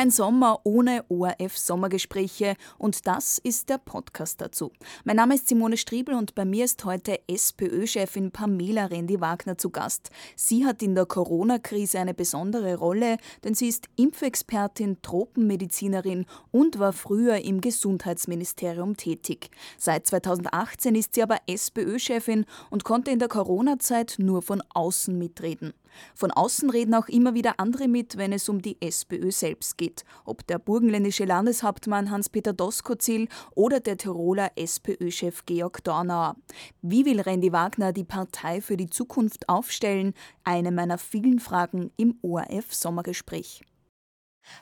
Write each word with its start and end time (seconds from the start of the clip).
Kein 0.00 0.10
Sommer 0.10 0.60
ohne 0.64 1.04
ORF-Sommergespräche 1.10 2.54
und 2.78 3.06
das 3.06 3.36
ist 3.36 3.68
der 3.68 3.76
Podcast 3.76 4.40
dazu. 4.40 4.72
Mein 5.04 5.16
Name 5.16 5.34
ist 5.34 5.46
Simone 5.46 5.76
Striebel 5.76 6.14
und 6.14 6.34
bei 6.34 6.46
mir 6.46 6.64
ist 6.64 6.86
heute 6.86 7.20
SPÖ-Chefin 7.26 8.30
Pamela 8.30 8.86
Rendi-Wagner 8.86 9.58
zu 9.58 9.68
Gast. 9.68 10.08
Sie 10.36 10.64
hat 10.64 10.82
in 10.82 10.94
der 10.94 11.04
Corona-Krise 11.04 11.98
eine 11.98 12.14
besondere 12.14 12.76
Rolle, 12.76 13.18
denn 13.44 13.52
sie 13.52 13.68
ist 13.68 13.88
Impfexpertin, 13.96 15.02
Tropenmedizinerin 15.02 16.24
und 16.50 16.78
war 16.78 16.94
früher 16.94 17.44
im 17.44 17.60
Gesundheitsministerium 17.60 18.96
tätig. 18.96 19.50
Seit 19.76 20.06
2018 20.06 20.94
ist 20.94 21.14
sie 21.14 21.22
aber 21.22 21.36
SPÖ-Chefin 21.46 22.46
und 22.70 22.84
konnte 22.84 23.10
in 23.10 23.18
der 23.18 23.28
Corona-Zeit 23.28 24.14
nur 24.16 24.40
von 24.40 24.62
außen 24.72 25.18
mitreden. 25.18 25.74
Von 26.14 26.30
außen 26.30 26.70
reden 26.70 26.94
auch 26.94 27.08
immer 27.08 27.34
wieder 27.34 27.54
andere 27.58 27.88
mit, 27.88 28.16
wenn 28.16 28.32
es 28.32 28.48
um 28.48 28.62
die 28.62 28.80
SPÖ 28.80 29.30
selbst 29.30 29.78
geht. 29.78 30.04
Ob 30.24 30.46
der 30.46 30.58
burgenländische 30.58 31.24
Landeshauptmann 31.24 32.10
Hans-Peter 32.10 32.52
Doskozil 32.52 33.28
oder 33.54 33.80
der 33.80 33.96
Tiroler 33.96 34.50
SPÖ-Chef 34.56 35.44
Georg 35.46 35.82
Dornauer. 35.84 36.36
Wie 36.82 37.04
will 37.04 37.20
Randy 37.20 37.52
Wagner 37.52 37.92
die 37.92 38.04
Partei 38.04 38.60
für 38.60 38.76
die 38.76 38.90
Zukunft 38.90 39.48
aufstellen? 39.48 40.14
Eine 40.44 40.72
meiner 40.72 40.98
vielen 40.98 41.40
Fragen 41.40 41.90
im 41.96 42.18
ORF-Sommergespräch. 42.22 43.62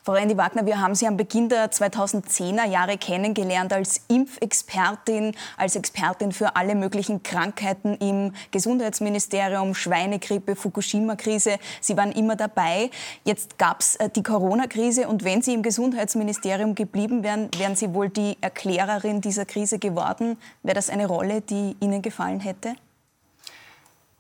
Frau 0.03 0.13
Randy 0.13 0.37
Wagner, 0.37 0.65
wir 0.65 0.81
haben 0.81 0.95
Sie 0.95 1.07
am 1.07 1.17
Beginn 1.17 1.49
der 1.49 1.71
2010er 1.71 2.67
Jahre 2.67 2.97
kennengelernt 2.97 3.73
als 3.73 4.01
Impfexpertin, 4.09 5.35
als 5.57 5.77
Expertin 5.77 6.33
für 6.33 6.57
alle 6.57 6.75
möglichen 6.75 7.23
Krankheiten 7.23 7.95
im 7.97 8.33
Gesundheitsministerium, 8.51 9.75
Schweinegrippe, 9.75 10.57
Fukushima-Krise. 10.57 11.59
Sie 11.81 11.97
waren 11.97 12.13
immer 12.13 12.37
dabei. 12.37 12.91
Jetzt 13.25 13.59
gab 13.59 13.81
es 13.81 13.97
äh, 13.97 14.09
die 14.09 14.23
Corona-Krise 14.23 15.09
und 15.09 15.25
wenn 15.25 15.43
Sie 15.43 15.55
im 15.55 15.63
Gesundheitsministerium 15.63 16.75
geblieben 16.75 17.23
wären, 17.23 17.51
wären 17.59 17.77
Sie 17.77 17.93
wohl 17.93 18.09
die 18.09 18.37
Erklärerin 18.41 19.21
dieser 19.21 19.45
Krise 19.45 19.79
geworden. 19.79 20.39
Wäre 20.63 20.75
das 20.75 20.91
eine 20.91 21.07
Rolle, 21.07 21.41
die 21.43 21.77
Ihnen 21.81 22.03
gefallen 22.03 22.41
hätte? 22.41 22.75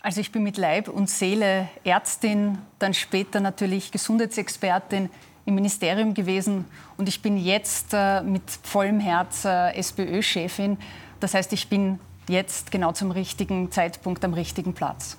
Also 0.00 0.20
ich 0.20 0.30
bin 0.30 0.42
mit 0.42 0.56
Leib 0.56 0.89
und 0.89 1.11
Seele 1.11 1.69
Ärztin, 1.83 2.58
dann 2.78 2.94
später 2.94 3.41
natürlich 3.41 3.91
Gesundheitsexpertin 3.91 5.11
im 5.48 5.54
Ministerium 5.54 6.12
gewesen 6.12 6.66
und 6.98 7.08
ich 7.08 7.22
bin 7.22 7.38
jetzt 7.38 7.94
äh, 7.94 8.20
mit 8.20 8.42
vollem 8.62 9.00
Herz 9.00 9.46
äh, 9.46 9.72
SPÖ-Chefin. 9.78 10.77
Das 11.20 11.32
heißt, 11.32 11.55
ich 11.55 11.68
bin 11.68 11.98
jetzt 12.28 12.70
genau 12.70 12.92
zum 12.92 13.10
richtigen 13.10 13.72
Zeitpunkt 13.72 14.22
am 14.27 14.34
richtigen 14.34 14.74
Platz. 14.74 15.16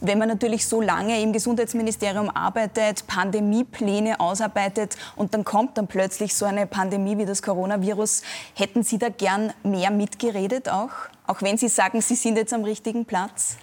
Wenn 0.00 0.18
man 0.18 0.28
natürlich 0.28 0.66
so 0.66 0.82
lange 0.82 1.22
im 1.22 1.32
Gesundheitsministerium 1.32 2.28
arbeitet, 2.28 3.06
Pandemiepläne 3.06 4.20
ausarbeitet 4.20 4.98
und 5.16 5.32
dann 5.32 5.44
kommt 5.44 5.78
dann 5.78 5.86
plötzlich 5.86 6.34
so 6.34 6.44
eine 6.44 6.66
Pandemie 6.66 7.16
wie 7.16 7.24
das 7.24 7.40
Coronavirus, 7.40 8.22
hätten 8.54 8.82
Sie 8.82 8.98
da 8.98 9.08
gern 9.08 9.54
mehr 9.62 9.90
mitgeredet 9.90 10.68
auch? 10.68 10.90
Auch 11.26 11.40
wenn 11.40 11.56
Sie 11.56 11.68
sagen, 11.68 12.02
Sie 12.02 12.16
sind 12.16 12.36
jetzt 12.36 12.52
am 12.52 12.64
richtigen 12.64 13.06
Platz? 13.06 13.56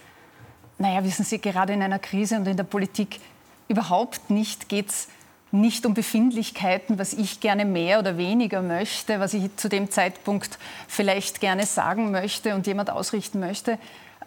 Naja, 0.80 1.04
wissen 1.04 1.26
Sie, 1.26 1.38
gerade 1.38 1.74
in 1.74 1.84
einer 1.84 2.00
Krise 2.00 2.38
und 2.38 2.48
in 2.48 2.58
der 2.58 2.64
Politik 2.64 3.20
überhaupt 3.68 4.32
nicht 4.32 4.68
geht 4.70 4.90
es 4.90 5.10
nicht 5.52 5.86
um 5.86 5.94
Befindlichkeiten, 5.94 7.00
was 7.00 7.14
ich 7.14 7.40
gerne 7.40 7.66
mehr 7.66 8.00
oder 8.00 8.18
weniger 8.18 8.62
möchte, 8.62 9.20
was 9.20 9.34
ich 9.34 9.56
zu 9.56 9.70
dem 9.70 9.90
Zeitpunkt 9.90 10.60
vielleicht 10.88 11.40
gerne 11.40 11.66
sagen 11.66 12.12
möchte 12.12 12.54
und 12.56 12.68
jemand 12.68 12.90
ausrichten 12.90 13.40
möchte. 13.40 13.74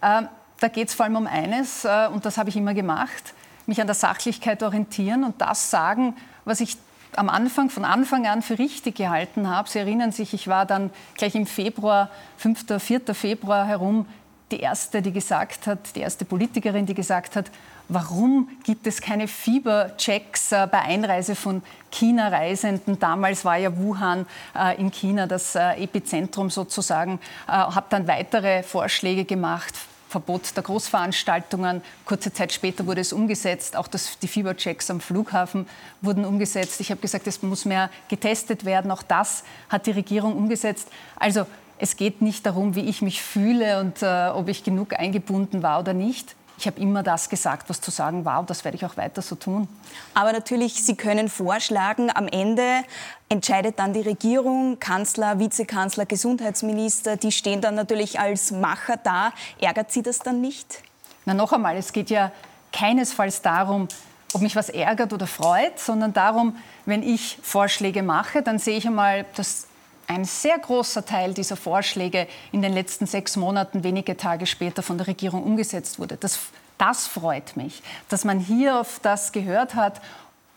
Äh, 0.00 0.22
da 0.60 0.68
geht 0.68 0.88
es 0.88 0.94
vor 0.94 1.04
allem 1.04 1.16
um 1.16 1.26
eines, 1.26 1.84
äh, 1.84 2.08
und 2.12 2.24
das 2.24 2.38
habe 2.38 2.48
ich 2.48 2.56
immer 2.56 2.74
gemacht, 2.74 3.34
mich 3.66 3.80
an 3.80 3.86
der 3.86 3.94
Sachlichkeit 3.94 4.62
orientieren 4.62 5.24
und 5.24 5.41
das 5.41 5.70
sagen, 5.70 6.16
was 6.44 6.60
ich 6.60 6.76
am 7.16 7.28
Anfang, 7.28 7.70
von 7.70 7.84
Anfang 7.84 8.26
an 8.26 8.42
für 8.42 8.59
richtig 8.59 8.97
gehalten 8.97 9.48
habe. 9.48 9.69
Sie 9.69 9.78
erinnern 9.78 10.12
sich, 10.12 10.32
ich 10.32 10.48
war 10.48 10.64
dann 10.64 10.91
gleich 11.16 11.34
im 11.34 11.47
Februar, 11.47 12.09
5., 12.36 12.66
4. 12.78 13.14
Februar 13.14 13.66
herum, 13.66 14.06
die 14.50 14.60
erste, 14.60 15.03
die 15.03 15.12
gesagt 15.12 15.66
hat, 15.66 15.94
die 15.97 16.00
erste 16.00 16.25
Politikerin, 16.25 16.86
die 16.86 16.94
gesagt 16.94 17.36
hat, 17.36 17.50
warum 17.91 18.49
gibt 18.65 18.87
es 18.87 19.01
keine 19.01 19.28
Fieberchecks 19.28 20.53
äh, 20.53 20.69
bei 20.71 20.81
Einreise 20.81 21.34
von 21.34 21.62
China-Reisenden? 21.91 22.99
Damals 22.99 23.45
war 23.45 23.56
ja 23.56 23.77
Wuhan 23.77 24.27
äh, 24.56 24.81
in 24.81 24.91
China 24.91 25.27
das 25.27 25.55
äh, 25.55 25.73
Epizentrum 25.83 26.51
sozusagen. 26.51 27.21
Habe 27.47 27.87
dann 27.91 28.06
weitere 28.06 28.62
Vorschläge 28.62 29.25
gemacht. 29.25 29.75
Verbot 30.09 30.56
der 30.56 30.62
Großveranstaltungen. 30.62 31.83
Kurze 32.05 32.33
Zeit 32.33 32.53
später 32.53 32.87
wurde 32.87 33.01
es 33.01 33.12
umgesetzt. 33.12 33.77
Auch 33.77 33.87
das, 33.87 34.19
die 34.19 34.28
Fieberchecks 34.28 34.91
am 34.91 35.01
Flughafen 35.01 35.67
wurden 36.01 36.25
umgesetzt. 36.25 36.81
Ich 36.81 36.91
habe 36.91 37.01
gesagt, 37.01 37.27
es 37.27 37.43
muss 37.43 37.65
mehr 37.65 37.91
getestet 38.09 38.65
werden. 38.65 38.91
Auch 38.91 39.03
das 39.03 39.45
hat 39.69 39.87
die 39.87 39.93
Regierung 39.93 40.37
umgesetzt. 40.37 40.89
Also 41.17 41.47
es 41.78 41.97
geht 41.97 42.22
nicht 42.22 42.45
darum, 42.45 42.75
wie 42.75 42.89
ich 42.89 43.03
mich 43.03 43.22
fühle 43.22 43.81
und 43.81 44.03
äh, 44.03 44.28
ob 44.34 44.49
ich 44.49 44.65
genug 44.65 44.99
eingebunden 44.99 45.62
war 45.62 45.81
oder 45.81 45.95
nicht. 45.95 46.34
Ich 46.60 46.66
habe 46.66 46.78
immer 46.78 47.03
das 47.03 47.31
gesagt, 47.31 47.71
was 47.71 47.81
zu 47.81 47.91
sagen 47.91 48.26
war 48.26 48.38
und 48.38 48.50
das 48.50 48.65
werde 48.65 48.76
ich 48.76 48.84
auch 48.84 48.98
weiter 48.98 49.22
so 49.22 49.34
tun. 49.34 49.66
Aber 50.12 50.31
natürlich, 50.31 50.84
Sie 50.84 50.94
können 50.94 51.31
vorschlagen, 51.31 52.10
am 52.15 52.28
Ende 52.28 52.84
entscheidet 53.31 53.78
dann 53.78 53.94
die 53.94 54.03
Regierung, 54.03 54.78
Kanzler, 54.78 55.38
Vizekanzler, 55.38 56.04
Gesundheitsminister, 56.04 57.16
die 57.16 57.32
stehen 57.32 57.62
dann 57.62 57.76
natürlich 57.76 58.21
als 58.21 58.50
Macher 58.50 58.98
da. 58.98 59.32
Ärgert 59.59 59.91
Sie 59.91 60.03
das 60.03 60.19
dann 60.19 60.43
nicht? 60.43 60.82
Na 61.25 61.32
noch 61.32 61.54
einmal, 61.54 61.78
es 61.78 61.94
geht 61.94 62.10
ja 62.10 62.31
keinesfalls 62.75 63.41
darum, 63.41 63.88
ob 64.34 64.42
mich 64.42 64.54
was 64.54 64.69
ärgert 64.69 65.15
oder 65.15 65.27
freut, 65.27 65.81
sondern 65.81 66.12
darum, 66.12 66.56
wenn 66.84 67.03
ich 67.03 67.38
Vorschläge 67.42 68.03
mache, 68.03 68.42
dann 68.42 68.59
sehe 68.59 68.77
ich 68.77 68.87
einmal, 68.87 69.25
dass 69.34 69.66
ein 70.10 70.25
sehr 70.25 70.59
großer 70.59 71.04
Teil 71.04 71.34
dieser 71.34 71.56
Vorschläge 71.56 72.26
in 72.50 72.62
den 72.62 72.72
letzten 72.72 73.06
sechs 73.06 73.37
Monaten 73.37 73.84
wenige 73.84 74.16
Tage 74.16 74.44
später 74.44 74.82
von 74.82 74.98
der 74.98 75.06
Regierung 75.06 75.44
umgesetzt 75.44 76.00
wurde. 76.00 76.16
Das, 76.16 76.38
das 76.78 77.06
freut 77.06 77.56
mich, 77.56 77.81
dass 78.09 78.25
man 78.25 78.41
hier 78.41 78.81
auf 78.81 78.98
das 79.00 79.31
gehört 79.31 79.76
hat 79.76 80.00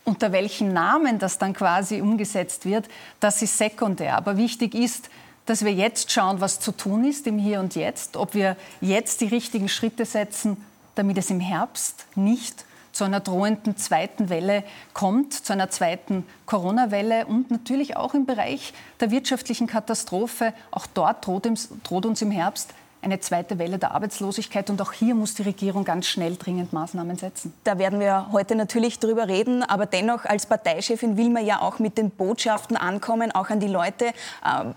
unter 0.04 0.32
welchem 0.32 0.72
Namen 0.72 1.18
das 1.18 1.38
dann 1.38 1.54
quasi 1.54 2.02
umgesetzt 2.02 2.66
wird, 2.66 2.88
das 3.20 3.40
ist 3.40 3.56
sekundär. 3.56 4.16
Aber 4.16 4.36
wichtig 4.36 4.74
ist, 4.74 5.08
dass 5.46 5.64
wir 5.64 5.72
jetzt 5.72 6.12
schauen, 6.12 6.42
was 6.42 6.60
zu 6.60 6.72
tun 6.72 7.04
ist 7.04 7.26
im 7.26 7.38
Hier 7.38 7.58
und 7.60 7.74
Jetzt, 7.74 8.18
ob 8.18 8.34
wir 8.34 8.56
jetzt 8.82 9.22
die 9.22 9.28
richtigen 9.28 9.70
Schritte 9.70 10.04
setzen, 10.04 10.62
damit 10.94 11.16
es 11.16 11.30
im 11.30 11.40
Herbst 11.40 12.04
nicht 12.16 12.66
zu 12.94 13.04
einer 13.04 13.20
drohenden 13.20 13.76
zweiten 13.76 14.30
Welle 14.30 14.64
kommt, 14.94 15.34
zu 15.34 15.52
einer 15.52 15.68
zweiten 15.68 16.24
Corona-Welle 16.46 17.26
und 17.26 17.50
natürlich 17.50 17.96
auch 17.96 18.14
im 18.14 18.24
Bereich 18.24 18.72
der 19.00 19.10
wirtschaftlichen 19.10 19.66
Katastrophe. 19.66 20.54
Auch 20.70 20.86
dort 20.86 21.26
droht, 21.26 21.46
droht 21.82 22.06
uns 22.06 22.22
im 22.22 22.30
Herbst 22.30 22.72
eine 23.02 23.20
zweite 23.20 23.58
Welle 23.58 23.78
der 23.78 23.92
Arbeitslosigkeit. 23.92 24.70
Und 24.70 24.80
auch 24.80 24.92
hier 24.92 25.14
muss 25.14 25.34
die 25.34 25.42
Regierung 25.42 25.84
ganz 25.84 26.06
schnell 26.06 26.36
dringend 26.36 26.72
Maßnahmen 26.72 27.16
setzen. 27.16 27.52
Da 27.64 27.78
werden 27.78 28.00
wir 28.00 28.28
heute 28.32 28.56
natürlich 28.56 28.98
drüber 28.98 29.28
reden. 29.28 29.62
Aber 29.62 29.86
dennoch, 29.86 30.24
als 30.24 30.46
Parteichefin 30.46 31.16
will 31.16 31.28
man 31.28 31.44
ja 31.44 31.60
auch 31.60 31.78
mit 31.78 31.98
den 31.98 32.10
Botschaften 32.10 32.76
ankommen, 32.76 33.30
auch 33.32 33.50
an 33.50 33.60
die 33.60 33.68
Leute. 33.68 34.06
Äh, 34.06 34.12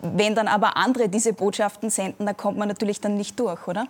wenn 0.01 0.35
dann 0.35 0.47
aber 0.47 0.75
andere 0.75 1.07
diese 1.07 1.33
Botschaften 1.33 1.89
senden, 1.89 2.25
da 2.25 2.33
kommt 2.33 2.57
man 2.57 2.67
natürlich 2.67 2.99
dann 2.99 3.15
nicht 3.15 3.39
durch, 3.39 3.67
oder? 3.67 3.87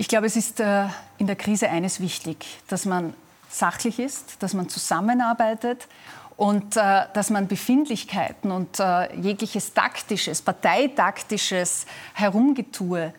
Ich 0.00 0.06
glaube, 0.06 0.26
es 0.26 0.36
ist 0.36 0.60
äh, 0.60 0.84
in 1.18 1.26
der 1.26 1.34
Krise 1.34 1.68
eines 1.70 1.98
wichtig, 1.98 2.46
dass 2.68 2.84
man 2.84 3.14
sachlich 3.50 3.98
ist, 3.98 4.40
dass 4.40 4.54
man 4.54 4.68
zusammenarbeitet 4.68 5.88
und 6.36 6.76
äh, 6.76 7.06
dass 7.14 7.30
man 7.30 7.48
Befindlichkeiten 7.48 8.52
und 8.52 8.78
äh, 8.78 9.12
jegliches 9.16 9.74
taktisches, 9.74 10.40
parteitaktisches 10.40 11.84
Herumgetue 12.14 13.12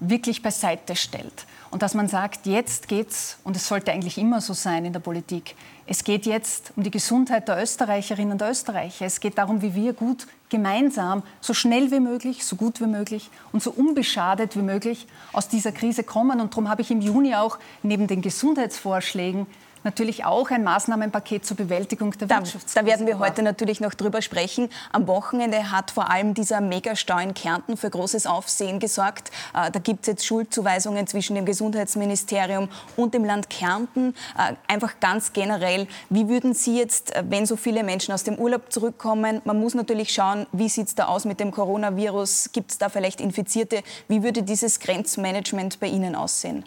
wirklich 0.00 0.42
beiseite 0.42 0.96
stellt. 0.96 1.46
Und 1.74 1.82
dass 1.82 1.94
man 1.94 2.06
sagt, 2.06 2.46
jetzt 2.46 2.86
geht's, 2.86 3.36
und 3.42 3.56
es 3.56 3.66
sollte 3.66 3.90
eigentlich 3.90 4.16
immer 4.16 4.40
so 4.40 4.52
sein 4.52 4.84
in 4.84 4.92
der 4.92 5.00
Politik, 5.00 5.56
es 5.88 6.04
geht 6.04 6.24
jetzt 6.24 6.72
um 6.76 6.84
die 6.84 6.90
Gesundheit 6.92 7.48
der 7.48 7.60
Österreicherinnen 7.60 8.34
und 8.34 8.42
Österreicher. 8.42 9.06
Es 9.06 9.18
geht 9.18 9.38
darum, 9.38 9.60
wie 9.60 9.74
wir 9.74 9.92
gut 9.92 10.28
gemeinsam, 10.50 11.24
so 11.40 11.52
schnell 11.52 11.90
wie 11.90 11.98
möglich, 11.98 12.44
so 12.44 12.54
gut 12.54 12.80
wie 12.80 12.86
möglich 12.86 13.28
und 13.50 13.60
so 13.60 13.72
unbeschadet 13.72 14.54
wie 14.54 14.62
möglich 14.62 15.08
aus 15.32 15.48
dieser 15.48 15.72
Krise 15.72 16.04
kommen. 16.04 16.40
Und 16.40 16.52
darum 16.52 16.68
habe 16.68 16.80
ich 16.80 16.92
im 16.92 17.00
Juni 17.00 17.34
auch 17.34 17.58
neben 17.82 18.06
den 18.06 18.22
Gesundheitsvorschlägen 18.22 19.48
natürlich 19.84 20.24
auch 20.24 20.50
ein 20.50 20.64
Maßnahmenpaket 20.64 21.44
zur 21.46 21.56
Bewältigung 21.56 22.12
der 22.12 22.28
da, 22.28 22.36
Wirtschaftskrise. 22.38 22.80
Da 22.80 22.86
werden 22.86 23.06
wir 23.06 23.18
heute 23.18 23.42
natürlich 23.42 23.80
noch 23.80 23.94
drüber 23.94 24.22
sprechen. 24.22 24.68
Am 24.92 25.06
Wochenende 25.06 25.70
hat 25.70 25.90
vor 25.90 26.10
allem 26.10 26.34
dieser 26.34 26.60
Megastau 26.60 27.18
in 27.18 27.34
Kärnten 27.34 27.76
für 27.76 27.90
großes 27.90 28.26
Aufsehen 28.26 28.78
gesorgt. 28.78 29.30
Äh, 29.54 29.70
da 29.70 29.78
gibt 29.78 30.00
es 30.02 30.06
jetzt 30.08 30.26
Schuldzuweisungen 30.26 31.06
zwischen 31.06 31.36
dem 31.36 31.44
Gesundheitsministerium 31.44 32.68
und 32.96 33.14
dem 33.14 33.24
Land 33.24 33.50
Kärnten. 33.50 34.14
Äh, 34.38 34.54
einfach 34.66 35.00
ganz 35.00 35.32
generell, 35.32 35.86
wie 36.10 36.28
würden 36.28 36.54
Sie 36.54 36.78
jetzt, 36.78 37.14
äh, 37.14 37.22
wenn 37.28 37.46
so 37.46 37.56
viele 37.56 37.84
Menschen 37.84 38.12
aus 38.12 38.24
dem 38.24 38.36
Urlaub 38.36 38.72
zurückkommen, 38.72 39.40
man 39.44 39.60
muss 39.60 39.74
natürlich 39.74 40.12
schauen, 40.12 40.46
wie 40.52 40.68
sieht 40.68 40.88
es 40.88 40.94
da 40.94 41.06
aus 41.06 41.24
mit 41.24 41.40
dem 41.40 41.50
Coronavirus, 41.50 42.50
gibt 42.52 42.70
es 42.70 42.78
da 42.78 42.88
vielleicht 42.88 43.20
Infizierte, 43.20 43.82
wie 44.08 44.22
würde 44.22 44.42
dieses 44.42 44.80
Grenzmanagement 44.80 45.80
bei 45.80 45.86
Ihnen 45.86 46.14
aussehen? 46.14 46.64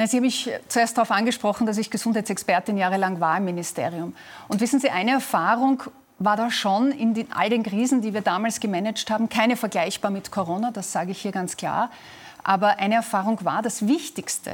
Na, 0.00 0.06
Sie 0.06 0.16
haben 0.16 0.24
mich 0.24 0.50
zuerst 0.68 0.96
darauf 0.96 1.10
angesprochen, 1.10 1.66
dass 1.66 1.76
ich 1.76 1.90
Gesundheitsexpertin 1.90 2.78
jahrelang 2.78 3.20
war 3.20 3.36
im 3.36 3.44
Ministerium. 3.44 4.14
Und 4.48 4.62
wissen 4.62 4.80
Sie, 4.80 4.88
eine 4.88 5.10
Erfahrung 5.10 5.82
war 6.18 6.38
da 6.38 6.50
schon 6.50 6.90
in 6.90 7.12
den, 7.12 7.30
all 7.32 7.50
den 7.50 7.62
Krisen, 7.62 8.00
die 8.00 8.14
wir 8.14 8.22
damals 8.22 8.60
gemanagt 8.60 9.10
haben, 9.10 9.28
keine 9.28 9.56
vergleichbar 9.56 10.10
mit 10.10 10.30
Corona, 10.30 10.70
das 10.70 10.90
sage 10.90 11.10
ich 11.10 11.20
hier 11.20 11.32
ganz 11.32 11.54
klar. 11.58 11.90
Aber 12.42 12.78
eine 12.78 12.94
Erfahrung 12.94 13.44
war, 13.44 13.60
das 13.60 13.86
Wichtigste 13.88 14.52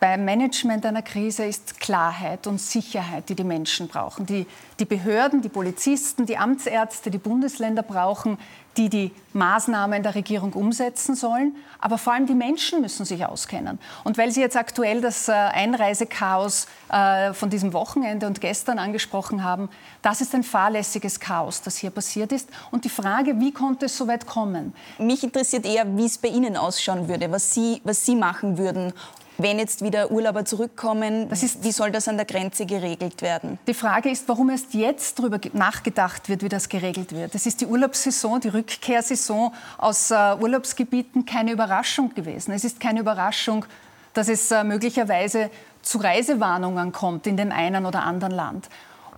beim 0.00 0.26
Management 0.26 0.84
einer 0.84 1.02
Krise 1.02 1.44
ist 1.44 1.80
Klarheit 1.80 2.46
und 2.46 2.60
Sicherheit, 2.60 3.30
die 3.30 3.34
die 3.34 3.44
Menschen 3.44 3.88
brauchen. 3.88 4.26
Die, 4.26 4.46
die 4.78 4.84
Behörden, 4.84 5.40
die 5.40 5.48
Polizisten, 5.48 6.26
die 6.26 6.36
Amtsärzte, 6.36 7.10
die 7.10 7.18
Bundesländer 7.18 7.82
brauchen, 7.82 8.38
die 8.78 8.88
die 8.88 9.10
Maßnahmen 9.32 10.02
der 10.02 10.14
Regierung 10.14 10.52
umsetzen 10.52 11.14
sollen. 11.14 11.54
Aber 11.80 11.98
vor 11.98 12.12
allem 12.12 12.26
die 12.26 12.34
Menschen 12.34 12.80
müssen 12.80 13.04
sich 13.04 13.24
auskennen. 13.26 13.78
Und 14.04 14.16
weil 14.16 14.30
Sie 14.30 14.40
jetzt 14.40 14.56
aktuell 14.56 15.00
das 15.00 15.28
äh, 15.28 15.32
Einreisechaos 15.32 16.66
äh, 16.90 17.32
von 17.34 17.50
diesem 17.50 17.72
Wochenende 17.72 18.26
und 18.26 18.40
gestern 18.40 18.78
angesprochen 18.78 19.44
haben, 19.44 19.68
das 20.00 20.20
ist 20.20 20.34
ein 20.34 20.44
fahrlässiges 20.44 21.20
Chaos, 21.20 21.60
das 21.60 21.76
hier 21.76 21.90
passiert 21.90 22.32
ist. 22.32 22.48
Und 22.70 22.84
die 22.84 22.88
Frage, 22.88 23.38
wie 23.40 23.52
konnte 23.52 23.86
es 23.86 23.96
so 23.96 24.06
weit 24.06 24.26
kommen? 24.26 24.72
Mich 24.98 25.22
interessiert 25.24 25.66
eher, 25.66 25.84
wie 25.96 26.06
es 26.06 26.16
bei 26.16 26.28
Ihnen 26.28 26.56
ausschauen 26.56 27.08
würde, 27.08 27.30
was 27.30 27.52
Sie, 27.52 27.80
was 27.84 28.06
Sie 28.06 28.14
machen 28.14 28.58
würden, 28.58 28.92
wenn 29.38 29.58
jetzt 29.60 29.82
wieder 29.82 30.10
Urlauber 30.10 30.44
zurückkommen, 30.44 31.30
ist, 31.30 31.62
wie 31.62 31.70
soll 31.70 31.92
das 31.92 32.08
an 32.08 32.16
der 32.16 32.26
Grenze 32.26 32.66
geregelt 32.66 33.22
werden? 33.22 33.58
Die 33.68 33.74
Frage 33.74 34.10
ist, 34.10 34.28
warum 34.28 34.50
erst 34.50 34.74
jetzt 34.74 35.18
darüber 35.18 35.38
nachgedacht 35.52 36.28
wird, 36.28 36.42
wie 36.42 36.48
das 36.48 36.68
geregelt 36.68 37.12
wird. 37.12 37.34
Es 37.36 37.46
ist 37.46 37.60
die 37.60 37.66
Urlaubssaison, 37.66 38.40
die 38.40 38.48
Rückkehrsaison 38.48 39.52
aus 39.78 40.10
äh, 40.10 40.34
Urlaubsgebieten 40.40 41.24
keine 41.24 41.52
Überraschung 41.52 42.12
gewesen. 42.14 42.52
Es 42.52 42.64
ist 42.64 42.80
keine 42.80 43.00
Überraschung, 43.00 43.64
dass 44.12 44.28
es 44.28 44.50
äh, 44.50 44.64
möglicherweise 44.64 45.50
zu 45.82 45.98
Reisewarnungen 45.98 46.90
kommt 46.90 47.28
in 47.28 47.36
dem 47.36 47.52
einen 47.52 47.86
oder 47.86 48.02
anderen 48.02 48.34
Land. 48.34 48.68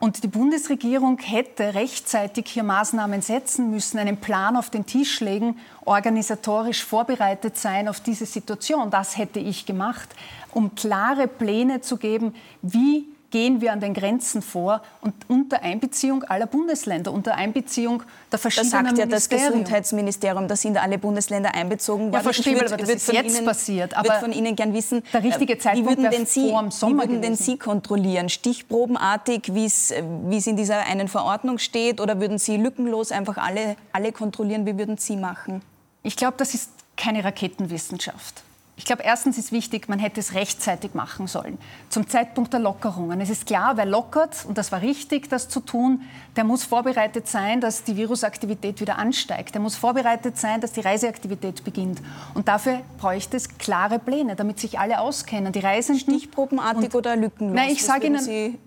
Und 0.00 0.24
die 0.24 0.28
Bundesregierung 0.28 1.18
hätte 1.18 1.74
rechtzeitig 1.74 2.46
hier 2.48 2.62
Maßnahmen 2.62 3.20
setzen 3.20 3.70
müssen, 3.70 3.98
einen 3.98 4.16
Plan 4.16 4.56
auf 4.56 4.70
den 4.70 4.86
Tisch 4.86 5.20
legen, 5.20 5.58
organisatorisch 5.84 6.82
vorbereitet 6.82 7.58
sein 7.58 7.86
auf 7.86 8.00
diese 8.00 8.24
Situation. 8.24 8.90
Das 8.90 9.18
hätte 9.18 9.40
ich 9.40 9.66
gemacht, 9.66 10.08
um 10.52 10.74
klare 10.74 11.28
Pläne 11.28 11.82
zu 11.82 11.98
geben, 11.98 12.34
wie 12.62 13.04
gehen 13.30 13.60
wir 13.60 13.72
an 13.72 13.80
den 13.80 13.94
Grenzen 13.94 14.42
vor 14.42 14.82
und 15.00 15.14
unter 15.28 15.62
Einbeziehung 15.62 16.24
aller 16.24 16.46
Bundesländer, 16.46 17.12
unter 17.12 17.34
Einbeziehung 17.34 18.02
der 18.30 18.38
verschiedenen 18.38 18.70
Das 18.72 18.88
sagt 18.88 18.98
ja 18.98 19.06
das 19.06 19.28
Gesundheitsministerium, 19.28 20.48
da 20.48 20.56
sind 20.56 20.76
alle 20.76 20.98
Bundesländer 20.98 21.54
einbezogen 21.54 22.06
worden. 22.06 22.14
Ja, 22.14 22.20
verstehe, 22.20 22.56
aber 22.60 22.76
das 22.76 22.88
ist 22.88 23.12
jetzt 23.12 23.36
Ihnen, 23.36 23.44
passiert. 23.44 23.96
Aber 23.96 24.08
würde 24.08 24.20
von 24.20 24.32
Ihnen 24.32 24.56
gern 24.56 24.74
wissen, 24.74 25.02
der 25.12 25.22
richtige 25.22 25.58
Zeitpunkt 25.58 25.90
wie 25.90 25.96
würden 25.96 26.10
denn 26.10 26.26
Sie, 26.26 26.50
vor 26.50 26.62
dem 26.62 26.70
Sommer 26.70 27.04
wie 27.04 27.08
würden 27.08 27.22
denn 27.22 27.36
Sie 27.36 27.56
kontrollieren? 27.56 28.28
Stichprobenartig, 28.28 29.54
wie 29.54 29.64
es 29.66 29.90
in 29.90 30.56
dieser 30.56 30.80
einen 30.86 31.08
Verordnung 31.08 31.58
steht, 31.58 32.00
oder 32.00 32.20
würden 32.20 32.38
Sie 32.38 32.56
lückenlos 32.56 33.12
einfach 33.12 33.36
alle, 33.36 33.76
alle 33.92 34.12
kontrollieren? 34.12 34.66
Wie 34.66 34.76
würden 34.76 34.98
Sie 34.98 35.16
machen? 35.16 35.62
Ich 36.02 36.16
glaube, 36.16 36.34
das 36.38 36.54
ist 36.54 36.70
keine 36.96 37.24
Raketenwissenschaft. 37.24 38.42
Ich 38.80 38.86
glaube, 38.86 39.02
erstens 39.02 39.36
ist 39.36 39.52
wichtig, 39.52 39.90
man 39.90 39.98
hätte 39.98 40.20
es 40.20 40.32
rechtzeitig 40.32 40.94
machen 40.94 41.26
sollen, 41.26 41.58
zum 41.90 42.08
Zeitpunkt 42.08 42.54
der 42.54 42.60
Lockerungen. 42.60 43.20
Es 43.20 43.28
ist 43.28 43.44
klar, 43.44 43.76
wer 43.76 43.84
lockert, 43.84 44.46
und 44.48 44.56
das 44.56 44.72
war 44.72 44.80
richtig, 44.80 45.28
das 45.28 45.50
zu 45.50 45.60
tun, 45.60 46.00
der 46.34 46.44
muss 46.44 46.64
vorbereitet 46.64 47.28
sein, 47.28 47.60
dass 47.60 47.84
die 47.84 47.98
Virusaktivität 47.98 48.80
wieder 48.80 48.96
ansteigt. 48.96 49.52
Der 49.54 49.60
muss 49.60 49.76
vorbereitet 49.76 50.38
sein, 50.38 50.62
dass 50.62 50.72
die 50.72 50.80
Reiseaktivität 50.80 51.62
beginnt. 51.62 52.00
Und 52.32 52.48
dafür 52.48 52.80
bräuchte 52.96 53.36
es 53.36 53.58
klare 53.58 53.98
Pläne, 53.98 54.34
damit 54.34 54.58
sich 54.58 54.78
alle 54.78 55.00
auskennen. 55.00 55.52
Die 55.52 55.58
Reisenden. 55.60 56.00
Stichprobenartig 56.00 56.94
oder 56.94 57.16
lückenlos? 57.16 57.54
Nein, 57.54 57.72
ich 57.72 57.84
sage 57.84 58.06
Ihnen, 58.06 58.20
Sie, 58.20 58.58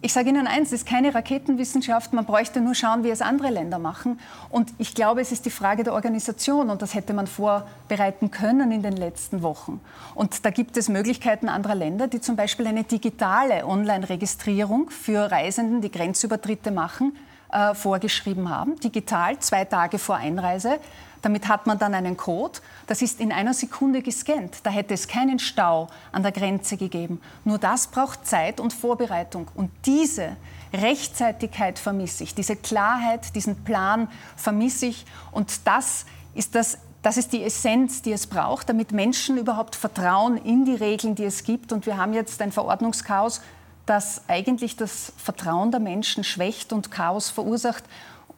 ich 0.00 0.14
sage 0.14 0.30
Ihnen 0.30 0.46
eins, 0.46 0.68
es 0.68 0.80
ist 0.80 0.86
keine 0.86 1.14
Raketenwissenschaft. 1.14 2.14
Man 2.14 2.24
bräuchte 2.24 2.62
nur 2.62 2.74
schauen, 2.74 3.04
wie 3.04 3.10
es 3.10 3.20
andere 3.20 3.50
Länder 3.50 3.78
machen. 3.78 4.18
Und 4.48 4.72
ich 4.78 4.94
glaube, 4.94 5.20
es 5.20 5.30
ist 5.30 5.44
die 5.44 5.50
Frage 5.50 5.84
der 5.84 5.92
Organisation. 5.92 6.70
Und 6.70 6.80
das 6.80 6.94
hätte 6.94 7.12
man 7.12 7.26
vorbereiten 7.26 8.30
können 8.30 8.72
in 8.72 8.82
den 8.82 8.96
letzten 8.96 9.42
Wochen 9.42 9.57
brauchen. 9.58 9.80
Und 10.14 10.44
da 10.44 10.50
gibt 10.50 10.76
es 10.76 10.88
Möglichkeiten 10.88 11.48
anderer 11.48 11.74
Länder, 11.74 12.08
die 12.08 12.20
zum 12.20 12.36
Beispiel 12.36 12.66
eine 12.66 12.84
digitale 12.84 13.66
Online-Registrierung 13.66 14.90
für 14.90 15.30
Reisenden, 15.30 15.80
die 15.80 15.90
Grenzübertritte 15.90 16.70
machen, 16.70 17.16
äh, 17.50 17.74
vorgeschrieben 17.74 18.50
haben. 18.50 18.78
Digital, 18.80 19.38
zwei 19.38 19.64
Tage 19.64 19.98
vor 19.98 20.16
Einreise. 20.16 20.78
Damit 21.22 21.48
hat 21.48 21.66
man 21.66 21.78
dann 21.78 21.94
einen 21.94 22.16
Code. 22.16 22.60
Das 22.86 23.02
ist 23.02 23.20
in 23.20 23.32
einer 23.32 23.52
Sekunde 23.52 24.02
gescannt. 24.02 24.58
Da 24.62 24.70
hätte 24.70 24.94
es 24.94 25.08
keinen 25.08 25.40
Stau 25.40 25.88
an 26.12 26.22
der 26.22 26.30
Grenze 26.30 26.76
gegeben. 26.76 27.20
Nur 27.44 27.58
das 27.58 27.88
braucht 27.88 28.24
Zeit 28.24 28.60
und 28.60 28.72
Vorbereitung. 28.72 29.48
Und 29.54 29.70
diese 29.84 30.36
Rechtzeitigkeit 30.72 31.78
vermisse 31.78 32.22
ich, 32.22 32.34
diese 32.34 32.54
Klarheit, 32.54 33.34
diesen 33.34 33.64
Plan 33.64 34.08
vermisse 34.36 34.86
ich. 34.86 35.06
Und 35.32 35.66
das 35.66 36.06
ist 36.34 36.54
das 36.54 36.78
das 37.02 37.16
ist 37.16 37.32
die 37.32 37.42
Essenz, 37.42 38.02
die 38.02 38.12
es 38.12 38.26
braucht, 38.26 38.68
damit 38.68 38.92
Menschen 38.92 39.38
überhaupt 39.38 39.76
vertrauen 39.76 40.36
in 40.36 40.64
die 40.64 40.74
Regeln, 40.74 41.14
die 41.14 41.24
es 41.24 41.44
gibt. 41.44 41.72
Und 41.72 41.86
wir 41.86 41.96
haben 41.96 42.12
jetzt 42.12 42.42
ein 42.42 42.52
Verordnungschaos, 42.52 43.40
das 43.86 44.22
eigentlich 44.28 44.76
das 44.76 45.12
Vertrauen 45.16 45.70
der 45.70 45.80
Menschen 45.80 46.24
schwächt 46.24 46.72
und 46.72 46.90
Chaos 46.90 47.30
verursacht 47.30 47.84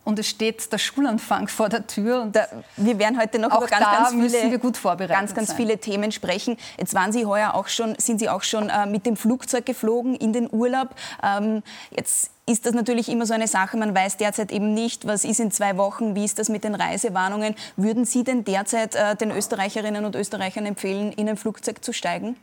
und 0.04 0.18
es 0.18 0.28
steht 0.28 0.72
der 0.72 0.78
Schulanfang 0.78 1.48
vor 1.48 1.68
der 1.68 1.86
Tür. 1.86 2.22
Und 2.22 2.34
da, 2.34 2.46
wir 2.76 2.98
werden 2.98 3.20
heute 3.20 3.38
noch 3.38 3.56
über 3.56 3.66
ganz, 3.66 3.84
ganz, 3.84 4.10
viele, 4.10 4.58
ganz, 5.08 5.34
ganz 5.34 5.52
viele 5.52 5.78
Themen 5.78 6.10
sprechen. 6.10 6.56
Jetzt 6.78 6.94
waren 6.94 7.12
Sie 7.12 7.26
heuer 7.26 7.54
auch 7.54 7.68
schon, 7.68 7.94
sind 7.98 8.18
Sie 8.18 8.28
auch 8.28 8.42
schon 8.42 8.70
äh, 8.70 8.86
mit 8.86 9.04
dem 9.04 9.16
Flugzeug 9.16 9.66
geflogen 9.66 10.14
in 10.14 10.32
den 10.32 10.48
Urlaub. 10.50 10.94
Ähm, 11.22 11.62
jetzt 11.90 12.30
ist 12.46 12.66
das 12.66 12.72
natürlich 12.72 13.08
immer 13.08 13.26
so 13.26 13.34
eine 13.34 13.46
Sache. 13.46 13.76
Man 13.76 13.94
weiß 13.94 14.16
derzeit 14.16 14.50
eben 14.52 14.74
nicht, 14.74 15.06
was 15.06 15.24
ist 15.24 15.38
in 15.38 15.50
zwei 15.50 15.76
Wochen, 15.76 16.14
wie 16.14 16.24
ist 16.24 16.38
das 16.38 16.48
mit 16.48 16.64
den 16.64 16.74
Reisewarnungen. 16.74 17.54
Würden 17.76 18.04
Sie 18.04 18.24
denn 18.24 18.44
derzeit 18.44 18.94
äh, 18.94 19.14
den 19.16 19.30
Österreicherinnen 19.30 20.04
und 20.04 20.16
Österreichern 20.16 20.66
empfehlen, 20.66 21.12
in 21.12 21.28
ein 21.28 21.36
Flugzeug 21.36 21.84
zu 21.84 21.92
steigen? 21.92 22.36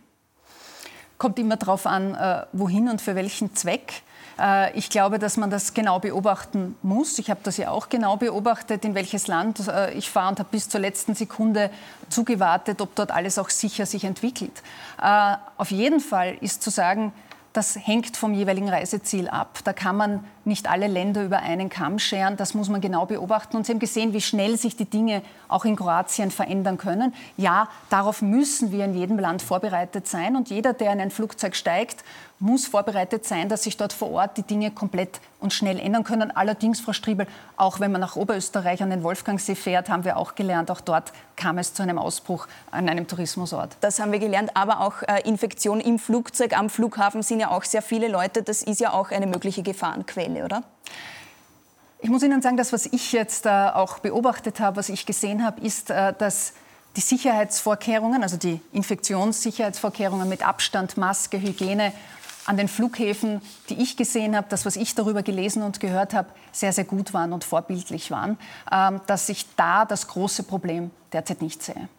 Kommt 1.17 1.39
immer 1.39 1.57
darauf 1.57 1.87
an, 1.87 2.13
äh, 2.13 2.45
wohin 2.53 2.87
und 2.87 3.01
für 3.01 3.15
welchen 3.15 3.55
Zweck. 3.55 4.03
Äh, 4.39 4.77
ich 4.77 4.89
glaube, 4.89 5.19
dass 5.19 5.37
man 5.37 5.49
das 5.49 5.73
genau 5.73 5.99
beobachten 5.99 6.75
muss. 6.81 7.19
Ich 7.19 7.29
habe 7.29 7.39
das 7.43 7.57
ja 7.57 7.71
auch 7.71 7.89
genau 7.89 8.17
beobachtet, 8.17 8.85
in 8.85 8.95
welches 8.95 9.27
Land 9.27 9.67
äh, 9.67 9.93
ich 9.93 10.09
fahre 10.09 10.29
und 10.29 10.39
habe 10.39 10.49
bis 10.51 10.69
zur 10.69 10.79
letzten 10.79 11.15
Sekunde 11.15 11.69
zugewartet, 12.09 12.81
ob 12.81 12.95
dort 12.95 13.11
alles 13.11 13.37
auch 13.37 13.49
sicher 13.49 13.85
sich 13.85 14.03
entwickelt. 14.03 14.63
Äh, 15.01 15.35
auf 15.57 15.71
jeden 15.71 15.99
Fall 15.99 16.37
ist 16.41 16.61
zu 16.61 16.69
sagen, 16.69 17.13
das 17.53 17.75
hängt 17.75 18.17
vom 18.17 18.33
jeweiligen 18.33 18.69
Reiseziel 18.69 19.27
ab. 19.27 19.59
Da 19.63 19.73
kann 19.73 19.97
man 19.97 20.23
nicht 20.47 20.69
alle 20.69 20.87
Länder 20.87 21.23
über 21.23 21.39
einen 21.39 21.69
Kamm 21.69 21.99
scheren. 21.99 22.37
Das 22.37 22.53
muss 22.53 22.69
man 22.69 22.81
genau 22.81 23.05
beobachten. 23.05 23.57
Und 23.57 23.65
Sie 23.65 23.73
haben 23.73 23.79
gesehen, 23.79 24.13
wie 24.13 24.21
schnell 24.21 24.57
sich 24.57 24.75
die 24.75 24.85
Dinge 24.85 25.21
auch 25.47 25.65
in 25.65 25.75
Kroatien 25.75 26.31
verändern 26.31 26.77
können. 26.77 27.13
Ja, 27.35 27.69
darauf 27.89 28.21
müssen 28.21 28.71
wir 28.71 28.85
in 28.85 28.95
jedem 28.95 29.19
Land 29.19 29.41
vorbereitet 29.41 30.07
sein. 30.07 30.35
Und 30.35 30.49
jeder, 30.49 30.73
der 30.73 30.93
in 30.93 31.01
ein 31.01 31.11
Flugzeug 31.11 31.55
steigt, 31.55 32.03
muss 32.39 32.67
vorbereitet 32.67 33.25
sein, 33.25 33.49
dass 33.49 33.63
sich 33.63 33.77
dort 33.77 33.93
vor 33.93 34.11
Ort 34.11 34.37
die 34.37 34.43
Dinge 34.43 34.69
komplett 34.69 35.19
und 35.39 35.53
schnell 35.53 35.79
ändern 35.79 36.03
können. 36.03 36.35
Allerdings, 36.35 36.79
Frau 36.79 36.93
Striebel, 36.93 37.27
auch 37.55 37.79
wenn 37.79 37.91
man 37.91 38.01
nach 38.01 38.15
Oberösterreich 38.15 38.83
an 38.83 38.91
den 38.91 39.03
Wolfgangsee 39.03 39.55
fährt, 39.55 39.89
haben 39.89 40.03
wir 40.03 40.17
auch 40.17 40.35
gelernt, 40.35 40.69
auch 40.69 40.81
dort 40.81 41.13
kam 41.35 41.57
es 41.57 41.73
zu 41.73 41.83
einem 41.83 41.97
Ausbruch 41.97 42.47
an 42.71 42.89
einem 42.89 43.07
Tourismusort. 43.07 43.77
Das 43.81 43.99
haben 43.99 44.11
wir 44.11 44.19
gelernt, 44.19 44.51
aber 44.55 44.81
auch 44.81 45.01
äh, 45.03 45.21
Infektionen 45.27 45.81
im 45.81 45.99
Flugzeug, 45.99 46.57
am 46.57 46.69
Flughafen 46.69 47.21
sind 47.23 47.39
ja 47.39 47.49
auch 47.49 47.63
sehr 47.63 47.81
viele 47.81 48.07
Leute. 48.07 48.43
Das 48.43 48.61
ist 48.61 48.79
ja 48.79 48.93
auch 48.93 49.11
eine 49.11 49.27
mögliche 49.27 49.63
Gefahrenquelle, 49.63 50.36
oder? 50.43 50.63
Ich 51.99 52.09
muss 52.09 52.23
Ihnen 52.23 52.41
sagen, 52.41 52.57
das, 52.57 52.73
was 52.73 52.85
ich 52.85 53.11
jetzt 53.11 53.45
äh, 53.45 53.49
auch 53.49 53.99
beobachtet 53.99 54.59
habe, 54.59 54.77
was 54.77 54.89
ich 54.89 55.05
gesehen 55.05 55.43
habe, 55.43 55.61
ist, 55.61 55.89
äh, 55.89 56.13
dass 56.17 56.53
die 56.95 57.01
Sicherheitsvorkehrungen, 57.01 58.23
also 58.23 58.37
die 58.37 58.59
Infektionssicherheitsvorkehrungen 58.71 60.27
mit 60.27 60.45
Abstand, 60.47 60.97
Maske, 60.97 61.39
Hygiene 61.39 61.93
an 62.45 62.57
den 62.57 62.67
Flughäfen, 62.67 63.41
die 63.69 63.81
ich 63.81 63.97
gesehen 63.97 64.35
habe, 64.35 64.47
das, 64.49 64.65
was 64.65 64.77
ich 64.77 64.95
darüber 64.95 65.21
gelesen 65.21 65.63
und 65.63 65.79
gehört 65.79 66.13
habe, 66.13 66.29
sehr, 66.51 66.71
sehr 66.71 66.85
gut 66.85 67.13
waren 67.13 67.33
und 67.33 67.43
vorbildlich 67.43 68.09
waren, 68.09 68.37
ähm, 68.71 69.01
dass 69.05 69.29
ich 69.29 69.45
da 69.55 69.85
das 69.85 70.07
große 70.07 70.43
Problem 70.43 70.91
derzeit 71.11 71.41
nicht 71.41 71.61
sehe. 71.61 71.89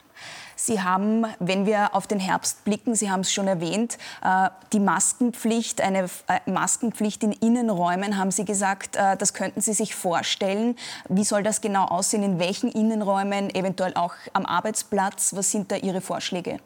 Sie 0.60 0.82
haben, 0.82 1.24
wenn 1.38 1.66
wir 1.66 1.94
auf 1.94 2.08
den 2.08 2.18
Herbst 2.18 2.64
blicken, 2.64 2.96
Sie 2.96 3.12
haben 3.12 3.20
es 3.20 3.32
schon 3.32 3.46
erwähnt, 3.46 3.96
äh, 4.24 4.50
die 4.72 4.80
Maskenpflicht, 4.80 5.80
eine 5.80 6.10
äh, 6.26 6.50
Maskenpflicht 6.50 7.22
in 7.22 7.30
Innenräumen, 7.30 8.18
haben 8.18 8.32
Sie 8.32 8.44
gesagt, 8.44 8.96
äh, 8.96 9.16
das 9.16 9.34
könnten 9.34 9.60
Sie 9.60 9.72
sich 9.72 9.94
vorstellen. 9.94 10.74
Wie 11.08 11.22
soll 11.22 11.44
das 11.44 11.60
genau 11.60 11.84
aussehen? 11.84 12.24
In 12.24 12.40
welchen 12.40 12.72
Innenräumen, 12.72 13.54
eventuell 13.54 13.94
auch 13.94 14.14
am 14.32 14.44
Arbeitsplatz? 14.46 15.32
Was 15.36 15.52
sind 15.52 15.70
da 15.70 15.76
Ihre 15.76 16.00
Vorschläge? 16.00 16.58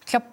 Ich 0.00 0.06
glaube, 0.06 0.24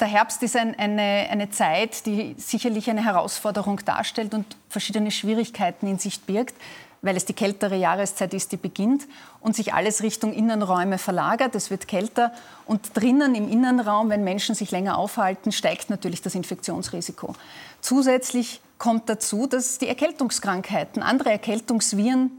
der 0.00 0.08
Herbst 0.08 0.42
ist 0.42 0.56
ein, 0.56 0.76
eine, 0.76 1.28
eine 1.30 1.50
Zeit, 1.50 2.06
die 2.06 2.34
sicherlich 2.38 2.90
eine 2.90 3.04
Herausforderung 3.04 3.80
darstellt 3.84 4.34
und 4.34 4.56
verschiedene 4.68 5.12
Schwierigkeiten 5.12 5.86
in 5.86 6.00
sich 6.00 6.20
birgt. 6.22 6.54
Weil 7.02 7.16
es 7.16 7.24
die 7.24 7.32
kältere 7.32 7.76
Jahreszeit 7.76 8.34
ist, 8.34 8.52
die 8.52 8.56
beginnt 8.56 9.06
und 9.40 9.54
sich 9.54 9.74
alles 9.74 10.02
Richtung 10.02 10.32
Innenräume 10.32 10.98
verlagert. 10.98 11.54
Es 11.54 11.70
wird 11.70 11.88
kälter 11.88 12.32
und 12.66 12.96
drinnen 12.96 13.34
im 13.34 13.48
Innenraum, 13.50 14.08
wenn 14.08 14.24
Menschen 14.24 14.54
sich 14.54 14.70
länger 14.70 14.98
aufhalten, 14.98 15.52
steigt 15.52 15.90
natürlich 15.90 16.22
das 16.22 16.34
Infektionsrisiko. 16.34 17.34
Zusätzlich 17.80 18.60
kommt 18.78 19.08
dazu, 19.08 19.46
dass 19.46 19.78
die 19.78 19.88
Erkältungskrankheiten, 19.88 21.02
andere 21.02 21.30
Erkältungsviren 21.30 22.30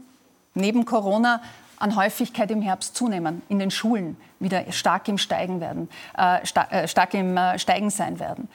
neben 0.54 0.84
Corona 0.84 1.40
an 1.78 1.96
Häufigkeit 1.96 2.50
im 2.50 2.62
Herbst 2.62 2.96
zunehmen, 2.96 3.42
in 3.48 3.58
den 3.58 3.70
Schulen 3.70 4.16
wieder 4.40 4.70
stark 4.72 5.08
im 5.08 5.18
Steigen, 5.18 5.60
werden, 5.60 5.88
äh, 6.16 6.44
sta 6.44 6.64
äh, 6.70 6.88
stark 6.88 7.14
im 7.14 7.36
äh, 7.36 7.58
Steigen 7.58 7.90
sein 7.90 8.18
werden. 8.18 8.48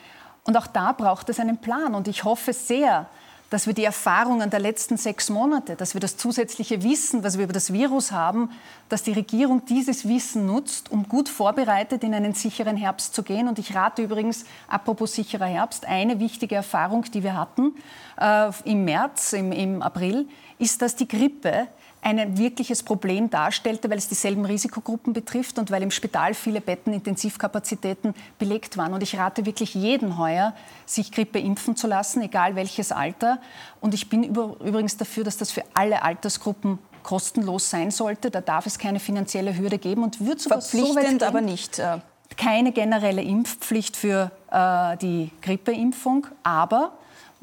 Und 0.45 0.57
auch 0.57 0.67
da 0.67 0.91
braucht 0.91 1.29
es 1.29 1.39
einen 1.39 1.57
Plan. 1.57 1.95
Und 1.95 2.07
ich 2.07 2.23
hoffe 2.23 2.53
sehr, 2.53 3.07
dass 3.53 3.67
wir 3.67 3.75
die 3.75 3.83
Erfahrungen 3.83 4.49
der 4.49 4.59
letzten 4.59 4.97
sechs 4.97 5.29
Monate, 5.29 5.75
dass 5.75 5.93
wir 5.93 6.01
das 6.01 6.17
zusätzliche 6.17 6.81
Wissen, 6.81 7.23
was 7.23 7.37
wir 7.37 7.43
über 7.43 7.53
das 7.53 7.71
Virus 7.71 8.11
haben, 8.11 8.49
dass 8.89 9.03
die 9.03 9.11
Regierung 9.11 9.63
dieses 9.65 10.07
Wissen 10.07 10.47
nutzt, 10.47 10.91
um 10.91 11.07
gut 11.07 11.29
vorbereitet 11.29 12.03
in 12.03 12.15
einen 12.15 12.33
sicheren 12.33 12.75
Herbst 12.75 13.13
zu 13.13 13.21
gehen. 13.21 13.47
Und 13.47 13.59
ich 13.59 13.75
rate 13.75 14.01
übrigens, 14.01 14.45
apropos 14.67 15.13
sicherer 15.13 15.45
Herbst, 15.45 15.85
eine 15.85 16.19
wichtige 16.19 16.55
Erfahrung, 16.55 17.03
die 17.03 17.21
wir 17.21 17.37
hatten 17.37 17.75
äh, 18.19 18.49
im 18.63 18.85
März, 18.85 19.33
im, 19.33 19.51
im 19.51 19.83
April, 19.83 20.27
ist, 20.57 20.81
dass 20.81 20.95
die 20.95 21.07
Grippe 21.07 21.67
ein 22.03 22.37
wirkliches 22.37 22.83
Problem 22.83 23.29
darstellte, 23.29 23.89
weil 23.89 23.97
es 23.97 24.07
dieselben 24.07 24.45
Risikogruppen 24.45 25.13
betrifft 25.13 25.57
und 25.57 25.71
weil 25.71 25.81
im 25.81 25.91
Spital 25.91 26.33
viele 26.33 26.61
Betten, 26.61 26.93
Intensivkapazitäten 26.93 28.13
belegt 28.37 28.77
waren. 28.77 28.93
Und 28.93 29.01
ich 29.03 29.17
rate 29.17 29.45
wirklich 29.45 29.73
jeden 29.73 30.17
heuer, 30.17 30.53
sich 30.85 31.11
Grippe 31.11 31.39
impfen 31.39 31.75
zu 31.75 31.87
lassen, 31.87 32.21
egal 32.21 32.55
welches 32.55 32.91
Alter. 32.91 33.39
Und 33.81 33.93
ich 33.93 34.09
bin 34.09 34.23
übrigens 34.23 34.97
dafür, 34.97 35.23
dass 35.23 35.37
das 35.37 35.51
für 35.51 35.63
alle 35.73 36.03
Altersgruppen 36.03 36.79
kostenlos 37.03 37.69
sein 37.69 37.91
sollte. 37.91 38.31
Da 38.31 38.41
darf 38.41 38.65
es 38.65 38.77
keine 38.77 38.99
finanzielle 38.99 39.57
Hürde 39.57 39.77
geben 39.77 40.03
und 40.03 40.25
wird 40.25 40.39
sogar 40.39 40.61
Verpflichtend, 40.61 41.21
so 41.21 41.27
aber 41.27 41.41
nicht. 41.41 41.79
Äh 41.79 41.99
keine 42.37 42.71
generelle 42.71 43.21
Impfpflicht 43.21 43.95
für 43.95 44.31
äh, 44.51 44.97
die 44.97 45.31
Grippeimpfung, 45.41 46.27
aber 46.43 46.93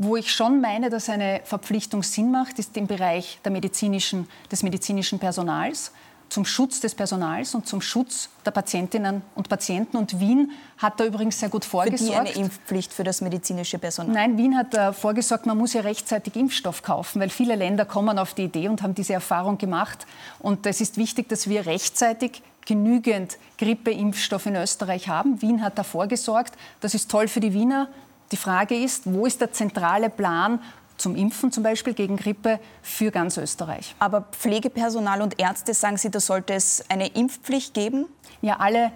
wo 0.03 0.17
ich 0.17 0.33
schon 0.33 0.63
meine, 0.63 0.89
dass 0.89 1.11
eine 1.11 1.43
Verpflichtung 1.45 2.03
Sinn 2.03 2.31
macht, 2.31 2.59
ist 2.59 2.75
im 2.79 2.87
Bereich 2.87 3.39
medizinischen, 3.45 4.27
des 4.51 4.63
medizinischen 4.63 5.19
Personals 5.19 5.93
zum 6.31 6.47
Schutz 6.47 6.81
des 6.81 6.95
Personals 6.95 7.55
und 7.55 7.67
zum 7.67 7.83
Schutz 7.83 8.31
der 8.47 8.53
Patientinnen 8.53 9.21
und 9.35 9.49
Patienten. 9.49 9.99
Und 9.99 10.19
Wien 10.21 10.53
hat 10.79 10.99
da 11.01 11.05
übrigens 11.05 11.41
sehr 11.41 11.51
gut 11.51 11.65
vorgesorgt. 11.65 12.29
Für 12.29 12.33
die 12.33 12.39
eine 12.39 12.47
Impfpflicht 12.47 12.93
für 12.95 13.05
das 13.05 13.21
medizinische 13.21 13.79
Personal? 13.79 14.15
Nein, 14.15 14.39
Wien 14.39 14.57
hat 14.57 14.73
da 14.73 14.93
vorgesorgt, 14.93 15.45
man 15.45 15.59
muss 15.59 15.75
ja 15.75 15.83
rechtzeitig 15.83 16.37
Impfstoff 16.37 16.83
kaufen, 16.83 17.21
weil 17.21 17.29
viele 17.29 17.57
Länder 17.57 17.85
kommen 17.85 18.19
auf 18.19 18.33
die 18.33 18.45
Idee 18.45 18.69
und 18.69 18.83
haben 18.83 18.95
diese 18.95 19.13
Erfahrung 19.13 19.59
gemacht. 19.59 20.07
Und 20.39 20.65
es 20.67 20.81
ist 20.81 20.97
wichtig, 20.97 21.29
dass 21.29 21.49
wir 21.49 21.67
rechtzeitig 21.67 22.43
genügend 22.65 23.37
Grippeimpfstoff 23.59 24.47
in 24.47 24.57
Österreich 24.57 25.09
haben. 25.09 25.43
Wien 25.43 25.63
hat 25.63 25.79
da 25.79 25.83
vorgesorgt. 25.83 26.55
Das 26.81 26.95
ist 26.95 27.11
toll 27.11 27.29
für 27.29 27.41
die 27.41 27.53
Wiener, 27.53 27.89
die 28.33 28.37
Frage 28.37 28.77
ist, 28.77 29.03
wo 29.13 29.27
ist 29.27 29.41
der 29.41 29.53
zentrale 29.53 30.11
Plan 30.11 30.61
zum 30.97 31.17
Impfen 31.17 31.51
zum 31.51 31.63
Beispiel 31.63 31.95
gegen 31.95 32.17
Grippe 32.17 32.61
für 32.83 33.11
ganz 33.11 33.37
Österreich? 33.37 33.95
Aber 33.99 34.23
Pflegepersonal 34.33 35.23
und 35.23 35.41
Ärzte, 35.41 35.75
sagen 35.75 35.97
Sie, 35.97 36.11
da 36.11 36.21
sollte 36.21 36.55
es 36.55 36.85
eine 36.89 37.09
Impfpflicht 37.09 37.75
geben? 37.75 38.07
Ja, 38.43 38.59
alle 38.59 38.93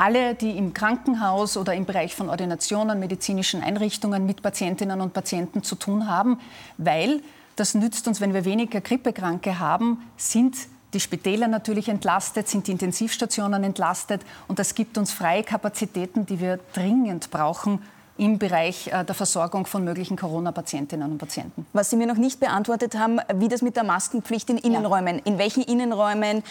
alle, 0.00 0.34
die 0.34 0.56
im 0.56 0.72
Krankenhaus 0.72 1.58
oder 1.58 1.74
im 1.74 1.84
Bereich 1.84 2.14
von 2.14 2.30
Ordinationen, 2.30 2.98
medizinischen 2.98 3.62
Einrichtungen 3.62 4.24
mit 4.24 4.40
Patientinnen 4.40 5.02
und 5.02 5.12
Patienten 5.12 5.62
zu 5.62 5.74
tun 5.74 6.08
haben, 6.08 6.40
weil 6.78 7.22
das 7.56 7.74
nützt 7.74 8.08
uns, 8.08 8.22
wenn 8.22 8.32
wir 8.32 8.46
weniger 8.46 8.80
Grippekranke 8.80 9.58
haben, 9.58 10.02
sind 10.16 10.56
die 10.94 11.00
Spitäler 11.00 11.48
natürlich 11.48 11.90
entlastet, 11.90 12.48
sind 12.48 12.66
die 12.66 12.72
Intensivstationen 12.72 13.62
entlastet 13.62 14.22
und 14.48 14.58
das 14.58 14.74
gibt 14.74 14.96
uns 14.96 15.12
freie 15.12 15.42
Kapazitäten, 15.42 16.24
die 16.24 16.40
wir 16.40 16.58
dringend 16.72 17.30
brauchen 17.30 17.80
im 18.20 18.38
Bereich 18.38 18.88
äh, 18.88 19.02
der 19.02 19.14
Versorgung 19.14 19.64
von 19.64 19.82
möglichen 19.82 20.16
Corona-Patientinnen 20.16 21.10
und 21.10 21.16
Patienten. 21.16 21.66
Was 21.72 21.88
Sie 21.88 21.96
mir 21.96 22.06
noch 22.06 22.18
nicht 22.18 22.38
beantwortet 22.38 22.94
haben, 22.94 23.18
wie 23.34 23.48
das 23.48 23.62
mit 23.62 23.76
der 23.76 23.84
Maskenpflicht 23.84 24.50
in 24.50 24.58
Innenräumen, 24.58 25.16
ja. 25.16 25.22
in 25.24 25.38
welchen 25.38 25.62
Innenräumen, 25.62 26.38
äh, 26.38 26.42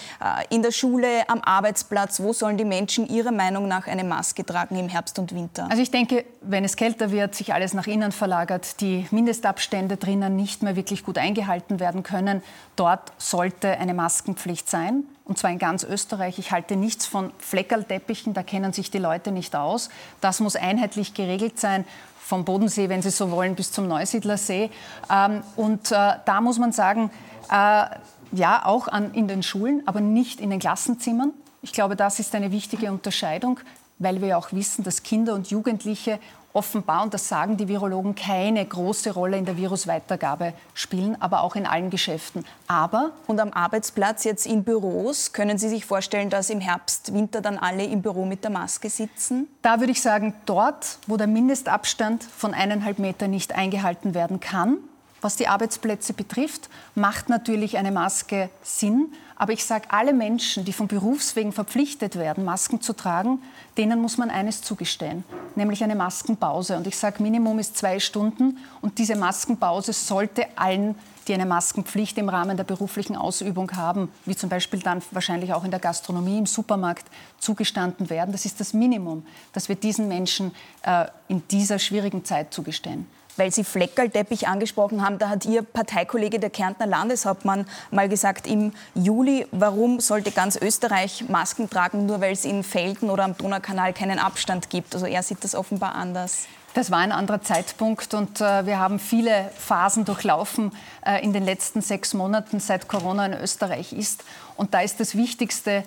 in 0.49 0.63
der 0.63 0.71
Schule, 0.71 1.29
am 1.29 1.41
Arbeitsplatz, 1.41 2.21
wo 2.21 2.33
sollen 2.33 2.57
die 2.57 2.65
Menschen 2.65 3.07
Ihrer 3.07 3.31
Meinung 3.31 3.67
nach 3.67 3.85
eine 3.85 4.03
Maske 4.03 4.43
tragen 4.43 4.77
im 4.77 4.89
Herbst 4.89 5.19
und 5.19 5.35
Winter? 5.35 5.67
Also 5.69 5.83
ich 5.83 5.91
denke, 5.91 6.25
wenn 6.41 6.65
es 6.65 6.75
kälter 6.75 7.11
wird, 7.11 7.35
sich 7.35 7.53
alles 7.53 7.75
nach 7.75 7.85
innen 7.85 8.11
verlagert, 8.11 8.81
die 8.81 9.05
Mindestabstände 9.11 9.97
drinnen 9.97 10.35
nicht 10.35 10.63
mehr 10.63 10.75
wirklich 10.75 11.05
gut 11.05 11.19
eingehalten 11.19 11.79
werden 11.79 12.01
können, 12.01 12.41
dort 12.77 13.11
sollte 13.19 13.77
eine 13.77 13.93
Maskenpflicht 13.93 14.67
sein 14.67 15.03
und 15.29 15.38
zwar 15.38 15.51
in 15.51 15.59
ganz 15.59 15.83
Österreich. 15.83 16.39
Ich 16.39 16.51
halte 16.51 16.75
nichts 16.75 17.05
von 17.05 17.31
Fleckerlteppichen, 17.38 18.33
da 18.33 18.41
kennen 18.41 18.74
sich 18.74 18.89
die 18.89 18.98
Leute 18.98 19.31
nicht 19.31 19.55
aus. 19.55 19.89
Das 20.21 20.39
muss 20.39 20.55
einheitlich 20.55 21.13
geregelt 21.13 21.59
sein 21.59 21.86
vom 22.19 22.45
Bodensee, 22.45 22.89
wenn 22.89 23.03
Sie 23.03 23.12
so 23.12 23.29
wollen, 23.29 23.53
bis 23.53 23.71
zum 23.71 23.88
Neusiedlersee. 23.88 24.71
Ähm, 25.09 25.43
und 25.55 25.91
äh, 25.91 26.13
da 26.25 26.41
muss 26.41 26.57
man 26.57 26.71
sagen, 26.71 27.12
äh, 27.51 27.86
ja, 28.31 28.65
auch 28.65 28.88
an, 28.88 29.13
in 29.13 29.27
den 29.27 29.43
Schulen, 29.43 29.83
aber 29.86 30.01
nicht 30.01 30.41
in 30.41 30.50
den 30.50 30.59
Klassenzimmern. 30.59 31.31
Ich 31.62 31.74
glaube, 31.74 31.95
das 31.95 32.19
ist 32.19 32.33
eine 32.33 32.51
wichtige 32.51 32.91
Unterscheidung, 32.91 33.59
weil 34.00 34.21
wir 34.21 34.29
ja 34.29 34.38
auch 34.38 34.51
wissen, 34.51 34.83
dass 34.83 35.03
Kinder 35.03 35.36
und 35.36 35.51
Jugendliche 35.51 36.19
offenbar, 36.59 37.03
und 37.03 37.13
das 37.13 37.29
sagen 37.29 37.55
die 37.55 37.69
Virologen, 37.69 38.15
keine 38.15 38.65
große 38.65 39.13
Rolle 39.13 39.37
in 39.37 39.45
der 39.45 39.55
Virusweitergabe 39.55 40.51
spielen, 40.73 41.15
aber 41.21 41.41
auch 41.41 41.55
in 41.55 41.65
allen 41.65 41.89
Geschäften. 41.89 42.43
Aber 42.67 43.11
und 43.27 43.39
am 43.39 43.53
Arbeitsplatz 43.53 44.25
jetzt 44.25 44.45
in 44.45 44.65
Büros, 44.65 45.31
können 45.31 45.57
Sie 45.57 45.69
sich 45.69 45.85
vorstellen, 45.85 46.29
dass 46.29 46.49
im 46.49 46.59
Herbst, 46.59 47.13
Winter 47.13 47.39
dann 47.39 47.57
alle 47.57 47.85
im 47.85 48.01
Büro 48.01 48.25
mit 48.25 48.43
der 48.43 48.51
Maske 48.51 48.89
sitzen? 48.89 49.47
Da 49.61 49.79
würde 49.79 49.93
ich 49.93 50.01
sagen, 50.01 50.33
dort, 50.45 50.99
wo 51.07 51.15
der 51.15 51.27
Mindestabstand 51.27 52.25
von 52.25 52.53
eineinhalb 52.53 52.99
Meter 52.99 53.29
nicht 53.29 53.55
eingehalten 53.55 54.13
werden 54.13 54.41
kann, 54.41 54.79
was 55.21 55.35
die 55.35 55.47
Arbeitsplätze 55.47 56.13
betrifft, 56.13 56.69
macht 56.95 57.29
natürlich 57.29 57.77
eine 57.77 57.91
Maske 57.91 58.49
Sinn. 58.61 59.13
Aber 59.35 59.53
ich 59.53 59.63
sage, 59.63 59.85
alle 59.89 60.13
Menschen, 60.13 60.65
die 60.65 60.73
von 60.73 60.88
Berufswegen 60.88 61.53
verpflichtet 61.53 62.17
werden, 62.17 62.43
Masken 62.43 62.81
zu 62.81 62.93
tragen, 62.93 63.41
denen 63.77 64.01
muss 64.01 64.17
man 64.17 64.29
eines 64.29 64.61
zugestehen, 64.61 65.23
nämlich 65.55 65.81
eine 65.81 65.95
Maskenpause. 65.95 66.75
Und 66.75 66.88
ich 66.88 66.97
sage, 66.97 67.23
Minimum 67.23 67.57
ist 67.59 67.77
zwei 67.77 67.99
Stunden. 67.99 68.57
Und 68.81 68.97
diese 68.97 69.15
Maskenpause 69.15 69.93
sollte 69.93 70.45
allen, 70.57 70.95
die 71.27 71.33
eine 71.33 71.45
Maskenpflicht 71.45 72.17
im 72.17 72.27
Rahmen 72.27 72.57
der 72.57 72.65
beruflichen 72.65 73.15
Ausübung 73.15 73.71
haben, 73.77 74.11
wie 74.25 74.35
zum 74.35 74.49
Beispiel 74.49 74.79
dann 74.79 75.01
wahrscheinlich 75.11 75.53
auch 75.53 75.63
in 75.63 75.71
der 75.71 75.79
Gastronomie, 75.79 76.39
im 76.39 76.45
Supermarkt, 76.45 77.05
zugestanden 77.38 78.09
werden. 78.09 78.31
Das 78.31 78.45
ist 78.45 78.59
das 78.59 78.73
Minimum, 78.73 79.25
das 79.53 79.69
wir 79.69 79.75
diesen 79.75 80.09
Menschen 80.09 80.53
äh, 80.83 81.05
in 81.29 81.47
dieser 81.47 81.79
schwierigen 81.79 82.25
Zeit 82.25 82.53
zugestehen 82.53 83.07
weil 83.39 83.51
Sie 83.51 83.63
Fleckerlteppich 83.63 84.48
angesprochen 84.48 85.03
haben, 85.03 85.17
da 85.17 85.29
hat 85.29 85.46
Ihr 85.46 85.63
Parteikollege, 85.63 86.39
der 86.39 86.50
Kärntner 86.50 86.86
Landeshauptmann, 86.86 87.65
mal 87.89 88.10
gesagt, 88.10 88.46
im 88.46 88.74
Juli, 88.93 89.48
warum 89.51 90.00
sollte 90.00 90.31
ganz 90.31 90.58
Österreich 90.58 91.29
Masken 91.29 91.69
tragen, 91.69 92.05
nur 92.05 92.22
weil 92.22 92.34
es 92.34 92.46
in 92.46 92.63
Felden 92.63 93.10
oder 93.10 93.24
am 93.24 93.38
Donaukanal 93.38 93.93
keinen 93.93 94.19
Abstand 94.19 94.69
gibt. 94.69 94.93
Also 94.93 95.08
er 95.08 95.24
sieht 95.24 95.43
das 95.43 95.55
offenbar 95.55 95.96
anders. 95.96 96.48
Das 96.75 96.91
war 96.91 97.00
ein 97.00 97.12
anderer 97.12 97.41
Zeitpunkt 97.41 98.13
und 98.13 98.41
äh, 98.41 98.65
wir 98.65 98.77
haben 98.77 99.00
viele 99.00 99.50
Phasen 99.58 100.05
durchlaufen 100.05 100.72
äh, 101.03 101.24
in 101.24 101.34
den 101.34 101.43
letzten 101.43 101.81
sechs 101.81 102.13
Monaten, 102.13 102.60
seit 102.60 102.88
Corona 102.88 103.25
in 103.25 103.34
Österreich 103.34 103.91
ist. 103.91 104.24
Und 104.55 104.74
da 104.74 104.81
ist 104.81 105.00
das 105.00 105.15
Wichtigste, 105.15 105.84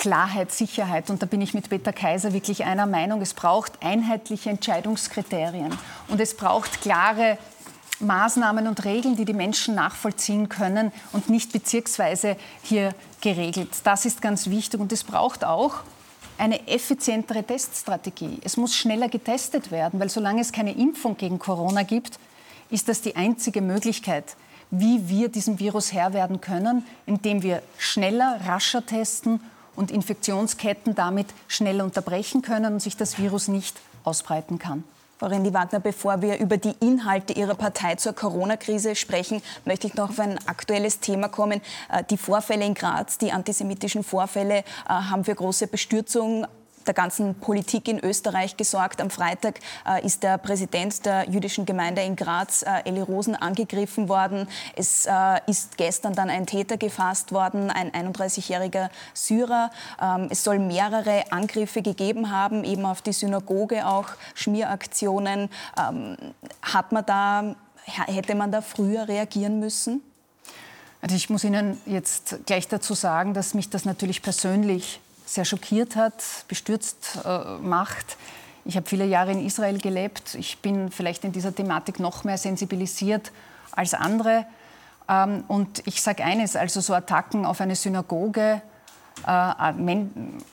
Klarheit, 0.00 0.50
Sicherheit. 0.50 1.10
Und 1.10 1.22
da 1.22 1.26
bin 1.26 1.42
ich 1.42 1.52
mit 1.52 1.68
Peter 1.68 1.92
Kaiser 1.92 2.32
wirklich 2.32 2.64
einer 2.64 2.86
Meinung. 2.86 3.20
Es 3.20 3.34
braucht 3.34 3.72
einheitliche 3.82 4.48
Entscheidungskriterien 4.48 5.76
und 6.08 6.20
es 6.20 6.34
braucht 6.34 6.80
klare 6.80 7.36
Maßnahmen 8.00 8.66
und 8.66 8.82
Regeln, 8.86 9.14
die 9.14 9.26
die 9.26 9.34
Menschen 9.34 9.74
nachvollziehen 9.74 10.48
können 10.48 10.90
und 11.12 11.28
nicht 11.28 11.52
bezirksweise 11.52 12.36
hier 12.62 12.94
geregelt. 13.20 13.68
Das 13.84 14.06
ist 14.06 14.22
ganz 14.22 14.48
wichtig 14.48 14.80
und 14.80 14.90
es 14.90 15.04
braucht 15.04 15.44
auch 15.44 15.82
eine 16.38 16.66
effizientere 16.66 17.44
Teststrategie. 17.44 18.40
Es 18.42 18.56
muss 18.56 18.74
schneller 18.74 19.10
getestet 19.10 19.70
werden, 19.70 20.00
weil 20.00 20.08
solange 20.08 20.40
es 20.40 20.50
keine 20.50 20.72
Impfung 20.72 21.18
gegen 21.18 21.38
Corona 21.38 21.82
gibt, 21.82 22.18
ist 22.70 22.88
das 22.88 23.02
die 23.02 23.16
einzige 23.16 23.60
Möglichkeit, 23.60 24.36
wie 24.70 25.10
wir 25.10 25.28
diesem 25.28 25.58
Virus 25.58 25.92
Herr 25.92 26.14
werden 26.14 26.40
können, 26.40 26.86
indem 27.04 27.42
wir 27.42 27.62
schneller, 27.76 28.40
rascher 28.46 28.86
testen 28.86 29.40
und 29.80 29.90
Infektionsketten 29.90 30.94
damit 30.94 31.26
schnell 31.48 31.80
unterbrechen 31.80 32.42
können 32.42 32.74
und 32.74 32.80
sich 32.80 32.96
das 32.96 33.18
Virus 33.18 33.48
nicht 33.48 33.80
ausbreiten 34.04 34.58
kann. 34.58 34.84
Frau 35.18 35.26
Rendi-Wagner, 35.26 35.80
bevor 35.80 36.22
wir 36.22 36.38
über 36.38 36.56
die 36.56 36.74
Inhalte 36.80 37.32
Ihrer 37.32 37.54
Partei 37.54 37.96
zur 37.96 38.14
Corona-Krise 38.14 38.94
sprechen, 38.94 39.42
möchte 39.66 39.86
ich 39.86 39.94
noch 39.94 40.10
auf 40.10 40.18
ein 40.18 40.38
aktuelles 40.46 41.00
Thema 41.00 41.28
kommen. 41.28 41.60
Äh, 41.90 42.04
die 42.08 42.16
Vorfälle 42.16 42.64
in 42.64 42.74
Graz, 42.74 43.18
die 43.18 43.32
antisemitischen 43.32 44.02
Vorfälle, 44.02 44.58
äh, 44.58 44.62
haben 44.86 45.24
für 45.24 45.34
große 45.34 45.66
Bestürzung 45.66 46.46
der 46.86 46.94
ganzen 46.94 47.34
Politik 47.34 47.88
in 47.88 47.98
Österreich 47.98 48.56
gesorgt. 48.56 49.00
Am 49.00 49.10
Freitag 49.10 49.60
äh, 49.86 50.04
ist 50.04 50.22
der 50.22 50.38
Präsident 50.38 51.04
der 51.04 51.28
jüdischen 51.28 51.66
Gemeinde 51.66 52.02
in 52.02 52.16
Graz, 52.16 52.62
äh, 52.62 52.82
Eli 52.84 53.00
Rosen, 53.00 53.36
angegriffen 53.36 54.08
worden. 54.08 54.48
Es 54.76 55.06
äh, 55.06 55.40
ist 55.46 55.76
gestern 55.76 56.14
dann 56.14 56.30
ein 56.30 56.46
Täter 56.46 56.76
gefasst 56.76 57.32
worden, 57.32 57.70
ein 57.70 57.90
31-jähriger 57.90 58.88
Syrer. 59.14 59.70
Ähm, 60.00 60.28
es 60.30 60.44
soll 60.44 60.58
mehrere 60.58 61.30
Angriffe 61.30 61.82
gegeben 61.82 62.30
haben, 62.30 62.64
eben 62.64 62.84
auf 62.86 63.02
die 63.02 63.12
Synagoge 63.12 63.86
auch, 63.86 64.08
Schmieraktionen. 64.34 65.48
Ähm, 65.78 66.16
hat 66.62 66.92
man 66.92 67.06
da, 67.06 67.56
hätte 67.84 68.34
man 68.34 68.52
da 68.52 68.60
früher 68.60 69.08
reagieren 69.08 69.60
müssen? 69.60 70.02
Also 71.02 71.16
ich 71.16 71.30
muss 71.30 71.44
Ihnen 71.44 71.80
jetzt 71.86 72.40
gleich 72.46 72.68
dazu 72.68 72.94
sagen, 72.94 73.32
dass 73.32 73.54
mich 73.54 73.70
das 73.70 73.84
natürlich 73.84 74.22
persönlich 74.22 75.00
sehr 75.30 75.44
schockiert 75.44 75.94
hat, 75.94 76.22
bestürzt 76.48 77.20
äh, 77.24 77.58
macht. 77.62 78.16
Ich 78.64 78.76
habe 78.76 78.86
viele 78.86 79.04
Jahre 79.06 79.30
in 79.30 79.44
Israel 79.44 79.78
gelebt. 79.78 80.34
Ich 80.34 80.58
bin 80.58 80.90
vielleicht 80.90 81.24
in 81.24 81.32
dieser 81.32 81.54
Thematik 81.54 82.00
noch 82.00 82.24
mehr 82.24 82.36
sensibilisiert 82.36 83.30
als 83.70 83.94
andere. 83.94 84.44
Ähm, 85.08 85.44
und 85.46 85.86
ich 85.86 86.02
sage 86.02 86.24
eines, 86.24 86.56
also 86.56 86.80
so 86.80 86.94
Attacken 86.94 87.46
auf 87.46 87.60
eine 87.60 87.76
Synagoge, 87.76 88.60
äh, 89.24 90.04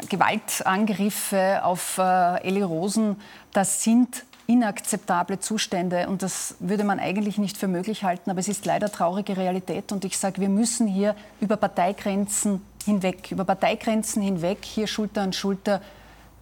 Gewaltangriffe 0.09 1.63
auf 1.63 1.97
äh, 1.97 2.47
Eli 2.47 2.61
Rosen, 2.61 3.19
das 3.53 3.83
sind 3.83 4.25
inakzeptable 4.45 5.39
Zustände 5.39 6.07
und 6.07 6.21
das 6.21 6.55
würde 6.59 6.83
man 6.83 6.99
eigentlich 6.99 7.37
nicht 7.37 7.57
für 7.57 7.67
möglich 7.67 8.03
halten, 8.03 8.29
aber 8.29 8.39
es 8.39 8.47
ist 8.47 8.65
leider 8.65 8.89
traurige 8.91 9.35
Realität 9.35 9.91
und 9.91 10.05
ich 10.05 10.17
sage, 10.17 10.39
wir 10.39 10.49
müssen 10.49 10.87
hier 10.87 11.15
über 11.41 11.57
Parteigrenzen 11.57 12.61
hinweg, 12.87 13.31
über 13.31 13.45
Parteigrenzen 13.45 14.21
hinweg, 14.21 14.65
hier 14.65 14.87
Schulter 14.87 15.21
an 15.21 15.33
Schulter 15.33 15.81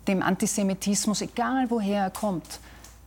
dem 0.07 0.21
Antisemitismus, 0.21 1.21
egal 1.21 1.69
woher 1.69 2.03
er 2.03 2.09
kommt, 2.09 2.59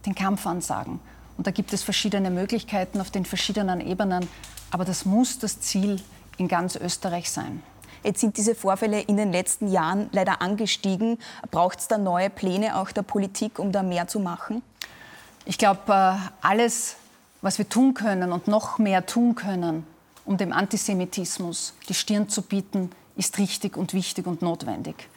den 0.04 0.14
Kampf 0.14 0.46
ansagen. 0.46 1.00
Und 1.36 1.46
da 1.46 1.50
gibt 1.50 1.72
es 1.72 1.82
verschiedene 1.82 2.30
Möglichkeiten 2.30 3.00
auf 3.00 3.10
den 3.10 3.24
verschiedenen 3.24 3.80
Ebenen, 3.80 4.28
aber 4.70 4.84
das 4.84 5.04
muss 5.04 5.38
das 5.38 5.60
Ziel 5.60 6.00
in 6.36 6.48
ganz 6.48 6.76
Österreich 6.76 7.30
sein. 7.30 7.62
Jetzt 8.02 8.20
sind 8.20 8.36
diese 8.36 8.54
Vorfälle 8.54 9.00
in 9.00 9.16
den 9.16 9.32
letzten 9.32 9.68
Jahren 9.68 10.08
leider 10.12 10.40
angestiegen. 10.40 11.18
Braucht 11.50 11.80
es 11.80 11.88
da 11.88 11.98
neue 11.98 12.30
Pläne 12.30 12.76
auch 12.76 12.92
der 12.92 13.02
Politik, 13.02 13.58
um 13.58 13.72
da 13.72 13.82
mehr 13.82 14.06
zu 14.06 14.20
machen? 14.20 14.62
Ich 15.44 15.58
glaube, 15.58 15.80
äh, 15.88 16.14
alles, 16.40 16.96
was 17.42 17.58
wir 17.58 17.68
tun 17.68 17.94
können 17.94 18.32
und 18.32 18.48
noch 18.48 18.78
mehr 18.78 19.06
tun 19.06 19.34
können, 19.34 19.86
um 20.24 20.36
dem 20.36 20.52
Antisemitismus 20.52 21.74
die 21.88 21.94
Stirn 21.94 22.28
zu 22.28 22.42
bieten, 22.42 22.90
ist 23.18 23.38
richtig 23.38 23.76
und 23.76 23.92
wichtig 23.92 24.26
und 24.26 24.40
notwendig. 24.40 25.08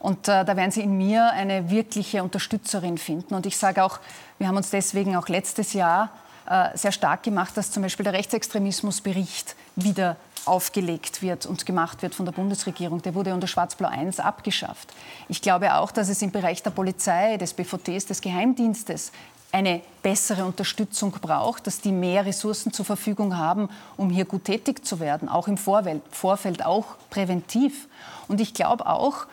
Und 0.00 0.28
äh, 0.28 0.44
da 0.44 0.56
werden 0.56 0.70
Sie 0.70 0.80
in 0.80 0.96
mir 0.96 1.30
eine 1.30 1.70
wirkliche 1.70 2.22
Unterstützerin 2.22 2.98
finden. 2.98 3.34
Und 3.34 3.46
ich 3.46 3.56
sage 3.56 3.84
auch, 3.84 4.00
wir 4.38 4.48
haben 4.48 4.56
uns 4.56 4.70
deswegen 4.70 5.14
auch 5.14 5.28
letztes 5.28 5.74
Jahr 5.74 6.10
äh, 6.48 6.76
sehr 6.76 6.90
stark 6.90 7.22
gemacht, 7.22 7.56
dass 7.56 7.70
zum 7.70 7.82
Beispiel 7.82 8.04
der 8.04 8.14
Rechtsextremismusbericht 8.14 9.54
wieder 9.76 10.16
aufgelegt 10.46 11.20
wird 11.20 11.44
und 11.44 11.66
gemacht 11.66 12.00
wird 12.00 12.14
von 12.14 12.24
der 12.24 12.32
Bundesregierung. 12.32 13.02
Der 13.02 13.14
wurde 13.14 13.34
unter 13.34 13.46
Schwarz-Blau 13.46 13.90
1 13.90 14.20
abgeschafft. 14.20 14.88
Ich 15.28 15.42
glaube 15.42 15.74
auch, 15.74 15.92
dass 15.92 16.08
es 16.08 16.22
im 16.22 16.30
Bereich 16.30 16.62
der 16.62 16.70
Polizei, 16.70 17.36
des 17.36 17.52
BVTs, 17.52 18.06
des 18.06 18.22
Geheimdienstes 18.22 19.12
eine 19.52 19.82
bessere 20.02 20.44
Unterstützung 20.44 21.12
braucht, 21.12 21.66
dass 21.66 21.80
die 21.80 21.92
mehr 21.92 22.24
Ressourcen 22.24 22.72
zur 22.72 22.84
Verfügung 22.84 23.36
haben, 23.36 23.68
um 23.96 24.10
hier 24.10 24.24
gut 24.24 24.44
tätig 24.44 24.84
zu 24.84 25.00
werden, 25.00 25.28
auch 25.28 25.48
im 25.48 25.56
Vorfeld, 25.56 26.02
Vorfeld 26.10 26.64
auch 26.64 26.86
präventiv. 27.10 27.88
Und 28.28 28.40
ich 28.40 28.54
glaube 28.54 28.86
auch, 28.86 29.26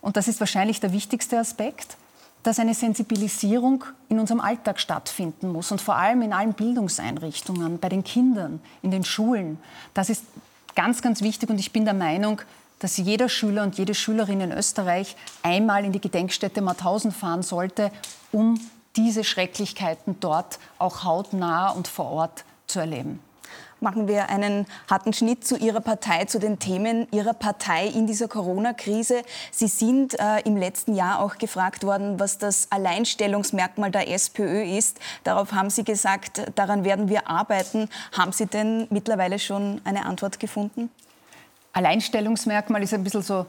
und 0.00 0.16
das 0.16 0.28
ist 0.28 0.40
wahrscheinlich 0.40 0.80
der 0.80 0.92
wichtigste 0.92 1.38
Aspekt, 1.38 1.96
dass 2.42 2.58
eine 2.58 2.74
Sensibilisierung 2.74 3.84
in 4.08 4.18
unserem 4.18 4.40
Alltag 4.40 4.80
stattfinden 4.80 5.52
muss 5.52 5.70
und 5.70 5.80
vor 5.80 5.96
allem 5.96 6.22
in 6.22 6.32
allen 6.32 6.54
Bildungseinrichtungen, 6.54 7.78
bei 7.78 7.90
den 7.90 8.02
Kindern, 8.02 8.60
in 8.82 8.90
den 8.90 9.04
Schulen. 9.04 9.58
Das 9.92 10.08
ist 10.08 10.24
ganz, 10.74 11.02
ganz 11.02 11.20
wichtig 11.20 11.50
und 11.50 11.58
ich 11.58 11.72
bin 11.72 11.84
der 11.84 11.94
Meinung, 11.94 12.40
dass 12.78 12.96
jeder 12.96 13.28
Schüler 13.28 13.62
und 13.62 13.76
jede 13.76 13.94
Schülerin 13.94 14.40
in 14.40 14.52
Österreich 14.52 15.16
einmal 15.42 15.84
in 15.84 15.92
die 15.92 16.00
Gedenkstätte 16.00 16.62
Mauthausen 16.62 17.12
fahren 17.12 17.42
sollte, 17.42 17.92
um 18.32 18.58
diese 18.96 19.24
Schrecklichkeiten 19.24 20.18
dort 20.20 20.58
auch 20.78 21.04
hautnah 21.04 21.70
und 21.70 21.88
vor 21.88 22.10
Ort 22.10 22.44
zu 22.66 22.80
erleben. 22.80 23.20
Machen 23.82 24.08
wir 24.08 24.28
einen 24.28 24.66
harten 24.90 25.14
Schnitt 25.14 25.46
zu 25.46 25.56
Ihrer 25.56 25.80
Partei, 25.80 26.26
zu 26.26 26.38
den 26.38 26.58
Themen 26.58 27.08
Ihrer 27.12 27.32
Partei 27.32 27.86
in 27.86 28.06
dieser 28.06 28.28
Corona-Krise. 28.28 29.22
Sie 29.50 29.68
sind 29.68 30.20
äh, 30.20 30.40
im 30.44 30.58
letzten 30.58 30.94
Jahr 30.94 31.20
auch 31.20 31.38
gefragt 31.38 31.82
worden, 31.82 32.20
was 32.20 32.36
das 32.36 32.70
Alleinstellungsmerkmal 32.70 33.90
der 33.90 34.10
SPÖ 34.10 34.64
ist. 34.64 35.00
Darauf 35.24 35.52
haben 35.52 35.70
Sie 35.70 35.82
gesagt, 35.82 36.42
daran 36.56 36.84
werden 36.84 37.08
wir 37.08 37.30
arbeiten. 37.30 37.88
Haben 38.12 38.32
Sie 38.32 38.44
denn 38.44 38.86
mittlerweile 38.90 39.38
schon 39.38 39.80
eine 39.84 40.04
Antwort 40.04 40.38
gefunden? 40.38 40.90
Alleinstellungsmerkmal 41.72 42.82
ist 42.82 42.92
ein 42.92 43.02
bisschen 43.02 43.22
so 43.22 43.46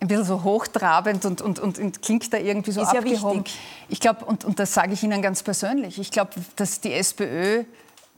ein 0.00 0.08
bisschen 0.08 0.24
so 0.24 0.42
hochtrabend 0.42 1.24
und, 1.24 1.40
und, 1.40 1.58
und, 1.58 1.78
und 1.78 2.02
klingt 2.02 2.32
da 2.32 2.38
irgendwie 2.38 2.72
so 2.72 2.82
ist 2.82 2.88
abgehoben. 2.88 3.44
Ja 3.44 3.52
ich 3.88 4.00
glaube, 4.00 4.24
und, 4.24 4.44
und 4.44 4.58
das 4.58 4.74
sage 4.74 4.92
ich 4.92 5.02
Ihnen 5.02 5.22
ganz 5.22 5.42
persönlich, 5.42 5.98
ich 5.98 6.10
glaube, 6.10 6.30
dass 6.56 6.80
die 6.80 6.92
SPÖ 6.92 7.64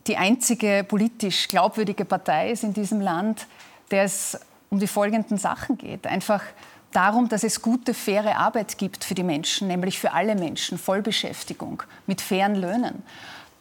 die 0.07 0.17
einzige 0.17 0.83
politisch 0.87 1.47
glaubwürdige 1.47 2.05
Partei 2.05 2.51
ist 2.51 2.63
in 2.63 2.73
diesem 2.73 3.01
Land, 3.01 3.47
der 3.91 4.03
es 4.03 4.39
um 4.69 4.79
die 4.79 4.87
folgenden 4.87 5.37
Sachen 5.37 5.77
geht. 5.77 6.07
Einfach 6.07 6.41
darum, 6.91 7.29
dass 7.29 7.43
es 7.43 7.61
gute, 7.61 7.93
faire 7.93 8.37
Arbeit 8.37 8.77
gibt 8.77 9.03
für 9.03 9.13
die 9.13 9.23
Menschen, 9.23 9.67
nämlich 9.67 9.99
für 9.99 10.13
alle 10.13 10.35
Menschen, 10.35 10.77
Vollbeschäftigung 10.77 11.83
mit 12.07 12.21
fairen 12.21 12.55
Löhnen 12.55 13.03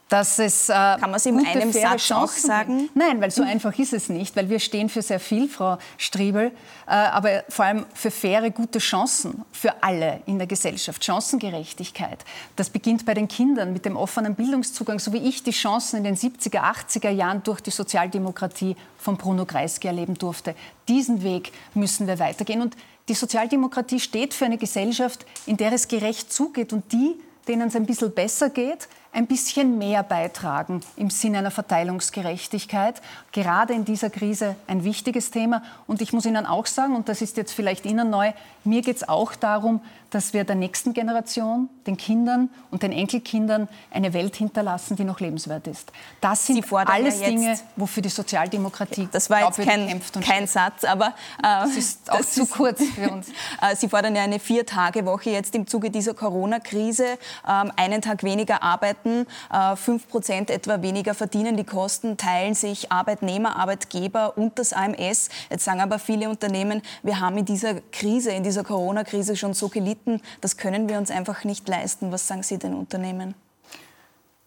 dass 0.08 0.38
es 0.38 0.68
äh, 0.68 0.72
kann 0.72 1.00
man 1.02 1.14
es 1.14 1.26
in 1.26 1.44
einem 1.44 1.72
Satz 1.72 2.10
auch 2.10 2.28
sagen? 2.28 2.88
Nein, 2.94 3.20
weil 3.20 3.30
so 3.30 3.42
einfach 3.42 3.78
ist 3.78 3.92
es 3.92 4.08
nicht, 4.08 4.34
weil 4.36 4.48
wir 4.48 4.58
stehen 4.58 4.88
für 4.88 5.02
sehr 5.02 5.20
viel, 5.20 5.48
Frau 5.48 5.78
Striebel, 5.98 6.52
äh, 6.86 6.90
aber 6.90 7.44
vor 7.48 7.66
allem 7.66 7.86
für 7.92 8.10
faire, 8.10 8.50
gute 8.50 8.78
Chancen 8.78 9.44
für 9.52 9.82
alle 9.82 10.20
in 10.26 10.38
der 10.38 10.46
Gesellschaft, 10.46 11.04
Chancengerechtigkeit. 11.04 12.24
Das 12.56 12.70
beginnt 12.70 13.04
bei 13.04 13.14
den 13.14 13.28
Kindern 13.28 13.72
mit 13.72 13.84
dem 13.84 13.96
offenen 13.96 14.34
Bildungszugang, 14.34 14.98
so 14.98 15.12
wie 15.12 15.28
ich 15.28 15.42
die 15.42 15.50
Chancen 15.50 15.98
in 15.98 16.04
den 16.04 16.16
70er, 16.16 16.60
80er 16.60 17.10
Jahren 17.10 17.42
durch 17.42 17.60
die 17.60 17.70
Sozialdemokratie 17.70 18.76
von 18.96 19.16
Bruno 19.16 19.44
Kreisky 19.44 19.88
erleben 19.88 20.14
durfte. 20.14 20.54
Diesen 20.88 21.22
Weg 21.22 21.52
müssen 21.74 22.06
wir 22.06 22.18
weitergehen 22.18 22.62
und 22.62 22.76
die 23.08 23.14
Sozialdemokratie 23.14 24.00
steht 24.00 24.34
für 24.34 24.44
eine 24.44 24.58
Gesellschaft, 24.58 25.24
in 25.46 25.56
der 25.56 25.72
es 25.72 25.88
gerecht 25.88 26.32
zugeht 26.32 26.72
und 26.72 26.92
die, 26.92 27.14
denen 27.46 27.68
es 27.68 27.76
ein 27.76 27.86
bisschen 27.86 28.12
besser 28.12 28.50
geht, 28.50 28.88
ein 29.12 29.26
bisschen 29.26 29.78
mehr 29.78 30.02
beitragen 30.02 30.80
im 30.96 31.10
Sinne 31.10 31.38
einer 31.38 31.50
Verteilungsgerechtigkeit. 31.50 33.00
Gerade 33.32 33.72
in 33.72 33.84
dieser 33.84 34.10
Krise 34.10 34.54
ein 34.66 34.84
wichtiges 34.84 35.30
Thema. 35.30 35.62
Und 35.86 36.02
ich 36.02 36.12
muss 36.12 36.26
Ihnen 36.26 36.46
auch 36.46 36.66
sagen, 36.66 36.94
und 36.94 37.08
das 37.08 37.22
ist 37.22 37.36
jetzt 37.36 37.52
vielleicht 37.52 37.86
Ihnen 37.86 38.10
neu, 38.10 38.32
mir 38.64 38.82
geht 38.82 38.96
es 38.96 39.08
auch 39.08 39.34
darum, 39.34 39.80
dass 40.10 40.32
wir 40.32 40.44
der 40.44 40.56
nächsten 40.56 40.94
Generation, 40.94 41.68
den 41.86 41.96
Kindern 41.96 42.50
und 42.70 42.82
den 42.82 42.92
Enkelkindern 42.92 43.68
eine 43.90 44.12
Welt 44.12 44.36
hinterlassen, 44.36 44.96
die 44.96 45.04
noch 45.04 45.20
lebenswert 45.20 45.66
ist. 45.66 45.92
Das 46.20 46.46
sind 46.46 46.72
alles 46.72 47.20
ja 47.20 47.28
Dinge, 47.28 47.58
wofür 47.76 48.02
die 48.02 48.08
Sozialdemokratie 48.08 49.08
Das 49.12 49.28
war 49.28 49.46
jetzt 49.46 49.60
kein, 49.60 50.00
kein 50.24 50.46
Satz, 50.46 50.84
aber 50.84 51.08
äh, 51.38 51.42
das 51.42 51.76
ist 51.76 52.10
auch 52.10 52.18
das 52.18 52.32
zu 52.32 52.42
ist, 52.42 52.52
kurz 52.52 52.82
für 52.82 53.10
uns. 53.10 53.28
Äh, 53.60 53.74
Sie 53.76 53.88
fordern 53.88 54.14
ja 54.14 54.22
eine 54.22 54.38
Vier-Tage-Woche 54.38 55.30
jetzt 55.30 55.54
im 55.54 55.66
Zuge 55.66 55.90
dieser 55.90 56.14
Corona-Krise, 56.14 57.18
ähm, 57.48 57.72
einen 57.76 58.02
Tag 58.02 58.22
weniger 58.22 58.62
arbeiten, 58.62 59.26
äh, 59.52 59.74
fünf 59.74 60.08
Prozent 60.08 60.50
etwa 60.50 60.82
weniger 60.82 61.14
verdienen. 61.14 61.56
Die 61.56 61.64
Kosten 61.64 62.16
teilen 62.16 62.54
sich 62.54 62.92
Arbeitnehmer, 62.92 63.56
Arbeitgeber 63.56 64.36
und 64.36 64.58
das 64.58 64.72
AMS. 64.72 65.28
Jetzt 65.50 65.64
sagen 65.64 65.80
aber 65.80 65.98
viele 65.98 66.28
Unternehmen, 66.28 66.82
wir 67.02 67.20
haben 67.20 67.38
in 67.38 67.44
dieser 67.44 67.80
Krise, 67.92 68.30
in 68.30 68.42
dieser 68.42 68.64
Corona-Krise 68.64 69.36
schon 69.36 69.54
so 69.54 69.68
gelitten, 69.68 69.97
bieten, 69.98 70.20
das 70.40 70.56
können 70.56 70.88
wir 70.88 70.98
uns 70.98 71.10
einfach 71.10 71.44
nicht 71.44 71.68
leisten. 71.68 72.12
Was 72.12 72.26
sagen 72.26 72.42
Sie 72.42 72.58
den 72.58 72.74
Unternehmen? 72.74 73.34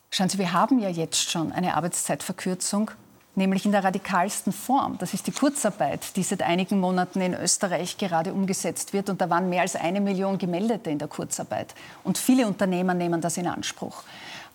Schauen 0.10 0.30
Sie, 0.30 0.38
wir 0.38 0.54
haben 0.54 0.80
ja 0.80 0.90
jetzt 0.90 1.30
schon 1.30 1.52
eine 1.52 1.76
Arbeitszeitverkürzung, 1.76 2.92
nämlich 3.36 3.66
in 3.66 3.72
der 3.72 3.84
radikalsten 3.84 4.52
Form. 4.52 4.98
Das 4.98 5.14
ist 5.14 5.28
die 5.28 5.32
Kurzarbeit, 5.32 6.16
die 6.18 6.24
seit 6.24 6.42
einigen 6.44 6.80
Monaten 6.80 7.22
in 7.22 7.34
Österreich 7.34 7.98
gerade 7.98 8.34
umgesetzt 8.34 8.92
wird. 8.92 9.10
Und 9.10 9.22
da 9.22 9.30
waren 9.30 9.50
mehr 9.50 9.62
als 9.62 9.76
eine 9.76 10.02
Million 10.02 10.38
Gemeldete 10.38 10.90
in 10.90 11.00
der 11.00 11.08
Kurzarbeit. 11.08 11.74
Und 12.04 12.18
viele 12.18 12.46
Unternehmer 12.46 12.94
nehmen 12.94 13.22
das 13.22 13.38
in 13.38 13.48
Anspruch. 13.48 14.04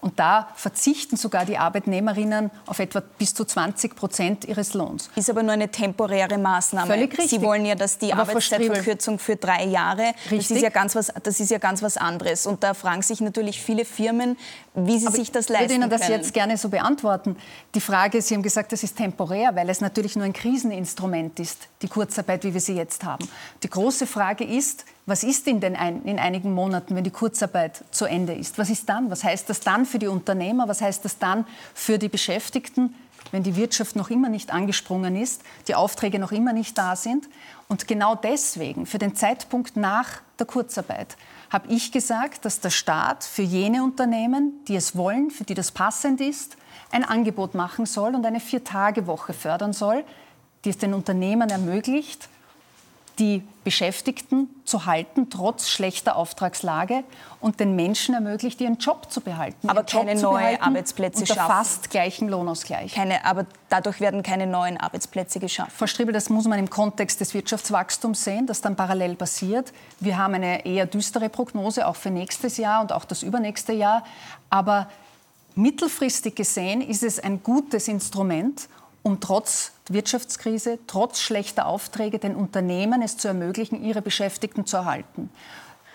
Und 0.00 0.18
da 0.18 0.48
verzichten 0.54 1.16
sogar 1.16 1.44
die 1.44 1.58
Arbeitnehmerinnen 1.58 2.50
auf 2.66 2.78
etwa 2.78 3.00
bis 3.00 3.34
zu 3.34 3.44
20 3.44 3.96
Prozent 3.96 4.44
ihres 4.44 4.74
Lohns. 4.74 5.10
Ist 5.16 5.30
aber 5.30 5.42
nur 5.42 5.52
eine 5.52 5.70
temporäre 5.70 6.38
Maßnahme. 6.38 6.86
Völlig 6.86 7.12
richtig. 7.12 7.30
Sie 7.30 7.42
wollen 7.42 7.64
ja, 7.64 7.74
dass 7.74 7.98
die 7.98 8.12
aber 8.12 8.22
Arbeitszeitverkürzung 8.22 9.18
für 9.18 9.36
drei 9.36 9.64
Jahre, 9.64 10.12
richtig. 10.30 10.48
das 10.48 10.50
ist, 10.50 10.62
ja 10.62 10.68
ganz 10.68 10.94
was, 10.94 11.12
das 11.22 11.40
ist 11.40 11.50
ja 11.50 11.58
ganz 11.58 11.82
was 11.82 11.96
anderes. 11.96 12.46
Und 12.46 12.62
da 12.62 12.74
fragen 12.74 13.02
sich 13.02 13.20
natürlich 13.20 13.60
viele 13.62 13.84
Firmen, 13.84 14.36
wie 14.74 14.98
sie 14.98 15.06
aber 15.06 15.16
sich 15.16 15.32
das 15.32 15.48
leisten 15.48 15.64
Ich 15.64 15.70
würde 15.70 15.82
Ihnen 15.82 15.90
das 15.90 16.02
können. 16.02 16.12
jetzt 16.12 16.34
gerne 16.34 16.56
so 16.56 16.68
beantworten. 16.68 17.36
Die 17.74 17.80
Frage, 17.80 18.20
Sie 18.20 18.34
haben 18.34 18.42
gesagt, 18.42 18.72
das 18.72 18.82
ist 18.82 18.96
temporär, 18.96 19.56
weil 19.56 19.68
es 19.70 19.80
natürlich 19.80 20.14
nur 20.14 20.24
ein 20.24 20.34
Kriseninstrument 20.34 21.40
ist, 21.40 21.68
die 21.82 21.88
Kurzarbeit, 21.88 22.44
wie 22.44 22.52
wir 22.52 22.60
sie 22.60 22.74
jetzt 22.74 23.02
haben. 23.04 23.26
Die 23.62 23.70
große 23.70 24.06
Frage 24.06 24.44
ist, 24.44 24.84
Was 25.08 25.22
ist 25.22 25.46
in, 25.46 25.60
den 25.60 25.76
ein, 25.76 26.02
in 26.02 26.18
einigen 26.18 26.52
Monaten, 26.52 26.96
wenn 26.96 27.04
die 27.04 27.12
Kurzarbeit 27.12 27.84
zu 27.92 28.06
Ende 28.06 28.34
ist? 28.34 28.58
Was 28.58 28.70
ist 28.70 28.88
dann? 28.88 29.08
Was 29.08 29.22
heißt 29.22 29.48
das 29.48 29.60
dann 29.60 29.86
für 29.86 30.00
die 30.00 30.08
Unternehmer? 30.08 30.66
Was 30.66 30.80
heißt 30.80 31.04
das 31.04 31.18
dann 31.18 31.46
für 31.74 31.96
die 31.96 32.08
Beschäftigten, 32.08 32.92
wenn 33.30 33.44
die 33.44 33.54
Wirtschaft 33.54 33.94
noch 33.94 34.10
immer 34.10 34.28
nicht 34.28 34.52
angesprungen 34.52 35.14
ist, 35.14 35.42
die 35.68 35.76
Aufträge 35.76 36.18
noch 36.18 36.32
immer 36.32 36.52
nicht 36.52 36.76
da 36.76 36.96
sind? 36.96 37.28
Und 37.68 37.86
genau 37.86 38.16
deswegen, 38.16 38.84
für 38.84 38.98
den 38.98 39.14
Zeitpunkt 39.14 39.76
nach 39.76 40.08
der 40.40 40.46
Kurzarbeit, 40.46 41.16
habe 41.50 41.68
ich 41.68 41.92
gesagt, 41.92 42.44
dass 42.44 42.58
der 42.58 42.70
Staat 42.70 43.22
für 43.22 43.42
jene 43.42 43.84
Unternehmen, 43.84 44.64
die 44.66 44.74
es 44.74 44.96
wollen, 44.96 45.30
für 45.30 45.44
die 45.44 45.54
das 45.54 45.70
passend 45.70 46.20
ist, 46.20 46.56
ein 46.90 47.04
Angebot 47.04 47.54
machen 47.54 47.86
soll 47.86 48.16
und 48.16 48.26
eine 48.26 48.40
Vier-Tage-Woche 48.40 49.34
fördern 49.34 49.72
soll, 49.72 50.02
die 50.64 50.70
es 50.70 50.78
den 50.78 50.94
Unternehmen 50.94 51.48
ermöglicht, 51.48 52.28
die 53.18 53.42
Beschäftigten 53.64 54.48
zu 54.64 54.86
halten, 54.86 55.30
trotz 55.30 55.68
schlechter 55.68 56.16
Auftragslage 56.16 57.02
und 57.40 57.60
den 57.60 57.74
Menschen 57.74 58.14
ermöglicht, 58.14 58.60
ihren 58.60 58.76
Job 58.76 59.10
zu 59.10 59.20
behalten. 59.20 59.68
Aber 59.68 59.84
keine 59.84 60.14
neuen 60.14 60.60
Arbeitsplätze 60.60 61.20
unter 61.20 61.34
schaffen. 61.34 61.50
fast 61.50 61.90
gleichem 61.90 62.28
Lohnausgleich. 62.28 62.94
Keine, 62.94 63.24
aber 63.24 63.46
dadurch 63.70 64.00
werden 64.00 64.22
keine 64.22 64.46
neuen 64.46 64.76
Arbeitsplätze 64.76 65.40
geschaffen. 65.40 65.72
Frau 65.74 65.86
Striebel, 65.86 66.12
das 66.12 66.28
muss 66.28 66.46
man 66.46 66.58
im 66.58 66.68
Kontext 66.68 67.20
des 67.20 67.32
Wirtschaftswachstums 67.32 68.22
sehen, 68.22 68.46
das 68.46 68.60
dann 68.60 68.76
parallel 68.76 69.16
passiert. 69.16 69.72
Wir 69.98 70.18
haben 70.18 70.34
eine 70.34 70.66
eher 70.66 70.86
düstere 70.86 71.28
Prognose, 71.28 71.86
auch 71.86 71.96
für 71.96 72.10
nächstes 72.10 72.58
Jahr 72.58 72.82
und 72.82 72.92
auch 72.92 73.04
das 73.04 73.22
übernächste 73.22 73.72
Jahr. 73.72 74.04
Aber 74.50 74.88
mittelfristig 75.54 76.34
gesehen 76.34 76.82
ist 76.82 77.02
es 77.02 77.18
ein 77.18 77.42
gutes 77.42 77.88
Instrument, 77.88 78.68
um 79.06 79.20
trotz 79.20 79.70
Wirtschaftskrise, 79.88 80.80
trotz 80.88 81.20
schlechter 81.20 81.66
Aufträge 81.66 82.18
den 82.18 82.34
Unternehmen 82.34 83.02
es 83.02 83.16
zu 83.16 83.28
ermöglichen, 83.28 83.84
ihre 83.84 84.02
Beschäftigten 84.02 84.66
zu 84.66 84.78
erhalten, 84.78 85.30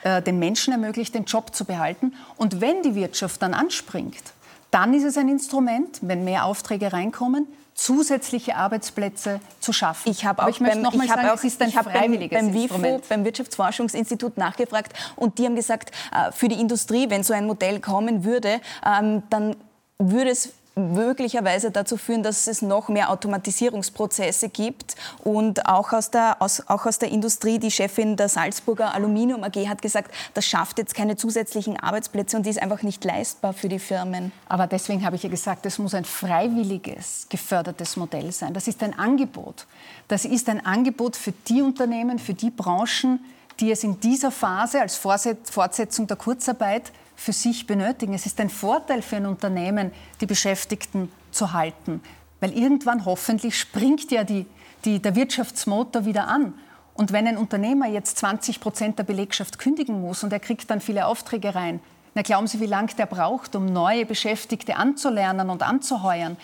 äh, 0.04 0.22
den 0.22 0.40
Menschen 0.40 0.72
ermöglicht, 0.72 1.14
den 1.14 1.26
Job 1.26 1.54
zu 1.54 1.66
behalten. 1.66 2.14
Und 2.38 2.62
wenn 2.62 2.84
die 2.84 2.96
Wirtschaft 2.96 3.42
dann 3.42 3.54
anspringt, 3.54 4.24
dann 4.72 4.94
ist 4.94 5.04
es 5.04 5.18
ein 5.18 5.28
Instrument, 5.28 6.00
wenn 6.02 6.24
mehr 6.24 6.46
Aufträge 6.46 6.94
reinkommen, 6.94 7.48
zusätzliche 7.74 8.56
Arbeitsplätze 8.56 9.42
zu 9.60 9.74
schaffen. 9.74 10.10
Ich 10.10 10.24
habe 10.24 10.44
auch, 10.44 10.48
ich 10.48 10.60
beim, 10.60 10.70
ich 10.70 11.10
sagen, 11.10 11.30
auch, 11.30 11.44
es 11.44 11.60
ein 11.60 11.70
freiwilliges 11.70 12.40
beim, 12.40 12.54
beim 12.54 12.54
WIFO, 12.54 13.02
beim 13.10 13.26
Wirtschaftsforschungsinstitut 13.26 14.38
nachgefragt 14.38 14.94
und 15.18 15.38
die 15.38 15.46
haben 15.46 15.56
gesagt, 15.58 15.92
äh, 16.14 16.32
für 16.32 16.48
die 16.48 16.62
Industrie, 16.62 17.10
wenn 17.10 17.24
so 17.24 17.34
ein 17.34 17.46
Modell 17.46 17.82
kommen 17.82 18.24
würde, 18.24 18.62
ähm, 18.86 19.24
dann 19.30 19.58
würde 20.00 20.30
es 20.30 20.54
möglicherweise 20.76 21.70
dazu 21.72 21.98
führen, 21.98 22.24
dass 22.24 22.48
es 22.48 22.62
noch 22.62 22.88
mehr 22.88 23.10
Automatisierungsprozesse 23.10 24.50
gibt. 24.50 24.96
Und 25.24 25.66
auch 25.68 25.92
aus, 25.92 26.12
der, 26.12 26.38
aus, 26.40 26.68
auch 26.68 26.86
aus 26.86 27.00
der 27.00 27.10
Industrie, 27.10 27.60
die 27.60 27.72
Chefin 27.72 28.16
der 28.16 28.30
Salzburger 28.30 28.94
Aluminium 28.94 29.44
AG 29.44 29.68
hat 29.68 29.82
gesagt, 29.82 30.12
das 30.34 30.46
schafft 30.46 30.78
jetzt 30.78 30.96
keine 30.96 31.18
zusätzlichen 31.18 31.78
Arbeitsplätze 31.78 32.38
und 32.38 32.46
die 32.46 32.50
ist 32.50 32.62
einfach 32.62 32.84
nicht 32.84 33.04
leistbar 33.04 33.54
für 33.54 33.70
die 33.70 33.80
Firmen. 33.80 34.32
Aber 34.48 34.68
deswegen 34.68 35.06
habe 35.06 35.16
ich 35.16 35.24
ja 35.24 35.30
gesagt, 35.30 35.66
es 35.66 35.78
muss 35.78 35.94
ein 35.94 36.06
freiwilliges, 36.06 37.28
gefördertes 37.30 37.98
Modell 37.98 38.32
sein. 38.32 38.54
Das 38.54 38.68
ist 38.68 38.82
ein 38.84 38.98
Angebot. 38.98 39.68
Das 40.08 40.26
ist 40.26 40.48
ein 40.50 40.66
Angebot 40.66 41.16
für 41.16 41.34
die 41.48 41.62
Unternehmen, 41.62 42.18
für 42.20 42.34
die 42.34 42.50
Branchen, 42.50 43.20
die 43.60 43.72
es 43.72 43.84
in 43.84 44.00
dieser 44.00 44.32
Phase 44.32 44.82
als 44.82 44.96
Fortsetzung 44.96 46.08
der 46.08 46.18
Kurzarbeit 46.18 46.92
für 47.22 47.34
sich 47.34 47.68
benötigen. 47.68 48.16
Es 48.16 48.26
ist 48.26 48.40
ein 48.40 48.50
Vorteil 48.50 49.04
für 49.04 49.18
ein 49.18 49.28
Unternehmen, 49.28 49.92
die 50.22 50.26
Beschäftigten 50.26 51.12
zu 51.30 51.54
halten, 51.54 52.02
weil 52.40 52.52
irgendwann 52.58 53.06
hoffentlich 53.06 53.60
springt 53.60 54.10
ja 54.10 54.24
die, 54.24 54.48
die, 54.86 55.00
der 55.00 55.16
Wirtschaftsmotor 55.16 56.06
wieder 56.06 56.28
an. 56.28 56.56
Und 56.96 57.12
wenn 57.12 57.28
ein 57.28 57.38
Unternehmer 57.38 57.88
jetzt 57.88 58.18
20 58.18 58.60
Prozent 58.60 58.98
der 58.98 59.04
Belegschaft 59.04 59.60
kündigen 59.60 60.02
muss 60.02 60.24
und 60.24 60.34
er 60.34 60.40
kriegt 60.40 60.68
dann 60.72 60.82
viele 60.82 61.06
Aufträge 61.06 61.54
rein, 61.54 61.80
na 62.16 62.24
glauben 62.24 62.48
Sie, 62.48 62.60
wie 62.60 62.66
lange 62.66 62.94
der 62.98 63.06
braucht, 63.06 63.56
um 63.56 63.68
neue 63.68 64.08
Beschäftigte 64.08 64.76
anzulernen 64.76 65.52
und 65.52 65.62
anzuheuern? 65.62 66.38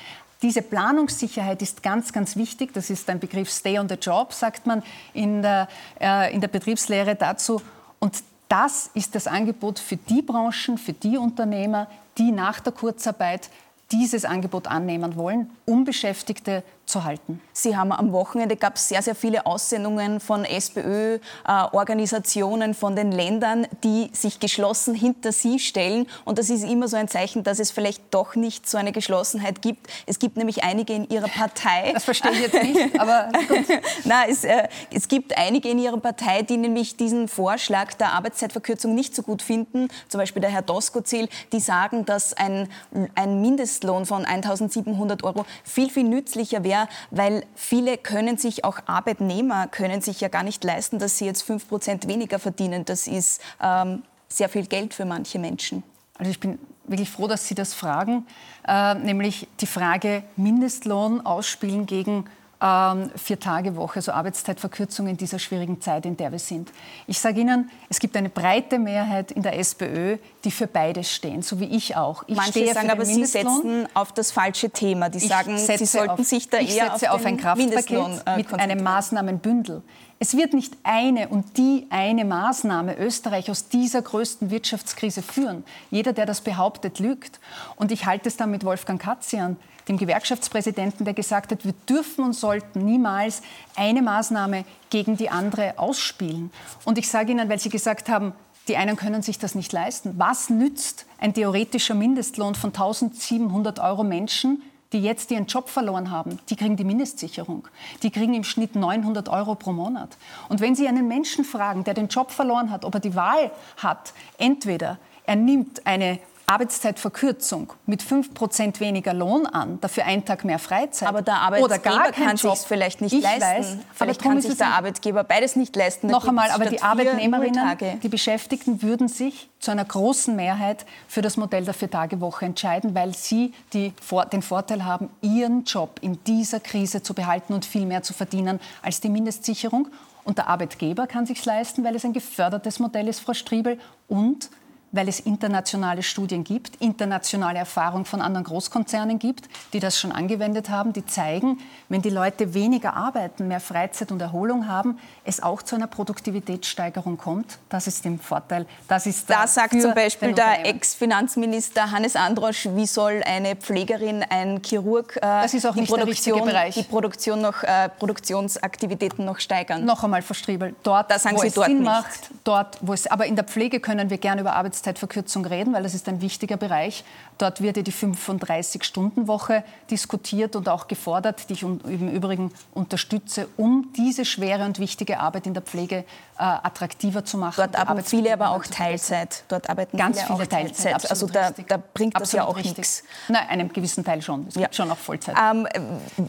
Diese 0.43 0.61
Planungssicherheit 0.61 1.63
ist 1.63 1.81
ganz, 1.81 2.13
ganz 2.13 2.35
wichtig. 2.35 2.71
Das 2.73 2.91
ist 2.91 3.09
ein 3.09 3.19
Begriff 3.19 3.49
Stay 3.49 3.79
on 3.79 3.89
the 3.89 3.95
Job, 3.95 4.31
sagt 4.31 4.67
man 4.67 4.83
in 5.15 5.41
der, 5.41 5.67
äh, 5.99 6.31
in 6.31 6.39
der 6.39 6.49
Betriebslehre 6.49 7.15
dazu. 7.15 7.63
Und 7.97 8.21
das 8.49 8.89
ist 8.93 9.15
das 9.15 9.27
Angebot 9.27 9.79
für 9.79 9.97
die 9.97 10.21
Branchen, 10.21 10.77
für 10.77 10.93
die 10.93 11.17
Unternehmer, 11.17 11.87
die 12.17 12.31
nach 12.31 12.59
der 12.59 12.73
Kurzarbeit 12.73 13.49
dieses 13.91 14.25
Angebot 14.25 14.67
annehmen 14.67 15.15
wollen, 15.15 15.49
um 15.65 15.85
Beschäftigte 15.85 16.63
zu 16.87 17.03
halten. 17.03 17.39
Sie 17.51 17.75
haben 17.75 17.91
am 17.91 18.13
Wochenende 18.13 18.55
gab 18.55 18.77
es 18.77 18.87
sehr, 18.87 19.01
sehr 19.01 19.13
viele 19.13 19.45
Aussendungen 19.45 20.21
von 20.21 20.45
SPÖ-Organisationen, 20.45 22.71
äh, 22.71 22.73
von 22.73 22.95
den 22.95 23.11
Ländern, 23.11 23.67
die 23.83 24.09
sich 24.13 24.39
geschlossen 24.39 24.95
hinter 24.95 25.33
Sie 25.33 25.59
stellen. 25.59 26.07
Und 26.23 26.39
das 26.39 26.49
ist 26.49 26.63
immer 26.63 26.87
so 26.87 26.95
ein 26.95 27.09
Zeichen, 27.09 27.43
dass 27.43 27.59
es 27.59 27.71
vielleicht 27.71 28.01
doch 28.11 28.35
nicht 28.35 28.69
so 28.69 28.77
eine 28.77 28.93
Geschlossenheit 28.93 29.61
gibt. 29.61 29.87
Es 30.05 30.19
gibt 30.19 30.37
nämlich 30.37 30.63
einige 30.63 30.93
in 30.93 31.09
Ihrer 31.09 31.27
Partei. 31.27 31.91
Das 31.93 32.05
verstehe 32.05 32.31
ich 32.31 32.39
jetzt 32.39 32.63
nicht, 32.63 32.97
aber 32.99 33.31
gut. 33.49 33.65
Na, 34.05 34.25
es, 34.27 34.45
äh, 34.45 34.69
es 34.91 35.09
gibt 35.09 35.37
einige 35.37 35.69
in 35.69 35.79
Ihrer 35.79 35.97
Partei, 35.97 36.41
die 36.41 36.55
nämlich 36.55 36.95
diesen 36.95 37.27
Vorschlag 37.27 37.95
der 37.95 38.13
Arbeitszeitverkürzung 38.13 38.95
nicht 38.95 39.13
so 39.13 39.23
gut 39.23 39.41
finden. 39.41 39.89
Zum 40.07 40.19
Beispiel 40.19 40.41
der 40.41 40.51
Herr 40.51 40.61
Doskozil, 40.61 41.27
die 41.51 41.59
sagen, 41.59 42.05
dass 42.05 42.33
ein, 42.33 42.69
ein 43.15 43.41
Mindestlohn 43.41 44.05
von 44.05 44.25
1.700 44.25 45.25
Euro 45.25 45.45
viel, 45.65 45.89
viel 45.89 46.05
nützlicher 46.05 46.63
wäre 46.63 46.76
schwer, 46.77 46.89
weil 47.11 47.45
viele 47.55 47.97
können 47.97 48.37
sich, 48.37 48.63
auch 48.63 48.79
Arbeitnehmer 48.85 49.67
können 49.67 50.01
sich 50.01 50.21
ja 50.21 50.27
gar 50.27 50.43
nicht 50.43 50.63
leisten, 50.63 50.99
dass 50.99 51.17
sie 51.17 51.25
jetzt 51.25 51.43
5 51.43 51.67
Prozent 51.67 52.07
weniger 52.07 52.39
verdienen. 52.39 52.85
Das 52.85 53.07
ist 53.07 53.41
ähm, 53.61 54.03
sehr 54.27 54.49
viel 54.49 54.65
Geld 54.65 54.93
für 54.93 55.05
manche 55.05 55.39
Menschen. 55.39 55.83
Also 56.17 56.31
ich 56.31 56.39
bin 56.39 56.59
wirklich 56.85 57.09
froh, 57.09 57.27
dass 57.27 57.47
Sie 57.47 57.55
das 57.55 57.73
fragen, 57.73 58.25
äh, 58.67 58.95
nämlich 58.95 59.47
die 59.59 59.67
Frage 59.67 60.23
Mindestlohn 60.35 61.25
ausspielen 61.25 61.85
gegen 61.85 62.25
ähm, 62.61 63.11
Vier-Tage-Woche, 63.15 63.97
also 63.97 64.11
Arbeitszeitverkürzung 64.11 65.07
in 65.07 65.17
dieser 65.17 65.39
schwierigen 65.39 65.79
Zeit, 65.81 66.05
in 66.05 66.17
der 66.17 66.31
wir 66.31 66.39
sind. 66.39 66.71
Ich 67.05 67.19
sage 67.19 67.41
Ihnen, 67.41 67.69
es 67.89 67.99
gibt 67.99 68.15
eine 68.17 68.29
breite 68.29 68.79
Mehrheit 68.79 69.31
in 69.31 69.43
der 69.43 69.57
SPÖ, 69.59 70.17
die 70.43 70.51
für 70.51 70.67
beides 70.67 71.13
stehen, 71.13 71.41
so 71.41 71.59
wie 71.59 71.65
ich 71.65 71.95
auch. 71.95 72.23
Ich 72.27 72.35
Manche 72.35 72.73
sagen 72.73 72.89
aber, 72.89 73.05
Sie 73.05 73.25
setzen 73.25 73.87
auf 73.93 74.11
das 74.11 74.31
falsche 74.31 74.69
Thema. 74.69 75.09
Die 75.09 75.19
sagen, 75.19 75.57
Sie 75.57 75.85
sollten 75.85 76.09
auf, 76.11 76.25
sich 76.25 76.49
da 76.49 76.57
eher 76.57 76.95
auf, 76.95 77.03
auf 77.03 77.25
ein 77.25 77.37
Kraftpaket 77.37 78.23
äh, 78.25 78.37
mit 78.37 78.53
einem 78.53 78.83
Maßnahmenbündel. 78.83 79.83
Es 80.19 80.35
wird 80.35 80.53
nicht 80.53 80.73
eine 80.81 81.27
und 81.27 81.57
die 81.57 81.85
eine 81.91 82.25
Maßnahme 82.25 82.97
Österreich 82.97 83.51
aus 83.51 83.69
dieser 83.69 84.01
größten 84.01 84.49
Wirtschaftskrise 84.49 85.21
führen. 85.21 85.63
Jeder, 85.91 86.11
der 86.11 86.25
das 86.25 86.41
behauptet, 86.41 86.97
lügt. 86.97 87.39
Und 87.75 87.91
ich 87.91 88.07
halte 88.07 88.27
es 88.27 88.35
dann 88.35 88.49
mit 88.49 88.65
Wolfgang 88.65 88.99
Katzian 88.99 89.57
dem 89.87 89.97
Gewerkschaftspräsidenten, 89.97 91.05
der 91.05 91.13
gesagt 91.13 91.51
hat, 91.51 91.65
wir 91.65 91.73
dürfen 91.87 92.23
und 92.23 92.33
sollten 92.33 92.83
niemals 92.85 93.41
eine 93.75 94.01
Maßnahme 94.01 94.65
gegen 94.89 95.17
die 95.17 95.29
andere 95.29 95.77
ausspielen. 95.77 96.51
Und 96.85 96.97
ich 96.97 97.09
sage 97.09 97.31
Ihnen, 97.31 97.49
weil 97.49 97.59
Sie 97.59 97.69
gesagt 97.69 98.09
haben, 98.09 98.33
die 98.67 98.77
einen 98.77 98.97
können 98.97 99.21
sich 99.21 99.39
das 99.39 99.55
nicht 99.55 99.71
leisten. 99.71 100.15
Was 100.17 100.49
nützt 100.49 101.05
ein 101.19 101.33
theoretischer 101.33 101.95
Mindestlohn 101.95 102.55
von 102.55 102.71
1700 102.71 103.79
Euro 103.79 104.03
Menschen, 104.03 104.61
die 104.93 104.99
jetzt 104.99 105.31
ihren 105.31 105.47
Job 105.47 105.69
verloren 105.69 106.11
haben, 106.11 106.39
die 106.49 106.55
kriegen 106.55 106.77
die 106.77 106.83
Mindestsicherung. 106.83 107.67
Die 108.03 108.11
kriegen 108.11 108.33
im 108.33 108.43
Schnitt 108.43 108.75
900 108.75 109.27
Euro 109.29 109.55
pro 109.55 109.73
Monat. 109.73 110.17
Und 110.49 110.61
wenn 110.61 110.75
Sie 110.75 110.87
einen 110.87 111.07
Menschen 111.07 111.43
fragen, 111.43 111.83
der 111.83 111.93
den 111.93 112.07
Job 112.07 112.31
verloren 112.31 112.71
hat, 112.71 112.85
ob 112.85 112.93
er 112.93 112.99
die 112.99 113.15
Wahl 113.15 113.51
hat, 113.77 114.13
entweder 114.37 114.97
er 115.25 115.35
nimmt 115.35 115.85
eine 115.85 116.19
Arbeitszeitverkürzung 116.49 117.73
mit 117.85 118.01
5% 118.01 118.79
weniger 118.79 119.13
Lohn 119.13 119.45
an, 119.45 119.81
dafür 119.81 120.05
einen 120.05 120.23
Tag 120.23 120.45
mehr 120.45 120.59
Freizeit. 120.59 121.09
Aber 121.09 121.21
der 121.21 121.41
Arbeitgeber 121.41 122.11
kann 122.13 122.37
sich 122.37 122.59
vielleicht 122.59 123.01
nicht 123.01 123.11
ich 123.11 123.21
leisten. 123.21 123.41
Weiß, 123.41 123.77
vielleicht 123.93 124.21
kann 124.21 124.39
sich 124.39 124.55
der 124.55 124.67
Arbeitgeber 124.67 125.25
beides 125.25 125.57
nicht 125.57 125.75
leisten. 125.75 126.07
Noch 126.07 126.25
einmal, 126.25 126.49
aber 126.51 126.67
die 126.67 126.81
Arbeitnehmerinnen, 126.81 127.99
die 128.01 128.07
Beschäftigten 128.07 128.81
würden 128.81 129.09
sich 129.09 129.49
zu 129.59 129.71
einer 129.71 129.83
großen 129.83 130.37
Mehrheit 130.37 130.85
für 131.09 131.21
das 131.21 131.35
Modell 131.35 131.65
der 131.65 131.73
Viertagewoche 131.73 132.45
entscheiden, 132.45 132.95
weil 132.95 133.13
sie 133.13 133.53
die, 133.73 133.91
den 134.31 134.41
Vorteil 134.41 134.85
haben, 134.85 135.09
ihren 135.21 135.65
Job 135.65 135.99
in 135.99 136.23
dieser 136.23 136.61
Krise 136.61 137.03
zu 137.03 137.13
behalten 137.13 137.51
und 137.51 137.65
viel 137.65 137.85
mehr 137.85 138.03
zu 138.03 138.13
verdienen 138.13 138.61
als 138.81 139.01
die 139.01 139.09
Mindestsicherung. 139.09 139.89
Und 140.23 140.37
der 140.37 140.47
Arbeitgeber 140.47 141.07
kann 141.07 141.25
sich 141.25 141.43
leisten, 141.43 141.83
weil 141.83 141.95
es 141.97 142.05
ein 142.05 142.13
gefördertes 142.13 142.79
Modell 142.79 143.09
ist, 143.09 143.19
Frau 143.19 143.33
Striebel. 143.33 143.77
Und 144.07 144.49
weil 144.91 145.07
es 145.07 145.19
internationale 145.19 146.03
Studien 146.03 146.43
gibt, 146.43 146.77
internationale 146.77 147.59
Erfahrung 147.59 148.05
von 148.05 148.21
anderen 148.21 148.45
Großkonzernen 148.45 149.19
gibt, 149.19 149.49
die 149.73 149.79
das 149.79 149.99
schon 149.99 150.11
angewendet 150.11 150.69
haben, 150.69 150.93
die 150.93 151.05
zeigen, 151.05 151.59
wenn 151.89 152.01
die 152.01 152.09
Leute 152.09 152.53
weniger 152.53 152.95
arbeiten, 152.95 153.47
mehr 153.47 153.59
Freizeit 153.59 154.11
und 154.11 154.21
Erholung 154.21 154.67
haben, 154.67 154.99
es 155.23 155.43
auch 155.43 155.61
zu 155.61 155.75
einer 155.75 155.87
Produktivitätssteigerung 155.87 157.17
kommt. 157.17 157.59
Das 157.69 157.87
ist 157.87 158.05
im 158.05 158.19
Vorteil. 158.19 158.65
Das 158.87 159.05
ist 159.05 159.29
da 159.29 159.47
sagt 159.47 159.81
zum 159.81 159.93
Beispiel 159.93 160.33
der 160.33 160.65
Ex-Finanzminister 160.65 161.91
Hannes 161.91 162.15
Androsch, 162.15 162.67
wie 162.73 162.85
soll 162.85 163.21
eine 163.25 163.55
Pflegerin, 163.55 164.23
ein 164.29 164.61
Chirurg 164.63 165.17
äh, 165.21 165.47
die, 165.47 165.85
Produktion, 165.85 166.49
die 166.75 166.83
Produktion 166.83 167.41
noch, 167.41 167.63
äh, 167.63 167.89
Produktionsaktivitäten 167.97 169.25
noch 169.25 169.39
steigern. 169.39 169.85
Noch 169.85 170.03
einmal, 170.03 170.21
Frau 170.21 170.33
Striebel, 170.33 170.75
dort, 170.83 171.11
da 171.11 171.19
sagen 171.19 171.37
wo 171.37 171.43
es 171.43 171.53
dort 171.53 171.67
Sinn 171.67 171.79
nicht. 171.79 171.85
macht, 171.85 172.29
dort, 172.43 172.77
wo 172.81 172.93
es, 172.93 173.07
aber 173.07 173.25
in 173.25 173.35
der 173.35 173.45
Pflege 173.45 173.79
können 173.79 174.09
wir 174.09 174.17
gerne 174.17 174.41
über 174.41 174.55
Arbeitszeitverkürzung 174.77 175.45
reden, 175.45 175.73
weil 175.73 175.83
das 175.83 175.93
ist 175.93 176.07
ein 176.07 176.21
wichtiger 176.21 176.57
Bereich. 176.57 177.03
Dort 177.37 177.61
wird 177.61 177.77
ja 177.77 177.83
die 177.83 177.91
35-Stunden-Woche 177.91 179.63
diskutiert 179.89 180.55
und 180.55 180.69
auch 180.69 180.87
gefordert, 180.87 181.49
die 181.49 181.53
ich 181.53 181.63
im 181.63 182.09
Übrigen 182.09 182.51
unterstütze, 182.73 183.47
um 183.57 183.91
diese 183.97 184.25
schwere 184.25 184.65
und 184.65 184.79
wichtige 184.79 185.19
Arbeit 185.19 185.47
in 185.47 185.53
der 185.53 185.63
Pflege 185.63 186.05
äh, 186.37 186.43
attraktiver 186.43 187.25
zu 187.25 187.37
machen. 187.37 187.55
Dort 187.57 187.75
arbeiten 187.75 188.07
viele 188.07 188.31
aber 188.31 188.51
auch 188.51 188.63
Teilzeit. 188.65 189.43
Dort 189.47 189.69
arbeiten 189.69 189.97
Ganz 189.97 190.21
viele, 190.21 190.35
viele 190.35 190.49
Teilzeit. 190.49 190.91
Teilzeit. 190.93 191.11
Also 191.11 191.27
da, 191.27 191.51
da, 191.51 191.77
bringt 191.93 192.15
das 192.15 192.23
absolut 192.23 192.45
ja 192.45 192.51
auch 192.51 192.63
nichts. 192.63 193.03
Nein, 193.27 193.47
einem 193.49 193.73
gewissen 193.73 194.03
Teil 194.03 194.21
schon. 194.21 194.45
Es 194.47 194.53
gibt 194.53 194.75
schon 194.75 194.91
auch 194.91 194.97
Vollzeit. 194.97 195.35
Ähm, 195.37 195.67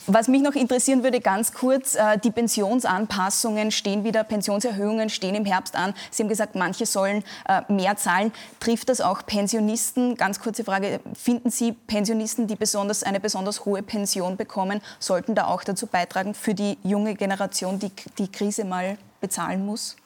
was 0.06 0.28
mich 0.28 0.42
noch 0.42 0.54
interessieren 0.54 1.02
würde, 1.02 1.20
ganz 1.20 1.52
kurz, 1.52 1.94
äh, 1.94 2.18
die 2.18 2.30
Pensionsanpassungen 2.30 3.70
stehen 3.70 4.04
wieder, 4.04 4.24
Pensionserhöhungen 4.24 5.10
stehen 5.10 5.34
im 5.34 5.44
Herbst 5.44 5.76
an. 5.76 5.94
Sie 6.10 6.22
haben 6.22 6.28
gesagt, 6.28 6.54
manche 6.54 6.86
sollen 6.86 7.22
äh, 7.46 7.60
mehr 7.70 7.96
zahlen. 7.96 8.32
Trifft 8.60 8.88
das 8.88 9.00
auch 9.00 9.26
Pensionisten? 9.26 10.16
Ganz 10.16 10.40
kurze 10.40 10.64
Frage, 10.64 11.00
finden 11.14 11.50
Sie 11.50 11.72
Pensionisten, 11.72 12.46
die 12.46 12.56
besonders, 12.56 13.02
eine 13.02 13.20
besonders 13.20 13.66
hohe 13.66 13.82
Pension 13.82 14.36
bekommen, 14.36 14.80
sollten 14.98 15.34
da 15.34 15.46
auch 15.46 15.64
dazu 15.64 15.86
beitragen 15.86 16.32
für 16.32 16.54
die 16.54 16.78
junge 16.82 17.14
Generation, 17.14 17.78
die 17.78 17.92
die 18.18 18.32
Krise 18.32 18.64
mal 18.64 18.96
bezahlen 19.20 19.66
muss? 19.66 19.96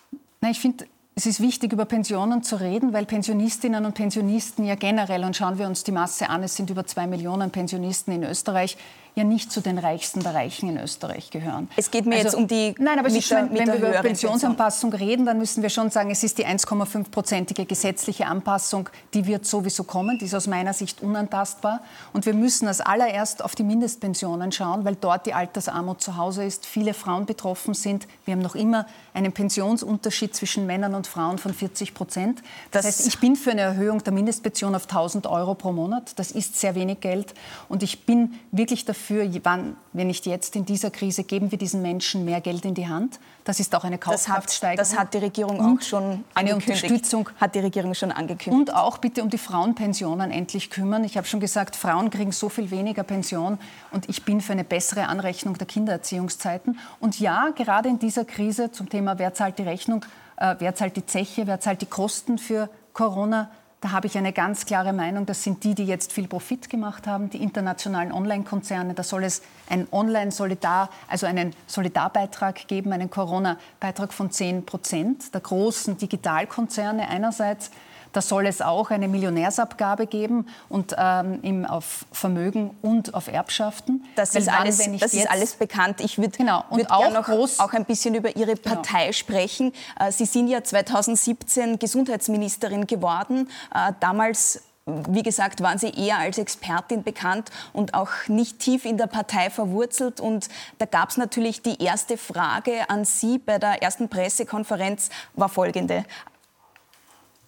Na, 0.42 0.50
ich 0.50 0.58
finde, 0.58 0.86
es 1.14 1.24
ist 1.24 1.40
wichtig, 1.40 1.72
über 1.72 1.84
Pensionen 1.84 2.42
zu 2.42 2.56
reden, 2.56 2.92
weil 2.92 3.06
Pensionistinnen 3.06 3.84
und 3.84 3.94
Pensionisten 3.94 4.64
ja 4.64 4.74
generell, 4.74 5.22
und 5.22 5.36
schauen 5.36 5.56
wir 5.56 5.68
uns 5.68 5.84
die 5.84 5.92
Masse 5.92 6.28
an, 6.28 6.42
es 6.42 6.56
sind 6.56 6.68
über 6.68 6.84
zwei 6.84 7.06
Millionen 7.06 7.52
Pensionisten 7.52 8.12
in 8.12 8.24
Österreich, 8.24 8.76
ja 9.14 9.24
nicht 9.24 9.52
zu 9.52 9.60
den 9.60 9.76
Reichsten 9.76 10.20
der 10.20 10.34
Reichen 10.34 10.70
in 10.70 10.78
Österreich 10.78 11.30
gehören. 11.30 11.68
Es 11.76 11.90
geht 11.90 12.06
mir 12.06 12.14
also, 12.14 12.28
jetzt 12.28 12.34
um 12.34 12.48
die. 12.48 12.74
Nein, 12.78 12.98
aber 12.98 13.10
mit 13.10 13.30
der, 13.30 13.50
wenn 13.50 13.66
wir 13.66 13.74
über 13.74 13.90
Pensionsanpassung 14.00 14.90
Pension. 14.90 15.08
reden, 15.08 15.26
dann 15.26 15.38
müssen 15.38 15.62
wir 15.62 15.68
schon 15.68 15.90
sagen, 15.90 16.10
es 16.10 16.22
ist 16.24 16.38
die 16.38 16.46
1,5-prozentige 16.46 17.66
gesetzliche 17.66 18.26
Anpassung, 18.26 18.88
die 19.12 19.26
wird 19.26 19.44
sowieso 19.44 19.84
kommen. 19.84 20.18
Die 20.18 20.24
ist 20.24 20.34
aus 20.34 20.46
meiner 20.46 20.72
Sicht 20.72 21.02
unantastbar. 21.02 21.80
Und 22.14 22.24
wir 22.24 22.32
müssen 22.32 22.68
als 22.68 22.80
allererst 22.80 23.44
auf 23.44 23.54
die 23.54 23.64
Mindestpensionen 23.64 24.50
schauen, 24.50 24.86
weil 24.86 24.96
dort 24.96 25.26
die 25.26 25.34
Altersarmut 25.34 26.00
zu 26.00 26.16
Hause 26.16 26.44
ist, 26.44 26.64
viele 26.64 26.94
Frauen 26.94 27.26
betroffen 27.26 27.74
sind. 27.74 28.06
Wir 28.24 28.32
haben 28.32 28.42
noch 28.42 28.54
immer 28.54 28.86
einen 29.12 29.32
Pensionsunterschied 29.32 30.34
zwischen 30.34 30.64
Männern 30.64 30.94
und 30.94 31.06
Frauen 31.06 31.36
von 31.36 31.52
40 31.52 31.92
Prozent. 31.92 32.40
Das, 32.70 32.86
das 32.86 32.98
heißt, 32.98 33.08
ich 33.08 33.20
bin 33.20 33.36
für 33.36 33.50
eine 33.50 33.60
Erhöhung 33.60 34.02
der 34.02 34.14
Mindestpension 34.14 34.74
auf 34.74 34.84
1000 34.84 35.26
Euro 35.26 35.54
pro 35.54 35.70
Monat. 35.70 36.18
Das 36.18 36.30
ist 36.30 36.58
sehr 36.58 36.74
wenig 36.74 37.00
Geld. 37.00 37.34
Und 37.68 37.82
ich 37.82 38.06
bin 38.06 38.40
wirklich 38.52 38.86
dafür, 38.86 39.01
dafür, 39.02 39.28
wann, 39.42 39.76
wenn 39.92 40.06
nicht 40.06 40.26
jetzt 40.26 40.56
in 40.56 40.64
dieser 40.64 40.90
Krise, 40.90 41.24
geben 41.24 41.50
wir 41.50 41.58
diesen 41.58 41.82
Menschen 41.82 42.24
mehr 42.24 42.40
Geld 42.40 42.64
in 42.64 42.74
die 42.74 42.88
Hand. 42.88 43.18
Das 43.44 43.60
ist 43.60 43.74
auch 43.74 43.84
eine 43.84 43.98
Kaufkraftsteigerung. 43.98 44.76
Das 44.76 44.92
hat, 44.92 44.96
das 44.96 45.00
hat 45.00 45.14
die 45.14 45.18
Regierung 45.18 45.60
auch 45.60 45.82
schon 45.82 46.24
eine 46.34 46.54
Unterstützung 46.54 47.28
hat 47.40 47.54
die 47.54 47.58
Regierung 47.58 47.94
schon 47.94 48.12
angekündigt. 48.12 48.70
Und 48.70 48.74
auch 48.74 48.98
bitte 48.98 49.22
um 49.22 49.30
die 49.30 49.38
Frauenpensionen 49.38 50.30
endlich 50.30 50.70
kümmern. 50.70 51.04
Ich 51.04 51.16
habe 51.16 51.26
schon 51.26 51.40
gesagt, 51.40 51.76
Frauen 51.76 52.10
kriegen 52.10 52.32
so 52.32 52.48
viel 52.48 52.70
weniger 52.70 53.02
Pension 53.02 53.58
und 53.90 54.08
ich 54.08 54.24
bin 54.24 54.40
für 54.40 54.52
eine 54.52 54.64
bessere 54.64 55.08
Anrechnung 55.08 55.58
der 55.58 55.66
Kindererziehungszeiten. 55.66 56.78
Und 57.00 57.18
ja, 57.18 57.50
gerade 57.56 57.88
in 57.88 57.98
dieser 57.98 58.24
Krise 58.24 58.70
zum 58.70 58.88
Thema 58.88 59.18
wer 59.18 59.34
zahlt 59.34 59.58
die 59.58 59.64
Rechnung, 59.64 60.04
äh, 60.36 60.54
wer 60.58 60.74
zahlt 60.74 60.96
die 60.96 61.06
Zeche, 61.06 61.46
wer 61.46 61.60
zahlt 61.60 61.82
die 61.82 61.86
Kosten 61.86 62.38
für 62.38 62.68
Corona, 62.92 63.50
da 63.82 63.90
habe 63.90 64.06
ich 64.06 64.16
eine 64.16 64.32
ganz 64.32 64.64
klare 64.64 64.92
Meinung. 64.92 65.26
Das 65.26 65.42
sind 65.42 65.64
die, 65.64 65.74
die 65.74 65.84
jetzt 65.84 66.12
viel 66.12 66.28
Profit 66.28 66.70
gemacht 66.70 67.08
haben, 67.08 67.30
die 67.30 67.42
internationalen 67.42 68.12
Online-Konzerne. 68.12 68.94
Da 68.94 69.02
soll 69.02 69.24
es 69.24 69.42
einen 69.68 69.88
Online-Solidar, 69.90 70.88
also 71.08 71.26
einen 71.26 71.52
Solidarbeitrag 71.66 72.68
geben, 72.68 72.92
einen 72.92 73.10
Corona-Beitrag 73.10 74.12
von 74.12 74.30
10 74.30 74.64
Prozent 74.66 75.34
der 75.34 75.40
großen 75.40 75.98
Digitalkonzerne 75.98 77.08
einerseits 77.08 77.72
da 78.12 78.20
soll 78.20 78.46
es 78.46 78.60
auch 78.60 78.90
eine 78.90 79.08
Millionärsabgabe 79.08 80.06
geben 80.06 80.46
und 80.68 80.94
ähm, 80.98 81.40
im, 81.42 81.64
auf 81.64 82.04
Vermögen 82.12 82.70
und 82.82 83.14
auf 83.14 83.28
Erbschaften. 83.28 84.04
Das, 84.16 84.34
ist, 84.34 84.48
alles, 84.48 84.78
das 85.00 85.14
ist 85.14 85.30
alles 85.30 85.54
bekannt. 85.54 86.00
Ich 86.00 86.18
würde 86.18 86.36
genau. 86.36 86.64
würd 86.70 86.90
auch, 86.90 87.10
noch 87.10 87.24
groß, 87.24 87.60
auch 87.60 87.72
ein 87.72 87.84
bisschen 87.84 88.14
über 88.14 88.36
Ihre 88.36 88.54
genau. 88.54 88.76
Partei 88.76 89.02
genau. 89.02 89.12
sprechen. 89.12 89.72
Äh, 89.98 90.12
Sie 90.12 90.26
sind 90.26 90.48
ja 90.48 90.62
2017 90.62 91.78
Gesundheitsministerin 91.78 92.86
geworden. 92.86 93.48
Äh, 93.74 93.92
damals 94.00 94.62
wie 94.84 95.22
gesagt, 95.22 95.60
waren 95.60 95.78
Sie 95.78 95.90
eher 95.90 96.18
als 96.18 96.38
Expertin 96.38 97.04
bekannt 97.04 97.50
und 97.72 97.94
auch 97.94 98.10
nicht 98.26 98.58
tief 98.58 98.84
in 98.84 98.96
der 98.96 99.06
Partei 99.06 99.48
verwurzelt. 99.48 100.20
Und 100.20 100.48
da 100.78 100.86
gab 100.86 101.10
es 101.10 101.16
natürlich 101.16 101.62
die 101.62 101.80
erste 101.80 102.16
Frage 102.16 102.90
an 102.90 103.04
Sie 103.04 103.38
bei 103.38 103.58
der 103.58 103.80
ersten 103.82 104.08
Pressekonferenz, 104.08 105.10
war 105.34 105.48
folgende. 105.48 106.04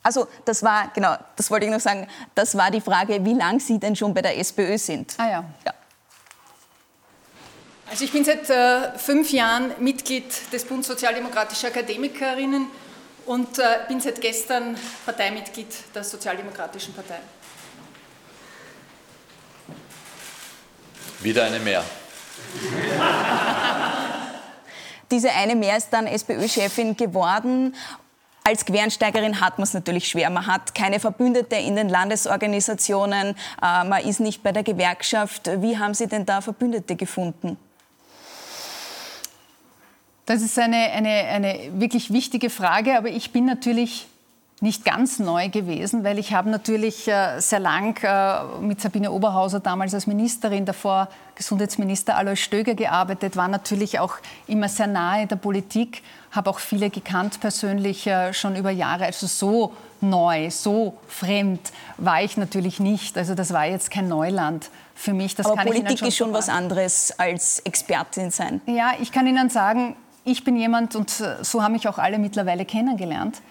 Also 0.04 0.28
das 0.44 0.62
war, 0.62 0.90
genau, 0.94 1.16
das 1.34 1.50
wollte 1.50 1.64
ich 1.64 1.72
noch 1.72 1.80
sagen, 1.80 2.06
das 2.34 2.54
war 2.56 2.70
die 2.70 2.82
Frage, 2.82 3.24
wie 3.24 3.32
lange 3.32 3.58
Sie 3.58 3.80
denn 3.80 3.96
schon 3.96 4.12
bei 4.12 4.20
der 4.20 4.38
SPÖ 4.38 4.76
sind. 4.76 5.14
Ah 5.16 5.30
ja. 5.30 5.44
ja. 5.64 5.74
Also 7.90 8.04
ich 8.04 8.12
bin 8.12 8.22
seit 8.22 8.50
äh, 8.50 8.98
fünf 8.98 9.32
Jahren 9.32 9.72
Mitglied 9.78 10.52
des 10.52 10.66
Bund 10.66 10.84
Sozialdemokratischer 10.84 11.68
Akademikerinnen 11.68 12.66
und 13.24 13.58
äh, 13.58 13.62
bin 13.88 13.98
seit 13.98 14.20
gestern 14.20 14.76
Parteimitglied 15.06 15.68
der 15.94 16.04
Sozialdemokratischen 16.04 16.92
Partei. 16.92 17.20
Wieder 21.20 21.44
eine 21.44 21.60
mehr. 21.60 21.82
Diese 25.10 25.30
eine 25.30 25.56
mehr 25.56 25.78
ist 25.78 25.88
dann 25.90 26.06
SPÖ-Chefin 26.06 26.94
geworden 26.94 27.74
als 28.46 28.66
Quereinsteigerin 28.66 29.40
hat 29.40 29.59
man 29.59 29.62
es 29.62 29.72
natürlich 29.72 30.07
schwer. 30.07 30.28
Man 30.28 30.46
hat 30.46 30.74
keine 30.74 31.00
Verbündete 31.00 31.57
in 31.57 31.76
den 31.76 31.88
Landesorganisationen, 31.88 33.35
äh, 33.62 33.85
man 33.85 34.04
ist 34.04 34.20
nicht 34.20 34.42
bei 34.42 34.52
der 34.52 34.62
Gewerkschaft. 34.62 35.50
Wie 35.62 35.78
haben 35.78 35.94
Sie 35.94 36.07
denn 36.07 36.26
da 36.26 36.42
Verbündete 36.42 36.94
gefunden? 36.94 37.57
Das 40.26 40.42
ist 40.42 40.59
eine, 40.59 40.76
eine, 40.76 41.09
eine 41.09 41.70
wirklich 41.80 42.12
wichtige 42.12 42.50
Frage, 42.50 42.96
aber 42.96 43.09
ich 43.09 43.33
bin 43.33 43.46
natürlich 43.46 44.07
nicht 44.64 44.85
ganz 44.85 45.18
neu 45.18 45.50
gewesen, 45.50 46.05
weil 46.05 46.18
ich 46.18 46.33
habe 46.33 46.48
natürlich 46.48 47.07
äh, 47.07 47.38
sehr 47.38 47.61
lang 47.61 48.03
äh, 48.03 48.61
mit 48.61 48.81
Sabine 48.81 49.12
Oberhauser 49.12 49.61
damals 49.61 49.92
als 49.92 50.07
Ministerin, 50.07 50.64
davor 50.64 51.09
Gesundheitsminister 51.35 52.16
Alois 52.16 52.37
Stöger 52.37 52.74
gearbeitet, 52.74 53.37
war 53.37 53.46
natürlich 53.46 54.00
auch 54.00 54.16
immer 54.46 54.68
sehr 54.68 54.87
nahe 54.87 55.27
der 55.27 55.37
Politik, 55.37 56.03
habe 56.31 56.48
auch 56.48 56.59
viele 56.59 56.88
gekannt 56.88 57.40
persönlich 57.40 58.07
äh, 58.07 58.33
schon 58.33 58.57
über 58.57 58.70
Jahre. 58.70 59.05
Also 59.05 59.27
so 59.27 59.74
neu, 60.00 60.50
so 60.50 60.96
fremd 61.09 61.61
war 61.98 62.22
ich 62.22 62.38
natürlich 62.38 62.81
nicht. 62.81 63.18
Also 63.18 63.35
das 63.35 63.53
war 63.53 63.66
jetzt 63.66 63.90
kein 63.90 64.09
Neuland 64.09 64.70
für 64.94 65.12
mich. 65.12 65.35
Das 65.35 65.46
Aber 65.46 65.62
Politik 65.62 65.98
schon 65.98 66.09
ist 66.09 66.16
schon 66.16 66.33
was 66.33 66.48
anderes 66.48 67.12
als 67.18 67.59
Expertin 67.61 68.31
sein. 68.31 68.62
Ja, 68.64 68.94
ich 68.98 69.12
kann 69.12 69.27
Ihnen 69.27 69.50
sagen, 69.50 69.94
ich 70.24 70.42
bin 70.42 70.57
jemand, 70.57 70.96
und 70.96 71.11
so 71.11 71.62
haben 71.62 71.72
mich 71.72 71.87
auch 71.87 71.98
alle 71.98 72.18
mittlerweile 72.18 72.64
kennengelernt, 72.64 73.42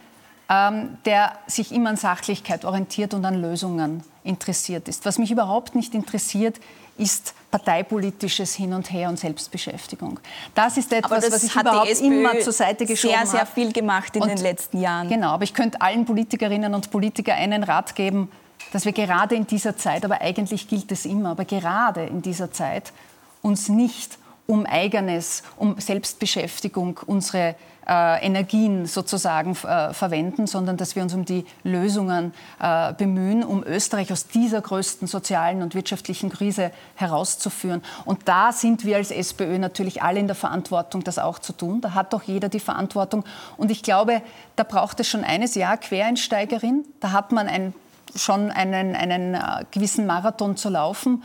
ähm, 0.54 0.98
der 1.06 1.34
sich 1.48 1.72
immer 1.72 1.90
an 1.90 1.98
Sachlichkeit 1.98 2.66
orientiert 2.66 3.14
und 3.14 3.26
an 3.26 3.42
Lösungen 3.42 4.04
interessiert 4.24 4.88
ist. 4.88 5.06
Was 5.06 5.18
mich 5.18 5.32
überhaupt 5.32 5.76
nicht 5.76 5.94
interessiert, 5.96 6.60
ist 6.98 7.34
parteipolitisches 7.50 8.54
Hin 8.54 8.74
und 8.74 8.92
Her 8.92 9.10
und 9.10 9.20
Selbstbeschäftigung. 9.20 10.20
Das 10.54 10.78
ist 10.78 10.94
etwas, 10.94 11.26
das 11.26 11.34
was 11.34 11.44
ich 11.44 11.56
überhaupt 11.56 12.02
immer 12.02 12.40
zur 12.40 12.54
Seite 12.54 12.86
geschoben 12.86 13.16
habe. 13.16 13.28
Sehr, 13.28 13.40
sehr 13.40 13.46
viel 13.48 13.72
gemacht 13.72 14.16
in 14.16 14.22
und, 14.22 14.30
den 14.30 14.38
letzten 14.38 14.80
Jahren. 14.80 15.10
Genau, 15.10 15.30
aber 15.30 15.44
ich 15.44 15.54
könnte 15.54 15.82
allen 15.82 16.06
Politikerinnen 16.06 16.74
und 16.74 16.92
Politikern 16.92 17.38
einen 17.38 17.64
Rat 17.64 17.96
geben, 17.96 18.32
dass 18.72 18.86
wir 18.86 18.92
gerade 18.92 19.36
in 19.36 19.48
dieser 19.48 19.76
Zeit, 19.76 20.06
aber 20.06 20.22
eigentlich 20.22 20.68
gilt 20.68 20.92
es 20.92 21.06
immer, 21.06 21.32
aber 21.32 21.46
gerade 21.46 22.06
in 22.06 22.22
dieser 22.22 22.52
Zeit 22.52 22.94
uns 23.42 23.70
nicht 23.70 24.18
um 24.48 24.66
eigenes, 24.66 25.44
um 25.58 25.80
Selbstbeschäftigung, 25.80 27.00
unsere 27.06 27.56
äh, 27.88 28.26
Energien 28.26 28.86
sozusagen 28.86 29.52
äh, 29.52 29.94
verwenden, 29.94 30.48
sondern 30.48 30.78
dass 30.78 30.96
wir 30.96 31.04
uns 31.04 31.14
um 31.14 31.26
die 31.26 31.46
Lösungen 31.64 32.34
äh, 32.62 32.94
bemühen, 32.94 33.44
um 33.44 33.64
Österreich 33.64 34.12
aus 34.12 34.28
dieser 34.28 34.62
größten 34.62 35.08
sozialen 35.08 35.62
und 35.62 35.76
wirtschaftlichen 35.76 36.30
Krise 36.30 36.72
herauszuführen. 36.96 37.82
Und 38.06 38.28
da 38.28 38.52
sind 38.52 38.86
wir 38.86 38.98
als 38.98 39.12
SPÖ 39.12 39.60
natürlich 39.60 40.02
alle 40.02 40.20
in 40.20 40.28
der 40.28 40.36
Verantwortung, 40.36 41.04
das 41.04 41.20
auch 41.20 41.40
zu 41.40 41.54
tun. 41.54 41.82
Da 41.82 41.94
hat 41.94 42.14
doch 42.14 42.24
jeder 42.24 42.50
die 42.50 42.60
Verantwortung. 42.60 43.26
Und 43.58 43.72
ich 43.72 43.84
glaube, 43.84 44.22
da 44.56 44.64
braucht 44.64 45.00
es 45.00 45.08
schon 45.08 45.24
eines 45.24 45.56
Jahr 45.56 45.78
Quereinsteigerin. 45.78 46.86
Da 47.00 47.12
hat 47.12 47.32
man 47.32 47.48
ein, 47.48 47.74
schon 48.16 48.52
einen, 48.52 48.96
einen 48.96 49.34
äh, 49.34 49.40
gewissen 49.72 50.06
Marathon 50.06 50.56
zu 50.56 50.70
laufen. 50.70 51.24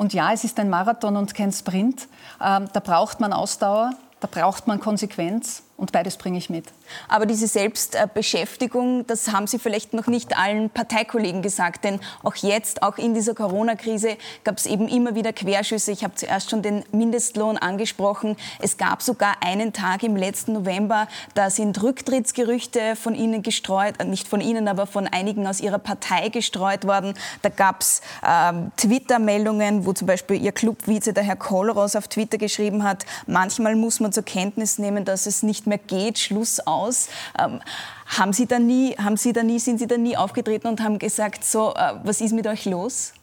Und 0.00 0.14
ja, 0.14 0.32
es 0.32 0.44
ist 0.44 0.58
ein 0.58 0.70
Marathon 0.70 1.14
und 1.18 1.34
kein 1.34 1.52
Sprint. 1.52 2.08
Ähm, 2.42 2.70
da 2.72 2.80
braucht 2.80 3.20
man 3.20 3.34
Ausdauer, 3.34 3.92
da 4.20 4.28
braucht 4.30 4.66
man 4.66 4.80
Konsequenz. 4.80 5.62
Und 5.80 5.92
beides 5.92 6.18
bringe 6.18 6.36
ich 6.36 6.50
mit. 6.50 6.66
Aber 7.08 7.24
diese 7.24 7.46
Selbstbeschäftigung, 7.46 9.06
das 9.06 9.32
haben 9.32 9.46
Sie 9.46 9.58
vielleicht 9.58 9.94
noch 9.94 10.08
nicht 10.08 10.36
allen 10.36 10.68
Parteikollegen 10.68 11.40
gesagt. 11.40 11.84
Denn 11.84 12.00
auch 12.22 12.34
jetzt, 12.34 12.82
auch 12.82 12.98
in 12.98 13.14
dieser 13.14 13.34
Corona-Krise, 13.34 14.18
gab 14.44 14.58
es 14.58 14.66
eben 14.66 14.88
immer 14.88 15.14
wieder 15.14 15.32
Querschüsse. 15.32 15.90
Ich 15.90 16.04
habe 16.04 16.14
zuerst 16.16 16.50
schon 16.50 16.60
den 16.60 16.84
Mindestlohn 16.92 17.56
angesprochen. 17.56 18.36
Es 18.58 18.76
gab 18.76 19.00
sogar 19.00 19.36
einen 19.42 19.72
Tag 19.72 20.02
im 20.02 20.16
letzten 20.16 20.52
November, 20.52 21.08
da 21.32 21.48
sind 21.48 21.82
Rücktrittsgerüchte 21.82 22.94
von 22.94 23.14
Ihnen 23.14 23.40
gestreut, 23.42 23.94
äh, 24.00 24.04
nicht 24.04 24.28
von 24.28 24.42
Ihnen, 24.42 24.68
aber 24.68 24.86
von 24.86 25.06
einigen 25.06 25.46
aus 25.46 25.62
Ihrer 25.62 25.78
Partei 25.78 26.28
gestreut 26.28 26.86
worden. 26.86 27.14
Da 27.40 27.48
gab 27.48 27.80
es 27.80 28.02
ähm, 28.22 28.70
Twitter-Meldungen, 28.76 29.86
wo 29.86 29.94
zum 29.94 30.06
Beispiel 30.06 30.42
Ihr 30.42 30.52
Clubvize, 30.52 31.14
der 31.14 31.22
Herr 31.22 31.36
Kollross, 31.36 31.96
auf 31.96 32.06
Twitter 32.08 32.36
geschrieben 32.36 32.84
hat, 32.84 33.06
manchmal 33.26 33.76
muss 33.76 33.98
man 33.98 34.12
zur 34.12 34.24
Kenntnis 34.24 34.78
nehmen, 34.78 35.06
dass 35.06 35.24
es 35.24 35.42
nicht 35.42 35.69
mehr 35.70 35.78
geht, 35.78 36.18
Schluss 36.18 36.60
aus. 36.60 37.08
Ähm, 37.38 37.60
haben 38.06 38.32
Sie 38.32 38.46
da 38.46 38.58
nie, 38.58 38.94
haben 38.96 39.16
Sie 39.16 39.32
da 39.32 39.42
nie, 39.42 39.58
sind 39.58 39.78
Sie 39.78 39.86
da 39.86 39.96
nie 39.96 40.16
aufgetreten 40.16 40.68
und 40.68 40.82
haben 40.82 40.98
gesagt, 40.98 41.44
so, 41.44 41.74
äh, 41.74 41.94
was 42.04 42.20
ist 42.20 42.32
mit 42.32 42.46
euch 42.46 42.66
los? 42.66 43.14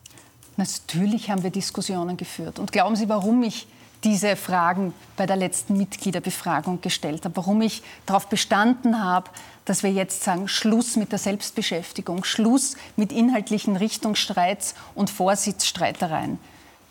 Natürlich 0.55 1.29
haben 1.29 1.43
wir 1.43 1.51
Diskussionen 1.51 2.17
geführt. 2.17 2.57
Und 2.57 2.71
glauben 2.71 2.95
Sie, 2.95 3.07
warum 3.07 3.43
ich 3.43 3.67
diese 4.03 4.35
Fragen 4.35 4.93
bei 5.15 5.25
der 5.25 5.35
letzten 5.35 5.77
Mitgliederbefragung 5.77 6.81
gestellt 6.81 7.25
habe, 7.25 7.35
warum 7.37 7.61
ich 7.61 7.83
darauf 8.05 8.27
bestanden 8.27 9.03
habe, 9.03 9.29
dass 9.65 9.83
wir 9.83 9.91
jetzt 9.91 10.23
sagen, 10.23 10.47
Schluss 10.47 10.95
mit 10.95 11.11
der 11.11 11.19
Selbstbeschäftigung, 11.19 12.23
Schluss 12.23 12.77
mit 12.95 13.11
inhaltlichen 13.11 13.75
Richtungsstreits 13.75 14.75
und 14.95 15.09
Vorsitzstreitereien. 15.09 16.39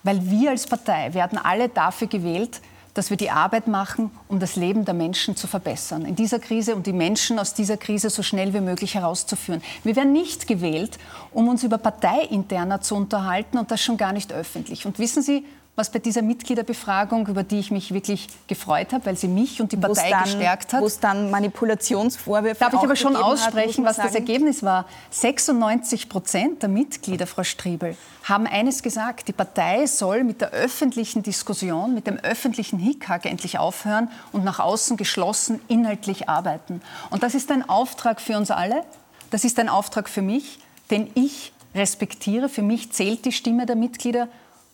Weil 0.02 0.30
wir 0.30 0.50
als 0.50 0.66
Partei 0.66 1.14
werden 1.14 1.38
alle 1.38 1.68
dafür 1.68 2.06
gewählt, 2.06 2.60
dass 2.96 3.10
wir 3.10 3.16
die 3.16 3.30
Arbeit 3.30 3.66
machen, 3.68 4.10
um 4.28 4.38
das 4.40 4.56
Leben 4.56 4.84
der 4.84 4.94
Menschen 4.94 5.36
zu 5.36 5.46
verbessern. 5.46 6.04
In 6.04 6.16
dieser 6.16 6.38
Krise, 6.38 6.74
um 6.74 6.82
die 6.82 6.92
Menschen 6.92 7.38
aus 7.38 7.52
dieser 7.52 7.76
Krise 7.76 8.10
so 8.10 8.22
schnell 8.22 8.54
wie 8.54 8.60
möglich 8.60 8.94
herauszuführen. 8.94 9.62
Wir 9.84 9.96
werden 9.96 10.12
nicht 10.12 10.46
gewählt, 10.46 10.98
um 11.32 11.48
uns 11.48 11.62
über 11.62 11.78
Parteiinterner 11.78 12.80
zu 12.80 12.94
unterhalten 12.94 13.58
und 13.58 13.70
das 13.70 13.82
schon 13.82 13.96
gar 13.96 14.12
nicht 14.12 14.32
öffentlich. 14.32 14.86
Und 14.86 14.98
wissen 14.98 15.22
Sie, 15.22 15.44
was 15.76 15.90
bei 15.90 15.98
dieser 15.98 16.22
Mitgliederbefragung, 16.22 17.26
über 17.28 17.42
die 17.42 17.58
ich 17.58 17.70
mich 17.70 17.92
wirklich 17.92 18.28
gefreut 18.46 18.94
habe, 18.94 19.04
weil 19.06 19.16
sie 19.16 19.28
mich 19.28 19.60
und 19.60 19.72
die 19.72 19.76
Partei 19.76 20.08
dann, 20.08 20.24
gestärkt 20.24 20.72
hat. 20.72 20.80
Wo 20.80 20.86
es 20.86 20.98
dann 20.98 21.30
Manipulationsvorwürfe 21.30 22.58
Darf 22.58 22.72
ich 22.72 22.80
aber 22.80 22.96
schon 22.96 23.14
aussprechen, 23.14 23.84
hat, 23.84 23.90
was 23.90 23.96
sagen? 23.96 24.08
das 24.08 24.14
Ergebnis 24.14 24.62
war? 24.62 24.86
96 25.10 26.08
Prozent 26.08 26.62
der 26.62 26.70
Mitglieder, 26.70 27.26
Frau 27.26 27.44
Striebel, 27.44 27.94
haben 28.24 28.46
eines 28.46 28.82
gesagt, 28.82 29.28
die 29.28 29.34
Partei 29.34 29.86
soll 29.86 30.24
mit 30.24 30.40
der 30.40 30.50
öffentlichen 30.50 31.22
Diskussion, 31.22 31.94
mit 31.94 32.06
dem 32.06 32.16
öffentlichen 32.16 32.78
Hickhack 32.78 33.26
endlich 33.26 33.58
aufhören 33.58 34.08
und 34.32 34.44
nach 34.44 34.58
außen 34.58 34.96
geschlossen 34.96 35.60
inhaltlich 35.68 36.28
arbeiten. 36.28 36.80
Und 37.10 37.22
das 37.22 37.34
ist 37.34 37.50
ein 37.50 37.68
Auftrag 37.68 38.22
für 38.22 38.38
uns 38.38 38.50
alle, 38.50 38.82
das 39.30 39.44
ist 39.44 39.58
ein 39.58 39.68
Auftrag 39.68 40.08
für 40.08 40.22
mich, 40.22 40.58
den 40.90 41.10
ich 41.14 41.52
respektiere. 41.74 42.48
Für 42.48 42.62
mich 42.62 42.92
zählt 42.92 43.26
die 43.26 43.32
Stimme 43.32 43.66
der 43.66 43.76
Mitglieder 43.76 44.28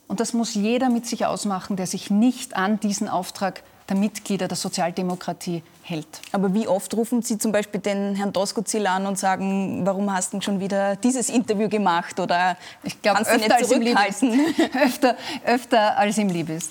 und 0.08 0.20
das 0.20 0.32
muss 0.32 0.54
jeder 0.54 0.90
mit 0.90 1.06
sich 1.06 1.26
ausmachen, 1.26 1.76
der 1.76 1.86
sich 1.86 2.10
nicht 2.10 2.56
an 2.56 2.80
diesen 2.80 3.08
Auftrag 3.08 3.62
der 3.88 3.96
Mitglieder 3.96 4.48
der 4.48 4.56
Sozialdemokratie 4.56 5.62
hält. 5.82 6.06
Aber 6.32 6.54
wie 6.54 6.68
oft 6.68 6.94
rufen 6.94 7.22
Sie 7.22 7.38
zum 7.38 7.52
Beispiel 7.52 7.80
den 7.80 8.14
Herrn 8.14 8.32
Doskozil 8.32 8.86
an 8.86 9.06
und 9.06 9.18
sagen, 9.18 9.84
warum 9.84 10.12
hast 10.12 10.32
du 10.32 10.40
schon 10.40 10.60
wieder 10.60 10.96
dieses 10.96 11.28
Interview 11.28 11.68
gemacht? 11.68 12.18
Oder 12.20 12.56
ich 12.82 13.00
glaube, 13.02 13.20
öfter, 13.20 13.56
als 13.56 13.70
ihm 13.70 13.82
öfter, 14.84 15.16
öfter 15.44 15.98
als 15.98 16.18
ihm 16.18 16.28
lieb 16.28 16.48
ist. 16.48 16.70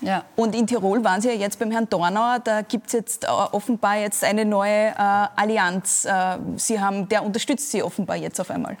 Ja. 0.00 0.24
Und 0.34 0.54
in 0.54 0.66
Tirol 0.66 1.04
waren 1.04 1.20
Sie 1.20 1.28
ja 1.28 1.34
jetzt 1.34 1.58
beim 1.58 1.70
Herrn 1.70 1.88
Dornauer. 1.88 2.38
Da 2.42 2.62
gibt 2.62 2.86
es 2.86 2.94
jetzt 2.94 3.24
äh, 3.24 3.28
offenbar 3.28 3.96
jetzt 3.98 4.24
eine 4.24 4.44
neue 4.44 4.88
äh, 4.88 4.94
Allianz. 4.96 6.06
Äh, 6.06 6.38
Sie 6.56 6.80
haben, 6.80 7.08
der 7.08 7.22
unterstützt 7.22 7.70
Sie 7.70 7.82
offenbar 7.82 8.16
jetzt 8.16 8.40
auf 8.40 8.50
einmal. 8.50 8.76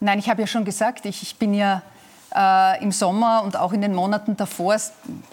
Nein, 0.00 0.18
ich 0.18 0.28
habe 0.28 0.40
ja 0.40 0.46
schon 0.46 0.64
gesagt, 0.64 1.06
ich, 1.06 1.22
ich 1.22 1.36
bin 1.36 1.54
ja 1.54 1.82
äh, 2.34 2.82
im 2.82 2.92
Sommer 2.92 3.42
und 3.44 3.56
auch 3.56 3.72
in 3.72 3.80
den 3.80 3.94
Monaten 3.94 4.36
davor, 4.36 4.76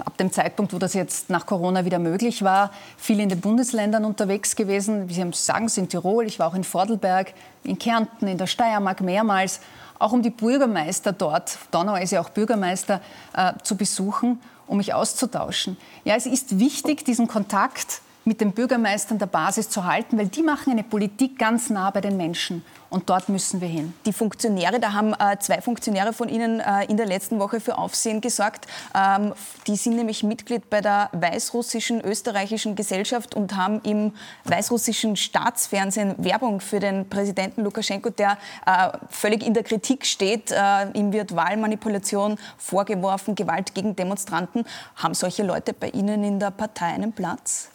ab 0.03 0.17
dem 0.17 0.31
Zeitpunkt, 0.31 0.73
wo 0.73 0.77
das 0.77 0.93
jetzt 0.93 1.29
nach 1.29 1.45
Corona 1.45 1.85
wieder 1.85 1.99
möglich 1.99 2.43
war, 2.43 2.71
viel 2.97 3.19
in 3.19 3.29
den 3.29 3.39
Bundesländern 3.39 4.05
unterwegs 4.05 4.55
gewesen. 4.55 5.09
Wie 5.09 5.13
Sie 5.13 5.29
sagen, 5.33 5.65
es 5.65 5.77
in 5.77 5.89
Tirol, 5.89 6.25
ich 6.25 6.39
war 6.39 6.47
auch 6.47 6.55
in 6.55 6.63
Vordelberg, 6.63 7.33
in 7.63 7.77
Kärnten, 7.77 8.27
in 8.27 8.37
der 8.37 8.47
Steiermark 8.47 9.01
mehrmals, 9.01 9.59
auch 9.99 10.11
um 10.11 10.21
die 10.21 10.29
Bürgermeister 10.29 11.11
dort, 11.11 11.57
Donauer 11.71 11.99
ist 12.01 12.11
ja 12.11 12.21
auch 12.21 12.29
Bürgermeister, 12.29 13.01
äh, 13.33 13.53
zu 13.63 13.75
besuchen, 13.75 14.39
um 14.67 14.77
mich 14.77 14.93
auszutauschen. 14.93 15.77
Ja, 16.03 16.15
es 16.15 16.25
ist 16.25 16.59
wichtig, 16.59 17.03
diesen 17.05 17.27
Kontakt 17.27 18.01
mit 18.27 18.41
den 18.41 18.51
Bürgermeistern 18.51 19.19
der 19.19 19.25
Basis 19.25 19.69
zu 19.69 19.85
halten, 19.85 20.17
weil 20.17 20.27
die 20.27 20.43
machen 20.43 20.71
eine 20.71 20.83
Politik 20.83 21.39
ganz 21.39 21.69
nah 21.69 21.89
bei 21.91 22.01
den 22.01 22.17
Menschen. 22.17 22.63
Und 22.89 23.09
dort 23.09 23.29
müssen 23.29 23.61
wir 23.61 23.67
hin. 23.67 23.93
Die 24.05 24.11
Funktionäre, 24.11 24.79
da 24.79 24.93
haben 24.93 25.13
äh, 25.13 25.37
zwei 25.39 25.61
Funktionäre 25.61 26.11
von 26.11 26.27
Ihnen 26.27 26.59
äh, 26.59 26.85
in 26.85 26.97
der 26.97 27.05
letzten 27.05 27.39
Woche 27.39 27.59
für 27.59 27.77
Aufsehen 27.77 28.19
gesorgt. 28.19 28.67
Ähm, 28.93 29.33
die 29.65 29.77
sind 29.77 29.95
nämlich 29.95 30.23
Mitglied 30.23 30.69
bei 30.69 30.81
der 30.81 31.09
weißrussischen 31.13 32.01
österreichischen 32.01 32.75
Gesellschaft 32.75 33.33
und 33.33 33.55
haben 33.55 33.81
im 33.83 34.13
weißrussischen 34.43 35.15
Staatsfernsehen 35.15 36.15
Werbung 36.17 36.59
für 36.59 36.79
den 36.79 37.09
Präsidenten 37.09 37.63
Lukaschenko, 37.63 38.09
der 38.09 38.37
äh, 38.65 38.89
völlig 39.09 39.45
in 39.45 39.53
der 39.53 39.63
Kritik 39.63 40.05
steht. 40.05 40.51
Äh, 40.51 40.91
ihm 40.93 41.13
wird 41.13 41.35
Wahlmanipulation 41.35 42.37
vorgeworfen, 42.57 43.35
Gewalt 43.35 43.73
gegen 43.73 43.95
Demonstranten. 43.95 44.65
Haben 44.95 45.13
solche 45.13 45.43
Leute 45.43 45.73
bei 45.73 45.89
Ihnen 45.89 46.23
in 46.25 46.39
der 46.39 46.51
Partei 46.51 46.87
einen 46.87 47.13
Platz? 47.13 47.69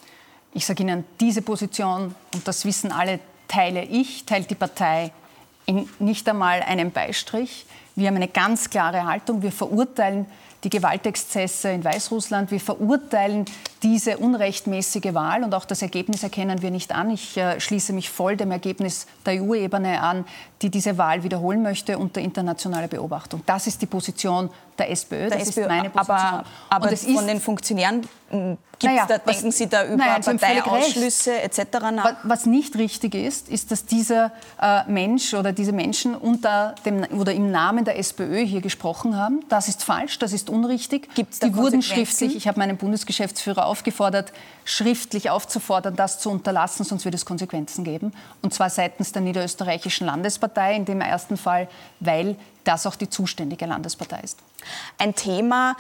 Ich 0.55 0.67
sage 0.67 0.83
Ihnen, 0.83 1.05
diese 1.19 1.43
Position, 1.43 2.15
und 2.35 2.47
das 2.47 2.65
wissen 2.65 2.93
alle, 2.93 3.21
teile 3.49 3.85
ich, 3.85 4.25
teilt 4.27 4.51
die 4.51 4.55
Partei 4.55 5.13
in 5.67 5.89
nicht 5.99 6.29
einmal 6.29 6.61
einen 6.63 6.91
Beistrich. 6.91 7.67
Wir 7.95 8.09
haben 8.09 8.17
eine 8.17 8.29
ganz 8.29 8.69
klare 8.69 9.07
Haltung. 9.07 9.43
Wir 9.43 9.53
verurteilen 9.53 10.27
die 10.65 10.71
Gewaltexzesse 10.71 11.71
in 11.71 11.85
Weißrussland. 11.85 12.51
Wir 12.51 12.61
verurteilen 12.61 13.47
diese 13.83 14.19
unrechtmäßige 14.19 15.13
Wahl 15.13 15.43
und 15.43 15.55
auch 15.55 15.65
das 15.65 15.83
Ergebnis 15.83 16.23
erkennen 16.23 16.63
wir 16.63 16.71
nicht 16.71 16.93
an. 16.93 17.11
Ich 17.11 17.37
äh, 17.37 17.59
schließe 17.59 17.93
mich 17.93 18.11
voll 18.11 18.37
dem 18.37 18.53
Ergebnis 18.53 19.07
der 19.27 19.43
EU-Ebene 19.43 20.01
an, 20.01 20.25
die 20.63 20.71
diese 20.71 20.99
Wahl 20.99 21.25
wiederholen 21.25 21.63
möchte 21.63 21.99
unter 21.99 22.21
internationaler 22.21 22.89
Beobachtung. 22.89 23.43
Das 23.45 23.67
ist 23.67 23.83
die 23.83 23.87
Position 23.87 24.51
der 24.83 24.91
SPÖ. 24.91 25.29
Das 25.29 25.49
SPÖ, 25.49 25.63
ist 25.63 25.69
meine 25.69 25.91
Position. 25.91 26.17
Aber, 26.17 26.45
aber 26.69 26.97
von 26.97 27.27
den 27.27 27.41
Funktionären 27.41 28.03
hm, 28.31 28.59
naja, 28.83 29.07
da, 29.07 29.21
was, 29.25 29.37
denken 29.37 29.53
Sie 29.53 29.69
da 29.69 29.85
über 29.85 29.97
naja, 29.97 30.19
Parteiausschlüsse 30.19 31.43
etc. 31.43 31.59
nach? 31.93 32.15
Was 32.25 32.47
nicht 32.47 32.77
richtig 32.77 33.15
ist, 33.15 33.49
ist, 33.49 33.71
dass 33.71 33.85
dieser 33.85 34.33
äh, 34.61 34.85
Mensch 34.89 35.35
oder 35.35 35.53
diese 35.53 35.73
Menschen 35.73 36.15
unter 36.15 36.75
dem 36.85 37.05
oder 37.19 37.33
im 37.33 37.51
Namen 37.51 37.85
der 37.85 37.99
SPÖ 37.99 38.45
hier 38.45 38.61
gesprochen 38.61 39.17
haben. 39.17 39.45
Das 39.49 39.69
ist 39.69 39.85
falsch, 39.85 40.19
das 40.19 40.33
ist 40.33 40.51
unrichtig. 40.51 41.15
Gibt's 41.15 41.39
da 41.39 41.49
Die 41.49 41.57
wurden 41.57 41.83
schriftlich, 41.83 42.35
ich 42.35 42.49
habe 42.49 42.59
meinen 42.59 42.77
Bundesgeschäftsführer 42.77 43.67
aufgefordert, 43.67 44.33
schriftlich 44.65 45.31
aufzufordern, 45.31 45.97
das 45.97 46.19
zu 46.19 46.31
unterlassen, 46.31 46.85
sonst 46.85 47.05
wird 47.05 47.15
es 47.15 47.25
Konsequenzen 47.25 47.85
geben. 47.85 48.13
Und 48.43 48.55
zwar 48.55 48.71
seitens 48.71 49.13
der 49.13 49.23
Niederösterreichischen 49.23 50.07
Landespartei, 50.07 50.75
in 50.75 50.85
dem 50.85 51.01
ersten 51.01 51.37
Fall, 51.37 51.69
weil 52.01 52.37
das 52.65 52.87
auch 52.87 52.97
die 52.97 53.11
zuständige 53.11 53.67
Landespartei 53.67 54.21
ist. 54.21 54.39
Ein 54.99 55.15
Thema, 55.15 55.77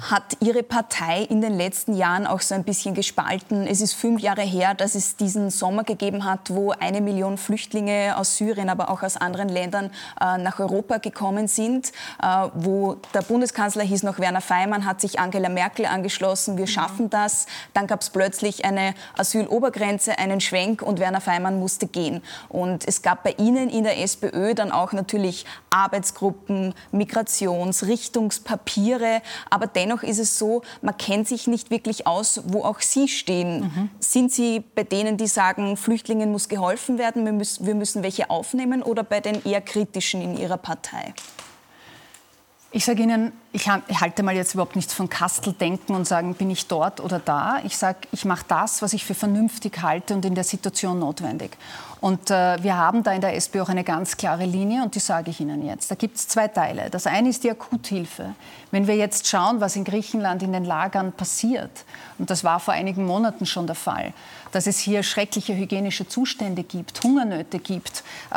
hat 0.00 0.36
Ihre 0.40 0.62
Partei 0.62 1.22
in 1.22 1.40
den 1.40 1.54
letzten 1.54 1.94
Jahren 1.94 2.26
auch 2.26 2.40
so 2.40 2.54
ein 2.54 2.64
bisschen 2.64 2.94
gespalten. 2.94 3.66
Es 3.66 3.80
ist 3.80 3.94
fünf 3.94 4.20
Jahre 4.20 4.42
her, 4.42 4.74
dass 4.74 4.94
es 4.94 5.16
diesen 5.16 5.50
Sommer 5.50 5.84
gegeben 5.84 6.24
hat, 6.24 6.50
wo 6.50 6.72
eine 6.72 7.00
Million 7.00 7.38
Flüchtlinge 7.38 8.16
aus 8.16 8.36
Syrien, 8.36 8.68
aber 8.68 8.90
auch 8.90 9.02
aus 9.02 9.16
anderen 9.16 9.48
Ländern 9.48 9.90
äh, 10.20 10.38
nach 10.38 10.60
Europa 10.60 10.98
gekommen 10.98 11.48
sind, 11.48 11.92
äh, 12.22 12.48
wo 12.54 12.96
der 13.14 13.22
Bundeskanzler 13.22 13.82
hieß 13.82 14.02
noch 14.02 14.18
Werner 14.18 14.40
Feimann, 14.40 14.84
hat 14.84 15.00
sich 15.00 15.18
Angela 15.18 15.48
Merkel 15.48 15.86
angeschlossen, 15.86 16.58
wir 16.58 16.66
schaffen 16.66 17.10
das. 17.10 17.46
Dann 17.72 17.86
gab 17.86 18.02
es 18.02 18.10
plötzlich 18.10 18.64
eine 18.64 18.94
Asylobergrenze, 19.16 20.18
einen 20.18 20.40
Schwenk 20.40 20.82
und 20.82 21.00
Werner 21.00 21.20
Feimann 21.20 21.58
musste 21.58 21.86
gehen. 21.86 22.22
Und 22.48 22.86
es 22.86 23.02
gab 23.02 23.22
bei 23.22 23.34
Ihnen 23.38 23.70
in 23.70 23.84
der 23.84 24.02
SPÖ 24.02 24.54
dann 24.54 24.72
auch 24.72 24.92
natürlich 24.92 25.46
Arbeitsgruppen, 25.70 26.74
Migrationsrichtungspapiere, 26.92 29.22
aber 29.50 29.66
dennoch 29.66 29.83
dennoch 29.84 30.02
ist 30.02 30.18
es 30.18 30.38
so, 30.38 30.62
man 30.80 30.96
kennt 30.96 31.28
sich 31.28 31.46
nicht 31.46 31.70
wirklich 31.70 32.06
aus, 32.06 32.40
wo 32.46 32.64
auch 32.64 32.80
Sie 32.80 33.08
stehen. 33.08 33.60
Mhm. 33.60 33.90
Sind 34.00 34.32
Sie 34.32 34.60
bei 34.74 34.82
denen, 34.82 35.16
die 35.16 35.26
sagen, 35.26 35.76
Flüchtlingen 35.76 36.32
muss 36.32 36.48
geholfen 36.48 36.98
werden, 36.98 37.24
wir 37.24 37.32
müssen, 37.32 37.66
wir 37.66 37.74
müssen 37.74 38.02
welche 38.02 38.30
aufnehmen 38.30 38.82
oder 38.82 39.02
bei 39.02 39.20
den 39.20 39.44
eher 39.44 39.60
kritischen 39.60 40.22
in 40.22 40.38
Ihrer 40.38 40.56
Partei? 40.56 41.12
Ich 42.76 42.84
sage 42.84 43.04
Ihnen, 43.04 43.32
ich 43.52 43.68
halte 43.68 44.24
mal 44.24 44.34
jetzt 44.34 44.54
überhaupt 44.54 44.74
nichts 44.74 44.92
von 44.92 45.08
Kasteldenken 45.08 45.94
und 45.94 46.08
sagen, 46.08 46.34
bin 46.34 46.50
ich 46.50 46.66
dort 46.66 47.00
oder 47.00 47.20
da. 47.20 47.60
Ich 47.62 47.78
sage, 47.78 47.98
ich 48.10 48.24
mache 48.24 48.44
das, 48.48 48.82
was 48.82 48.92
ich 48.94 49.04
für 49.04 49.14
vernünftig 49.14 49.80
halte 49.80 50.12
und 50.12 50.24
in 50.24 50.34
der 50.34 50.42
Situation 50.42 50.98
notwendig. 50.98 51.56
Und 52.00 52.32
äh, 52.32 52.60
wir 52.64 52.76
haben 52.76 53.04
da 53.04 53.12
in 53.12 53.20
der 53.20 53.36
SPÖ 53.36 53.62
auch 53.62 53.68
eine 53.68 53.84
ganz 53.84 54.16
klare 54.16 54.44
Linie 54.44 54.82
und 54.82 54.96
die 54.96 54.98
sage 54.98 55.30
ich 55.30 55.38
Ihnen 55.38 55.64
jetzt. 55.64 55.88
Da 55.88 55.94
gibt 55.94 56.16
es 56.16 56.26
zwei 56.26 56.48
Teile. 56.48 56.90
Das 56.90 57.06
eine 57.06 57.28
ist 57.28 57.44
die 57.44 57.50
Akuthilfe. 57.52 58.34
Wenn 58.72 58.88
wir 58.88 58.96
jetzt 58.96 59.28
schauen, 59.28 59.60
was 59.60 59.76
in 59.76 59.84
Griechenland 59.84 60.42
in 60.42 60.52
den 60.52 60.64
Lagern 60.64 61.12
passiert, 61.12 61.84
und 62.18 62.28
das 62.28 62.42
war 62.42 62.58
vor 62.58 62.74
einigen 62.74 63.06
Monaten 63.06 63.46
schon 63.46 63.68
der 63.68 63.76
Fall, 63.76 64.12
dass 64.54 64.66
es 64.66 64.78
hier 64.78 65.02
schreckliche 65.02 65.56
hygienische 65.56 66.06
Zustände 66.06 66.62
gibt, 66.62 67.02
Hungernöte 67.02 67.58
gibt, 67.58 68.04
äh, 68.30 68.34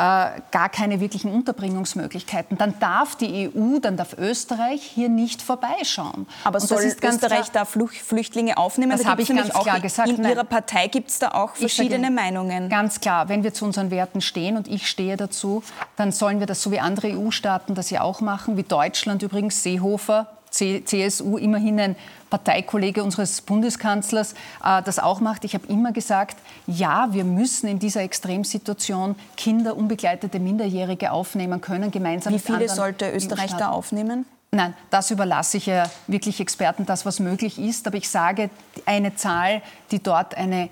gar 0.50 0.68
keine 0.68 1.00
wirklichen 1.00 1.30
Unterbringungsmöglichkeiten, 1.30 2.58
dann 2.58 2.78
darf 2.80 3.16
die 3.16 3.50
EU, 3.54 3.78
dann 3.78 3.96
darf 3.96 4.16
Österreich 4.18 4.82
hier 4.82 5.08
nicht 5.08 5.42
vorbeischauen. 5.42 6.26
Aber 6.44 6.60
und 6.60 6.66
soll 6.66 6.82
Österreich 6.82 7.50
da 7.52 7.64
Flüchtlinge 7.64 8.56
aufnehmen? 8.56 8.92
Das 8.92 9.02
da 9.02 9.10
habe 9.10 9.22
ich 9.22 9.28
ganz 9.28 9.50
klar 9.50 9.80
gesagt. 9.80 10.08
In 10.08 10.22
Nein. 10.22 10.32
Ihrer 10.32 10.44
Partei 10.44 10.88
gibt 10.88 11.10
es 11.10 11.18
da 11.18 11.28
auch 11.32 11.54
verschiedene 11.54 12.10
Meinungen. 12.10 12.68
Ganz 12.68 13.00
klar, 13.00 13.28
wenn 13.28 13.44
wir 13.44 13.54
zu 13.54 13.64
unseren 13.64 13.90
Werten 13.90 14.20
stehen 14.20 14.56
und 14.56 14.66
ich 14.68 14.88
stehe 14.88 15.16
dazu, 15.16 15.62
dann 15.96 16.12
sollen 16.12 16.40
wir 16.40 16.46
das 16.46 16.62
so 16.62 16.72
wie 16.72 16.80
andere 16.80 17.16
EU-Staaten 17.16 17.74
das 17.74 17.90
ja 17.90 18.00
auch 18.02 18.20
machen, 18.20 18.56
wie 18.56 18.62
Deutschland 18.64 19.22
übrigens, 19.22 19.62
Seehofer, 19.62 20.37
CSU, 20.50 21.36
immerhin 21.36 21.80
ein 21.80 21.96
Parteikollege 22.30 23.02
unseres 23.02 23.40
Bundeskanzlers, 23.40 24.34
äh, 24.64 24.82
das 24.82 24.98
auch 24.98 25.20
macht. 25.20 25.44
Ich 25.44 25.54
habe 25.54 25.66
immer 25.68 25.92
gesagt, 25.92 26.36
ja, 26.66 27.08
wir 27.12 27.24
müssen 27.24 27.68
in 27.68 27.78
dieser 27.78 28.02
Extremsituation 28.02 29.16
Kinder, 29.36 29.76
unbegleitete 29.76 30.38
Minderjährige 30.40 31.12
aufnehmen 31.12 31.60
können, 31.60 31.90
gemeinsam 31.90 32.34
Wie 32.34 32.38
viele 32.38 32.68
sollte 32.68 33.10
Österreich 33.10 33.54
da 33.54 33.70
aufnehmen? 33.70 34.26
Nein, 34.50 34.72
das 34.90 35.10
überlasse 35.10 35.58
ich 35.58 35.66
ja 35.66 35.90
wirklich 36.06 36.40
Experten, 36.40 36.86
das, 36.86 37.04
was 37.04 37.20
möglich 37.20 37.58
ist. 37.58 37.86
Aber 37.86 37.98
ich 37.98 38.08
sage 38.08 38.48
eine 38.86 39.14
Zahl, 39.14 39.60
die 39.90 40.02
dort 40.02 40.34
eine 40.36 40.70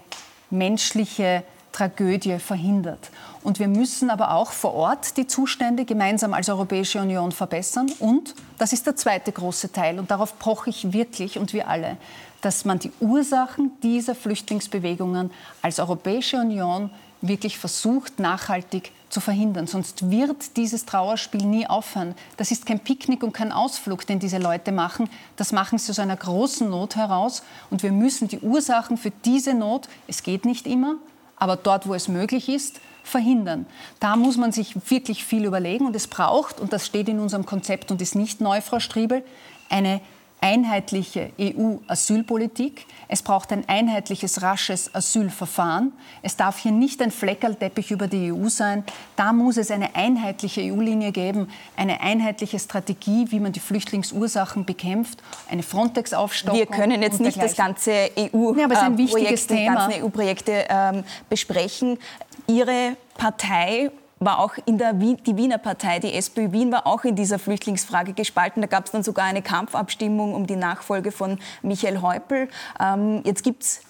menschliche 0.50 1.42
Tragödie 1.76 2.38
verhindert. 2.38 3.10
Und 3.42 3.58
wir 3.58 3.68
müssen 3.68 4.08
aber 4.08 4.32
auch 4.32 4.52
vor 4.52 4.72
Ort 4.72 5.18
die 5.18 5.26
Zustände 5.26 5.84
gemeinsam 5.84 6.32
als 6.32 6.48
Europäische 6.48 7.00
Union 7.02 7.32
verbessern. 7.32 7.92
Und, 7.98 8.34
das 8.56 8.72
ist 8.72 8.86
der 8.86 8.96
zweite 8.96 9.30
große 9.30 9.72
Teil, 9.72 9.98
und 9.98 10.10
darauf 10.10 10.38
poche 10.38 10.70
ich 10.70 10.94
wirklich 10.94 11.38
und 11.38 11.52
wir 11.52 11.68
alle, 11.68 11.98
dass 12.40 12.64
man 12.64 12.78
die 12.78 12.92
Ursachen 13.00 13.72
dieser 13.82 14.14
Flüchtlingsbewegungen 14.14 15.30
als 15.60 15.78
Europäische 15.78 16.38
Union 16.38 16.88
wirklich 17.20 17.58
versucht, 17.58 18.20
nachhaltig 18.20 18.92
zu 19.10 19.20
verhindern. 19.20 19.66
Sonst 19.66 20.10
wird 20.10 20.56
dieses 20.56 20.86
Trauerspiel 20.86 21.44
nie 21.44 21.66
aufhören. 21.66 22.14
Das 22.38 22.50
ist 22.50 22.64
kein 22.64 22.80
Picknick 22.80 23.22
und 23.22 23.32
kein 23.32 23.52
Ausflug, 23.52 24.06
den 24.06 24.18
diese 24.18 24.38
Leute 24.38 24.72
machen. 24.72 25.10
Das 25.36 25.52
machen 25.52 25.78
sie 25.78 25.90
aus 25.90 25.98
einer 25.98 26.16
großen 26.16 26.70
Not 26.70 26.96
heraus. 26.96 27.42
Und 27.70 27.82
wir 27.82 27.92
müssen 27.92 28.28
die 28.28 28.40
Ursachen 28.40 28.96
für 28.96 29.10
diese 29.24 29.52
Not, 29.52 29.88
es 30.08 30.22
geht 30.22 30.46
nicht 30.46 30.66
immer, 30.66 30.96
aber 31.36 31.56
dort, 31.56 31.88
wo 31.88 31.94
es 31.94 32.08
möglich 32.08 32.48
ist, 32.48 32.80
verhindern. 33.02 33.66
Da 34.00 34.16
muss 34.16 34.36
man 34.36 34.52
sich 34.52 34.74
wirklich 34.90 35.24
viel 35.24 35.44
überlegen 35.44 35.86
und 35.86 35.94
es 35.94 36.08
braucht, 36.08 36.60
und 36.60 36.72
das 36.72 36.84
steht 36.86 37.08
in 37.08 37.20
unserem 37.20 37.46
Konzept 37.46 37.90
und 37.90 38.02
ist 38.02 38.14
nicht 38.14 38.40
neu, 38.40 38.60
Frau 38.60 38.80
Striebel, 38.80 39.22
eine 39.68 40.00
einheitliche 40.40 41.30
EU-Asylpolitik. 41.40 42.86
Es 43.08 43.22
braucht 43.22 43.52
ein 43.52 43.68
einheitliches, 43.68 44.42
rasches 44.42 44.94
Asylverfahren. 44.94 45.92
Es 46.22 46.36
darf 46.36 46.58
hier 46.58 46.72
nicht 46.72 47.00
ein 47.02 47.10
Fleckerlteppich 47.10 47.90
über 47.90 48.06
die 48.06 48.32
EU 48.32 48.48
sein. 48.48 48.84
Da 49.16 49.32
muss 49.32 49.56
es 49.56 49.70
eine 49.70 49.94
einheitliche 49.94 50.60
EU-Linie 50.60 51.12
geben, 51.12 51.48
eine 51.76 52.00
einheitliche 52.00 52.58
Strategie, 52.58 53.26
wie 53.30 53.40
man 53.40 53.52
die 53.52 53.60
Flüchtlingsursachen 53.60 54.64
bekämpft, 54.64 55.22
eine 55.50 55.62
Frontex-Aufstockung. 55.62 56.58
Wir 56.58 56.66
können 56.66 57.02
jetzt 57.02 57.20
nicht 57.20 57.40
das 57.42 57.56
ganze 57.56 58.10
EU-Projekt, 58.18 59.48
ja, 59.48 59.88
äh, 59.88 60.02
EU-Projekte 60.02 60.64
ähm, 60.68 61.04
besprechen. 61.28 61.98
Ihre 62.46 62.96
Partei 63.16 63.90
war 64.18 64.38
auch 64.38 64.54
in 64.64 64.78
der 64.78 64.98
Wien, 65.00 65.18
die 65.26 65.36
Wiener 65.36 65.58
Partei, 65.58 65.98
die 65.98 66.14
SPÖ 66.14 66.52
Wien, 66.52 66.72
war 66.72 66.86
auch 66.86 67.04
in 67.04 67.16
dieser 67.16 67.38
Flüchtlingsfrage 67.38 68.14
gespalten. 68.14 68.62
Da 68.62 68.68
gab 68.68 68.86
es 68.86 68.92
dann 68.92 69.02
sogar 69.02 69.26
eine 69.26 69.42
Kampfabstimmung 69.42 70.34
um 70.34 70.46
die 70.46 70.56
Nachfolge 70.56 71.12
von 71.12 71.38
Michael 71.62 72.00
Häupl. 72.00 72.48
Ähm, 72.80 73.22
jetzt 73.24 73.44
gibt 73.44 73.62
es 73.62 73.80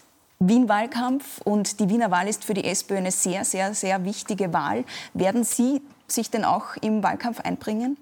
Wien-Wahlkampf 0.40 1.40
und 1.42 1.80
die 1.80 1.88
Wiener 1.88 2.10
Wahl 2.10 2.28
ist 2.28 2.44
für 2.44 2.54
die 2.54 2.64
SPÖ 2.64 2.96
eine 2.96 3.12
sehr, 3.12 3.44
sehr, 3.44 3.72
sehr 3.74 4.04
wichtige 4.04 4.52
Wahl. 4.52 4.84
Werden 5.14 5.44
Sie 5.44 5.80
sich 6.08 6.30
denn 6.30 6.44
auch 6.44 6.76
im 6.80 7.02
Wahlkampf 7.02 7.40
einbringen? 7.40 7.96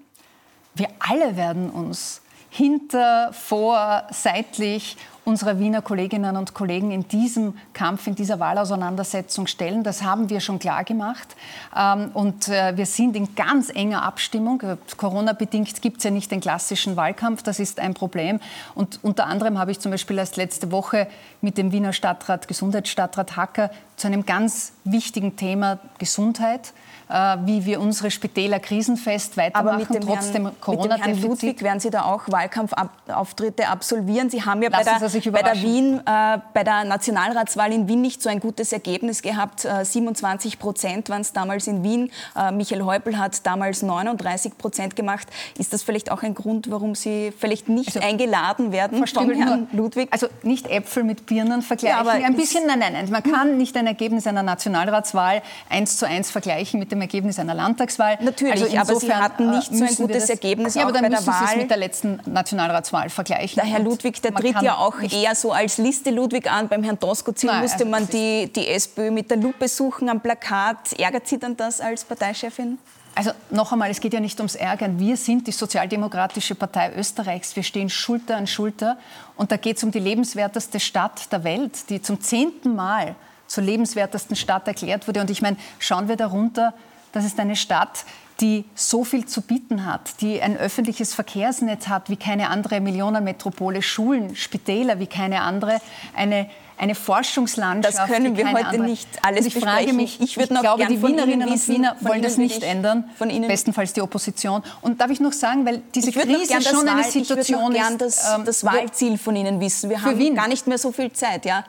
Wir 0.73 0.89
alle 0.99 1.37
werden 1.37 1.69
uns 1.69 2.21
hinter, 2.55 3.33
vor, 3.33 4.03
seitlich 4.11 4.95
unserer 5.25 5.59
Wiener 5.59 5.81
Kolleginnen 5.81 6.37
und 6.37 6.53
Kollegen 6.53 6.91
in 6.91 7.05
diesem 7.07 7.55
Kampf, 7.73 8.07
in 8.07 8.15
dieser 8.15 8.39
Wahlauseinandersetzung 8.39 9.47
stellen. 9.47 9.83
Das 9.83 10.03
haben 10.03 10.29
wir 10.29 10.39
schon 10.39 10.59
klar 10.59 10.85
gemacht. 10.85 11.35
Ähm, 11.75 12.11
und 12.13 12.47
äh, 12.47 12.77
wir 12.77 12.85
sind 12.85 13.15
in 13.17 13.35
ganz 13.35 13.69
enger 13.69 14.03
Abstimmung. 14.03 14.61
Äh, 14.61 14.77
Corona-bedingt 14.95 15.81
gibt 15.81 15.97
es 15.97 16.05
ja 16.05 16.11
nicht 16.11 16.31
den 16.31 16.39
klassischen 16.39 16.95
Wahlkampf. 16.95 17.43
Das 17.43 17.59
ist 17.59 17.79
ein 17.79 17.93
Problem. 17.93 18.39
Und 18.73 19.03
unter 19.03 19.25
anderem 19.25 19.57
habe 19.59 19.71
ich 19.71 19.79
zum 19.79 19.91
Beispiel 19.91 20.17
erst 20.17 20.37
letzte 20.37 20.71
Woche 20.71 21.07
mit 21.41 21.57
dem 21.57 21.73
Wiener 21.73 21.91
Stadtrat, 21.91 22.47
Gesundheitsstadtrat 22.47 23.35
Hacker, 23.35 23.71
zu 23.97 24.07
einem 24.07 24.25
ganz 24.25 24.73
wichtigen 24.85 25.35
Thema 25.35 25.79
Gesundheit 25.97 26.71
wie 27.07 27.65
wir 27.65 27.79
unsere 27.79 28.09
Spitäler 28.09 28.59
krisenfest 28.59 29.37
weitermachen, 29.37 29.67
Aber 29.67 29.77
mit 29.77 29.93
dem 29.93 30.01
trotz 30.01 30.33
Herrn, 30.33 30.51
corona 30.59 30.97
Mit 30.97 31.05
dem 31.05 31.13
Herrn 31.13 31.21
Ludwig 31.21 31.61
werden 31.61 31.79
Sie 31.79 31.89
da 31.89 32.03
auch 32.03 32.23
Wahlkampfauftritte 32.27 33.67
absolvieren. 33.67 34.29
Sie 34.29 34.43
haben 34.43 34.61
ja 34.63 34.69
bei 34.69 34.83
der, 34.83 35.31
bei 35.31 35.41
der, 35.43 35.61
Wien, 35.61 36.01
äh, 36.05 36.39
bei 36.53 36.63
der 36.63 36.83
Nationalratswahl 36.83 37.71
in 37.73 37.87
Wien 37.87 38.01
nicht 38.01 38.21
so 38.21 38.29
ein 38.29 38.39
gutes 38.39 38.71
Ergebnis 38.73 39.21
gehabt. 39.21 39.65
Äh, 39.65 39.85
27 39.85 40.59
Prozent 40.59 41.09
waren 41.09 41.21
es 41.21 41.33
damals 41.33 41.67
in 41.67 41.83
Wien. 41.83 42.11
Äh, 42.35 42.51
Michael 42.51 42.83
Häupl 42.83 43.17
hat 43.17 43.45
damals 43.45 43.81
39 43.81 44.57
Prozent 44.57 44.95
gemacht. 44.95 45.27
Ist 45.57 45.73
das 45.73 45.83
vielleicht 45.83 46.11
auch 46.11 46.23
ein 46.23 46.33
Grund, 46.33 46.71
warum 46.71 46.95
Sie 46.95 47.31
vielleicht 47.37 47.69
nicht 47.69 47.95
also, 47.95 48.07
eingeladen 48.07 48.71
werden 48.71 49.03
Herrn 49.05 49.67
nur, 49.71 49.83
Ludwig? 49.83 50.07
Also 50.11 50.27
nicht 50.43 50.67
Äpfel 50.67 51.03
mit 51.03 51.25
Birnen 51.25 51.61
vergleichen. 51.61 51.97
Ja, 51.97 52.01
aber 52.01 52.11
ein 52.11 52.35
bisschen, 52.35 52.65
nein, 52.65 52.79
nein, 52.79 52.93
nein. 52.93 53.09
Man 53.09 53.23
kann 53.23 53.57
nicht 53.57 53.77
ein 53.77 53.87
Ergebnis 53.87 54.27
einer 54.27 54.43
Nationalratswahl 54.43 55.41
eins 55.69 55.97
zu 55.97 56.07
eins 56.07 56.31
vergleichen 56.31 56.79
mit 56.79 56.91
dem 56.91 56.94
Ergebnis 57.01 57.39
einer 57.39 57.53
Landtagswahl. 57.53 58.17
Natürlich, 58.21 58.61
also 58.63 58.77
aber 58.77 58.99
Sie 58.99 59.13
hatten 59.13 59.51
nicht 59.51 59.75
so 59.75 59.83
ein 59.83 59.95
gutes 59.95 60.29
Ergebnis 60.29 60.75
ja, 60.75 60.83
aber 60.83 60.91
dann 60.91 61.03
bei 61.03 61.09
der 61.09 61.25
Wahl. 61.25 61.47
Sie 61.47 61.53
es 61.53 61.57
mit 61.57 61.69
der 61.69 61.77
letzten 61.77 62.19
Nationalratswahl 62.25 63.09
vergleichen. 63.09 63.55
Der 63.55 63.65
Herr 63.65 63.79
Ludwig, 63.79 64.21
der 64.21 64.33
tritt 64.33 64.61
ja 64.61 64.77
auch 64.77 64.95
eher 65.01 65.35
so 65.35 65.51
als 65.51 65.77
Liste 65.77 66.11
Ludwig 66.11 66.51
an. 66.51 66.67
Beim 66.67 66.83
Herrn 66.83 66.99
Doskozil 66.99 67.51
musste 67.61 67.85
also 67.85 67.85
man 67.85 68.07
die, 68.07 68.51
die 68.53 68.67
SPÖ 68.67 69.11
mit 69.11 69.29
der 69.29 69.37
Lupe 69.37 69.67
suchen 69.67 70.09
am 70.09 70.21
Plakat. 70.21 70.93
Ärgert 70.97 71.27
Sie 71.27 71.39
dann 71.39 71.55
das 71.57 71.81
als 71.81 72.03
Parteichefin? 72.03 72.77
Also 73.15 73.31
noch 73.49 73.71
einmal, 73.71 73.89
es 73.89 74.01
geht 74.01 74.13
ja 74.13 74.19
nicht 74.19 74.37
ums 74.39 74.55
Ärgern. 74.55 74.99
Wir 74.99 75.15
sind 75.15 75.47
die 75.47 75.53
Sozialdemokratische 75.53 76.53
Partei 76.53 76.91
Österreichs. 76.95 77.55
Wir 77.55 77.63
stehen 77.63 77.89
Schulter 77.89 78.35
an 78.35 78.45
Schulter. 78.45 78.97
Und 79.37 79.53
da 79.53 79.57
geht 79.57 79.77
es 79.77 79.83
um 79.85 79.91
die 79.91 79.99
lebenswerteste 79.99 80.81
Stadt 80.81 81.31
der 81.31 81.45
Welt, 81.45 81.89
die 81.89 82.01
zum 82.01 82.19
zehnten 82.19 82.75
Mal 82.75 83.15
zur 83.47 83.63
lebenswertesten 83.63 84.35
Stadt 84.35 84.67
erklärt 84.67 85.07
wurde. 85.07 85.21
Und 85.21 85.29
ich 85.29 85.41
meine, 85.41 85.57
schauen 85.79 86.07
wir 86.07 86.15
darunter, 86.15 86.73
das 87.11 87.25
ist 87.25 87.39
eine 87.39 87.55
Stadt, 87.55 88.05
die 88.41 88.65
so 88.75 89.03
viel 89.03 89.25
zu 89.25 89.41
bieten 89.41 89.85
hat, 89.85 90.19
die 90.21 90.41
ein 90.41 90.57
öffentliches 90.57 91.13
Verkehrsnetz 91.13 91.87
hat 91.87 92.09
wie 92.09 92.17
keine 92.17 92.49
andere 92.49 92.81
Millionenmetropole, 92.81 93.81
Schulen, 93.81 94.35
Spitäler 94.35 94.99
wie 94.99 95.07
keine 95.07 95.41
andere, 95.41 95.79
eine 96.15 96.49
eine 96.77 96.95
Forschungslandschaft. 96.95 97.97
Das 97.97 98.07
können 98.07 98.35
wir 98.35 98.51
heute 98.51 98.65
andere. 98.65 98.83
nicht 98.83 99.07
alles 99.21 99.41
und 99.41 99.47
ich 99.47 99.63
frage 99.63 99.93
mich, 99.93 100.19
ich, 100.19 100.37
ich 100.37 100.49
glaube, 100.49 100.85
die 100.87 101.01
Wienerinnen 101.01 101.49
wissen, 101.49 101.75
und 101.75 101.81
Wiener 101.81 101.95
wollen 102.01 102.21
das 102.21 102.37
nicht 102.37 102.63
ändern, 102.63 103.09
von 103.17 103.29
Ihnen 103.29 103.47
bestenfalls 103.47 103.93
die 103.93 104.01
Opposition. 104.01 104.61
Und 104.81 104.99
darf 104.99 105.09
ich 105.09 105.19
noch 105.19 105.33
sagen, 105.33 105.65
weil 105.65 105.81
diese 105.93 106.11
Krise 106.11 106.61
schon 106.61 106.85
Wahl, 106.85 106.89
eine 106.89 107.03
Situation 107.03 107.73
ich 107.73 107.81
würde 107.81 108.05
ist... 108.05 108.19
das, 108.23 108.35
ähm, 108.35 108.45
das 108.45 108.63
Wahlziel 108.63 109.17
von 109.17 109.35
Ihnen 109.35 109.59
wissen. 109.59 109.89
Wir 109.89 110.01
haben 110.01 110.35
gar 110.35 110.47
nicht 110.47 110.67
mehr 110.67 110.77
so 110.77 110.91
viel 110.91 111.11
Zeit. 111.13 111.45
Ja? 111.45 111.63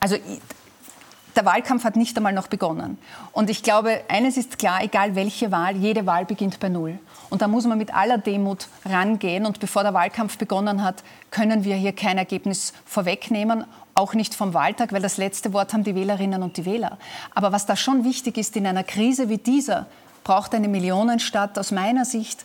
Also 0.00 0.16
der 1.38 1.44
Wahlkampf 1.44 1.84
hat 1.84 1.94
nicht 1.94 2.16
einmal 2.16 2.32
noch 2.32 2.48
begonnen. 2.48 2.98
Und 3.30 3.48
ich 3.48 3.62
glaube, 3.62 4.00
eines 4.08 4.36
ist 4.36 4.58
klar, 4.58 4.82
egal 4.82 5.14
welche 5.14 5.52
Wahl, 5.52 5.76
jede 5.76 6.04
Wahl 6.04 6.24
beginnt 6.24 6.58
bei 6.58 6.68
Null. 6.68 6.98
Und 7.30 7.42
da 7.42 7.46
muss 7.46 7.64
man 7.64 7.78
mit 7.78 7.94
aller 7.94 8.18
Demut 8.18 8.66
rangehen. 8.84 9.46
Und 9.46 9.60
bevor 9.60 9.84
der 9.84 9.94
Wahlkampf 9.94 10.36
begonnen 10.36 10.82
hat, 10.82 11.04
können 11.30 11.62
wir 11.62 11.76
hier 11.76 11.92
kein 11.92 12.18
Ergebnis 12.18 12.72
vorwegnehmen, 12.84 13.64
auch 13.94 14.14
nicht 14.14 14.34
vom 14.34 14.52
Wahltag, 14.52 14.92
weil 14.92 15.00
das 15.00 15.16
letzte 15.16 15.52
Wort 15.52 15.72
haben 15.72 15.84
die 15.84 15.94
Wählerinnen 15.94 16.42
und 16.42 16.56
die 16.56 16.64
Wähler. 16.64 16.98
Aber 17.36 17.52
was 17.52 17.66
da 17.66 17.76
schon 17.76 18.02
wichtig 18.02 18.36
ist, 18.36 18.56
in 18.56 18.66
einer 18.66 18.84
Krise 18.84 19.28
wie 19.28 19.38
dieser 19.38 19.86
braucht 20.24 20.56
eine 20.56 20.68
Millionenstadt 20.68 21.56
aus 21.56 21.70
meiner 21.70 22.04
Sicht 22.04 22.44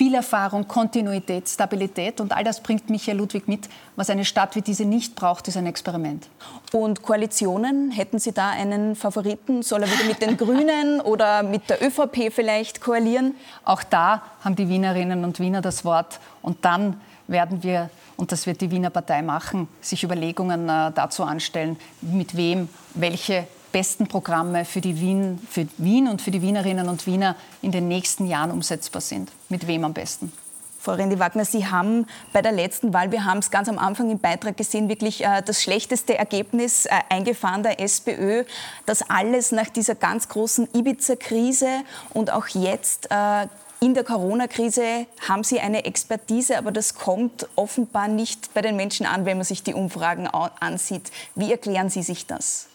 viel 0.00 0.14
Erfahrung, 0.14 0.66
Kontinuität, 0.66 1.46
Stabilität. 1.46 2.22
Und 2.22 2.32
all 2.32 2.42
das 2.42 2.62
bringt 2.62 2.88
Michael 2.88 3.18
Ludwig 3.18 3.46
mit. 3.46 3.68
Was 3.96 4.08
eine 4.08 4.24
Stadt 4.24 4.56
wie 4.56 4.62
diese 4.62 4.86
nicht 4.86 5.14
braucht, 5.14 5.46
ist 5.46 5.58
ein 5.58 5.66
Experiment. 5.66 6.26
Und 6.72 7.02
Koalitionen, 7.02 7.90
hätten 7.90 8.18
Sie 8.18 8.32
da 8.32 8.48
einen 8.48 8.96
Favoriten? 8.96 9.62
Soll 9.62 9.82
er 9.82 9.90
wieder 9.90 10.04
mit 10.04 10.22
den 10.22 10.38
Grünen 10.38 11.02
oder 11.02 11.42
mit 11.42 11.68
der 11.68 11.86
ÖVP 11.86 12.32
vielleicht 12.32 12.80
koalieren? 12.80 13.34
Auch 13.62 13.82
da 13.82 14.22
haben 14.42 14.56
die 14.56 14.70
Wienerinnen 14.70 15.22
und 15.22 15.38
Wiener 15.38 15.60
das 15.60 15.84
Wort. 15.84 16.18
Und 16.40 16.64
dann 16.64 16.98
werden 17.26 17.62
wir, 17.62 17.90
und 18.16 18.32
das 18.32 18.46
wird 18.46 18.62
die 18.62 18.70
Wiener 18.70 18.88
Partei 18.88 19.20
machen, 19.20 19.68
sich 19.82 20.02
Überlegungen 20.02 20.66
äh, 20.70 20.92
dazu 20.94 21.24
anstellen, 21.24 21.76
mit 22.00 22.38
wem 22.38 22.70
welche 22.94 23.46
besten 23.72 24.06
Programme 24.06 24.64
für, 24.64 24.80
die 24.80 25.00
Wien, 25.00 25.40
für 25.48 25.66
Wien 25.78 26.08
und 26.08 26.22
für 26.22 26.30
die 26.30 26.42
Wienerinnen 26.42 26.88
und 26.88 27.06
Wiener 27.06 27.36
in 27.62 27.72
den 27.72 27.88
nächsten 27.88 28.26
Jahren 28.26 28.50
umsetzbar 28.50 29.00
sind. 29.00 29.30
Mit 29.48 29.66
wem 29.66 29.84
am 29.84 29.92
besten? 29.92 30.32
Frau 30.80 30.92
Rendi-Wagner, 30.92 31.44
Sie 31.44 31.66
haben 31.66 32.06
bei 32.32 32.40
der 32.40 32.52
letzten 32.52 32.94
Wahl, 32.94 33.12
wir 33.12 33.26
haben 33.26 33.38
es 33.38 33.50
ganz 33.50 33.68
am 33.68 33.78
Anfang 33.78 34.10
im 34.10 34.18
Beitrag 34.18 34.56
gesehen, 34.56 34.88
wirklich 34.88 35.22
äh, 35.22 35.42
das 35.44 35.62
schlechteste 35.62 36.16
Ergebnis 36.16 36.86
äh, 36.86 36.90
eingefahren 37.10 37.62
der 37.62 37.80
SPÖ. 37.80 38.44
Das 38.86 39.02
alles 39.10 39.52
nach 39.52 39.68
dieser 39.68 39.94
ganz 39.94 40.30
großen 40.30 40.68
Ibiza-Krise 40.72 41.68
und 42.14 42.32
auch 42.32 42.46
jetzt 42.48 43.10
äh, 43.10 43.46
in 43.80 43.92
der 43.92 44.04
Corona-Krise 44.04 45.06
haben 45.28 45.44
Sie 45.44 45.60
eine 45.60 45.84
Expertise, 45.84 46.56
aber 46.56 46.72
das 46.72 46.94
kommt 46.94 47.46
offenbar 47.56 48.08
nicht 48.08 48.54
bei 48.54 48.62
den 48.62 48.76
Menschen 48.76 49.04
an, 49.04 49.26
wenn 49.26 49.36
man 49.36 49.44
sich 49.44 49.62
die 49.62 49.74
Umfragen 49.74 50.26
ansieht. 50.28 51.10
Wie 51.34 51.50
erklären 51.50 51.90
Sie 51.90 52.02
sich 52.02 52.26
das? 52.26 52.69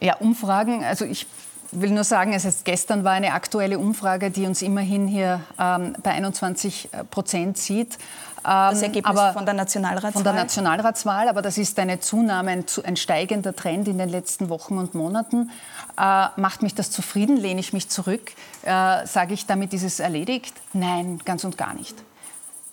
Ja, 0.00 0.16
Umfragen, 0.16 0.84
also 0.84 1.04
ich 1.04 1.26
will 1.70 1.90
nur 1.90 2.04
sagen, 2.04 2.32
es 2.32 2.44
ist, 2.44 2.64
gestern 2.64 3.04
war 3.04 3.12
eine 3.12 3.32
aktuelle 3.32 3.78
Umfrage, 3.78 4.30
die 4.30 4.46
uns 4.46 4.62
immerhin 4.62 5.06
hier 5.06 5.40
ähm, 5.58 5.96
bei 6.02 6.10
21 6.12 6.88
Prozent 7.10 7.58
sieht. 7.58 7.98
Das 8.44 8.78
ähm, 8.78 8.84
Ergebnis 8.84 9.18
aber 9.18 9.32
von 9.32 9.46
der 9.46 9.54
Nationalratswahl? 9.54 10.12
Von 10.12 10.24
der 10.24 10.34
Nationalratswahl, 10.34 11.28
aber 11.28 11.40
das 11.40 11.56
ist 11.56 11.78
eine 11.78 12.00
Zunahme, 12.00 12.50
ein, 12.50 12.64
ein 12.84 12.96
steigender 12.96 13.56
Trend 13.56 13.88
in 13.88 13.98
den 13.98 14.10
letzten 14.10 14.50
Wochen 14.50 14.76
und 14.76 14.94
Monaten. 14.94 15.50
Äh, 15.98 16.26
macht 16.36 16.62
mich 16.62 16.74
das 16.74 16.90
zufrieden? 16.90 17.38
Lehne 17.38 17.60
ich 17.60 17.72
mich 17.72 17.88
zurück? 17.88 18.32
Äh, 18.62 19.06
Sage 19.06 19.32
ich, 19.32 19.46
damit 19.46 19.72
ist 19.72 19.82
es 19.82 19.98
erledigt? 19.98 20.54
Nein, 20.74 21.20
ganz 21.24 21.44
und 21.44 21.56
gar 21.56 21.74
nicht. 21.74 21.94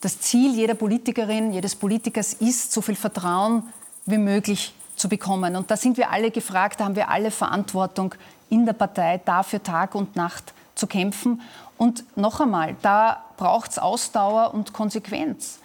Das 0.02 0.20
Ziel 0.20 0.54
jeder 0.54 0.74
Politikerin, 0.74 1.54
jedes 1.54 1.76
Politikers 1.76 2.34
ist, 2.34 2.74
so 2.74 2.82
viel 2.82 2.96
Vertrauen 2.96 3.64
wie 4.06 4.18
möglich 4.18 4.74
zu 5.02 5.10
bekommen. 5.10 5.56
Und 5.56 5.72
da 5.72 5.76
sind 5.76 5.98
wir 5.98 6.12
alle 6.12 6.32
gefragt, 6.32 6.80
da 6.80 6.86
haben 6.86 6.96
wir 6.96 7.10
alle 7.10 7.32
Verantwortung 7.32 8.14
in 8.50 8.66
der 8.66 8.74
Partei, 8.74 9.20
dafür 9.26 9.64
Tag 9.64 9.96
und 9.96 10.16
Nacht 10.16 10.54
zu 10.76 10.86
kämpfen. 10.86 11.42
Und 11.78 12.04
noch 12.16 12.40
einmal, 12.40 12.76
da 12.84 13.24
braucht 13.38 13.72
es 13.72 13.80
Ausdauer 13.80 14.54
und 14.54 14.74
Konsequenz. 14.74 15.60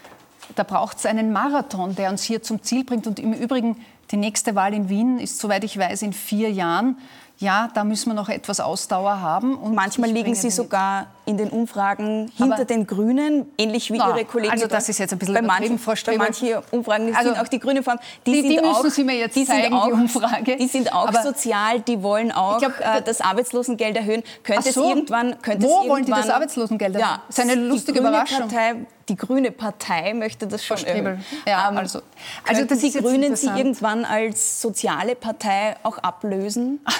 Da 0.54 0.62
braucht 0.62 0.98
es 0.98 1.06
einen 1.06 1.32
Marathon, 1.32 1.94
der 1.94 2.10
uns 2.10 2.22
hier 2.22 2.42
zum 2.42 2.62
Ziel 2.62 2.84
bringt. 2.84 3.06
Und 3.06 3.18
im 3.18 3.34
Übrigen, 3.34 3.76
die 4.10 4.16
nächste 4.16 4.54
Wahl 4.54 4.72
in 4.72 4.88
Wien 4.88 5.18
ist, 5.18 5.38
soweit 5.38 5.64
ich 5.64 5.78
weiß, 5.78 6.02
in 6.02 6.12
vier 6.12 6.50
Jahren 6.50 6.96
ja, 7.38 7.68
da 7.74 7.84
müssen 7.84 8.08
wir 8.08 8.14
noch 8.14 8.30
etwas 8.30 8.60
Ausdauer 8.60 9.20
haben. 9.20 9.56
Und 9.56 9.74
Manchmal 9.74 10.10
liegen 10.10 10.34
Sie 10.34 10.50
sogar 10.50 11.08
in 11.26 11.36
den 11.36 11.50
Umfragen 11.50 12.30
hinter 12.36 12.54
Aber 12.54 12.64
den 12.64 12.86
Grünen, 12.86 13.50
ähnlich 13.58 13.92
wie 13.92 13.98
na, 13.98 14.10
Ihre 14.10 14.24
Kollegen. 14.24 14.52
Also 14.52 14.68
das 14.68 14.88
ist 14.88 14.98
jetzt 14.98 15.12
ein 15.12 15.18
bisschen 15.18 15.34
bei 15.34 15.42
manchen, 15.42 15.78
bei 16.06 16.16
manchen 16.16 16.54
Umfragen 16.70 17.14
also, 17.14 17.30
sind 17.30 17.40
auch 17.40 17.48
die 17.48 17.58
Grünen 17.58 17.82
vor 17.82 17.98
die, 18.24 18.42
die, 18.42 18.48
die 18.48 18.60
müssen 18.60 18.90
Sie 18.90 19.02
mir 19.02 19.16
jetzt 19.16 19.34
die 19.34 19.44
zeigen, 19.44 19.74
auch, 19.74 19.86
die 19.86 19.92
Umfrage. 19.92 20.56
Die 20.56 20.68
sind 20.68 20.92
auch 20.92 21.08
Aber 21.08 21.22
sozial, 21.22 21.80
die 21.80 22.00
wollen 22.02 22.30
auch 22.30 22.58
glaub, 22.58 22.78
äh, 22.78 23.02
das 23.04 23.20
Arbeitslosengeld 23.20 23.96
erhöhen. 23.96 24.22
Könnte 24.44 24.72
so, 24.72 24.84
es 24.84 24.88
irgendwann... 24.88 25.42
Könnte 25.42 25.66
wo 25.66 25.66
es 25.66 25.72
irgendwann, 25.72 25.88
wollen 25.88 26.04
die 26.06 26.10
das 26.12 26.30
Arbeitslosengeld 26.30 26.94
erhöhen? 26.94 27.10
Ja, 27.10 27.22
das 27.26 27.38
ist 27.38 27.50
eine 27.50 27.60
lustige 27.60 27.98
Überraschung. 27.98 28.48
Partei, 28.48 28.74
die 29.08 29.16
Grüne 29.16 29.50
Partei 29.50 30.14
möchte 30.14 30.46
das 30.46 30.64
schon 30.64 30.78
erhöhen. 30.84 31.24
Ja, 31.44 31.68
ähm, 31.68 31.76
also, 31.76 32.02
also 32.46 32.64
das 32.64 32.78
die 32.78 32.92
Grünen 32.92 33.34
Sie 33.34 33.48
irgendwann 33.48 34.04
als 34.04 34.62
soziale 34.62 35.16
Partei 35.16 35.76
auch 35.82 35.98
ablösen? 35.98 36.80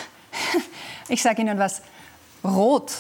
Ich 1.08 1.22
sage 1.22 1.40
Ihnen 1.40 1.58
was. 1.58 1.80
Rot. 2.44 2.92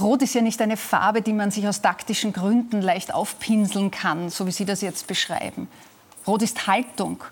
Rot 0.00 0.22
ist 0.22 0.34
ja 0.34 0.42
nicht 0.42 0.60
eine 0.60 0.76
Farbe, 0.76 1.22
die 1.22 1.32
man 1.32 1.50
sich 1.50 1.68
aus 1.68 1.80
taktischen 1.80 2.32
Gründen 2.32 2.82
leicht 2.82 3.14
aufpinseln 3.14 3.90
kann, 3.90 4.28
so 4.28 4.46
wie 4.46 4.50
Sie 4.50 4.64
das 4.64 4.80
jetzt 4.80 5.06
beschreiben. 5.06 5.68
Rot 6.26 6.42
ist 6.42 6.66
Haltung. 6.66 7.22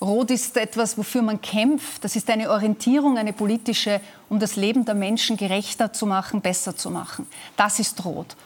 Rot 0.00 0.30
ist 0.30 0.56
etwas, 0.56 0.98
wofür 0.98 1.22
man 1.22 1.40
kämpft. 1.40 2.04
Das 2.04 2.16
ist 2.16 2.28
eine 2.30 2.50
Orientierung, 2.50 3.18
eine 3.18 3.32
politische, 3.32 4.00
um 4.28 4.38
das 4.38 4.56
Leben 4.56 4.84
der 4.84 4.94
Menschen 4.94 5.36
gerechter 5.36 5.92
zu 5.92 6.06
machen, 6.06 6.40
besser 6.40 6.76
zu 6.76 6.90
machen. 6.90 7.26
Das 7.56 7.78
ist 7.78 8.04
Rot. 8.04 8.36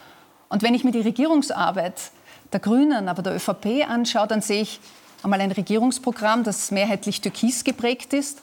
Und 0.49 0.63
wenn 0.63 0.73
ich 0.73 0.83
mir 0.83 0.91
die 0.91 1.01
Regierungsarbeit 1.01 2.11
der 2.53 2.59
Grünen, 2.59 3.09
aber 3.09 3.21
der 3.21 3.35
ÖVP 3.35 3.87
anschaue, 3.87 4.27
dann 4.27 4.41
sehe 4.41 4.61
ich 4.61 4.79
einmal 5.23 5.41
ein 5.41 5.51
Regierungsprogramm, 5.51 6.43
das 6.43 6.71
mehrheitlich 6.71 7.21
türkis 7.21 7.63
geprägt 7.63 8.13
ist, 8.13 8.39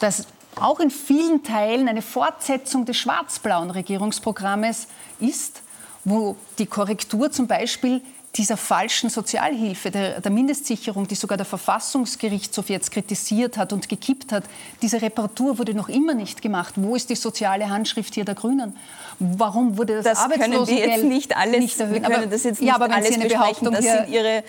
das 0.00 0.26
auch 0.60 0.80
in 0.80 0.90
vielen 0.90 1.42
Teilen 1.42 1.88
eine 1.88 2.02
Fortsetzung 2.02 2.84
des 2.84 2.96
schwarz-blauen 2.96 3.70
Regierungsprogrammes 3.70 4.88
ist, 5.20 5.62
wo 6.04 6.36
die 6.58 6.66
Korrektur 6.66 7.30
zum 7.30 7.46
Beispiel 7.46 8.00
dieser 8.36 8.56
falschen 8.56 9.08
Sozialhilfe, 9.08 9.90
der, 9.90 10.20
der, 10.20 10.30
Mindestsicherung, 10.30 11.08
die 11.08 11.14
sogar 11.14 11.36
der 11.36 11.46
Verfassungsgerichtshof 11.46 12.68
jetzt 12.68 12.90
kritisiert 12.90 13.56
hat 13.56 13.72
und 13.72 13.88
gekippt 13.88 14.32
hat, 14.32 14.44
diese 14.82 15.00
Reparatur 15.00 15.58
wurde 15.58 15.74
noch 15.74 15.88
immer 15.88 16.14
nicht 16.14 16.42
gemacht. 16.42 16.74
Wo 16.76 16.94
ist 16.96 17.08
die 17.08 17.14
soziale 17.14 17.70
Handschrift 17.70 18.14
hier 18.14 18.24
der 18.24 18.34
Grünen? 18.34 18.76
Warum 19.18 19.78
wurde 19.78 19.96
das, 19.96 20.04
das 20.04 20.18
Arbeitslosengeld 20.18 21.04
nicht 21.04 21.36
alles, 21.36 21.60
nicht 21.60 21.80
erhöhen? 21.80 21.94
Wir 21.94 22.02
können 22.02 22.16
aber, 22.16 22.26
das 22.26 22.44
jetzt 22.44 22.60
nicht 22.60 22.68
ja, 22.68 22.74
aber 22.74 22.92
alles 22.92 23.18
Behauptung 23.18 23.72
das 23.72 23.84
sind 23.84 24.08
Ihre 24.10 24.44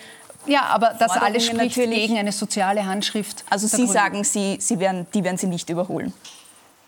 ja, 0.48 0.64
aber 0.64 0.96
das 0.98 1.12
alles 1.12 1.46
spricht 1.46 1.76
gegen 1.76 2.18
eine 2.18 2.32
soziale 2.32 2.86
Handschrift. 2.86 3.44
Also 3.50 3.68
Sie 3.68 3.88
sagen, 3.88 4.24
Sie, 4.24 4.58
Sie 4.60 4.80
werden, 4.80 5.08
die 5.14 5.24
werden 5.24 5.38
Sie 5.38 5.48
nicht 5.48 5.70
überholen. 5.70 6.14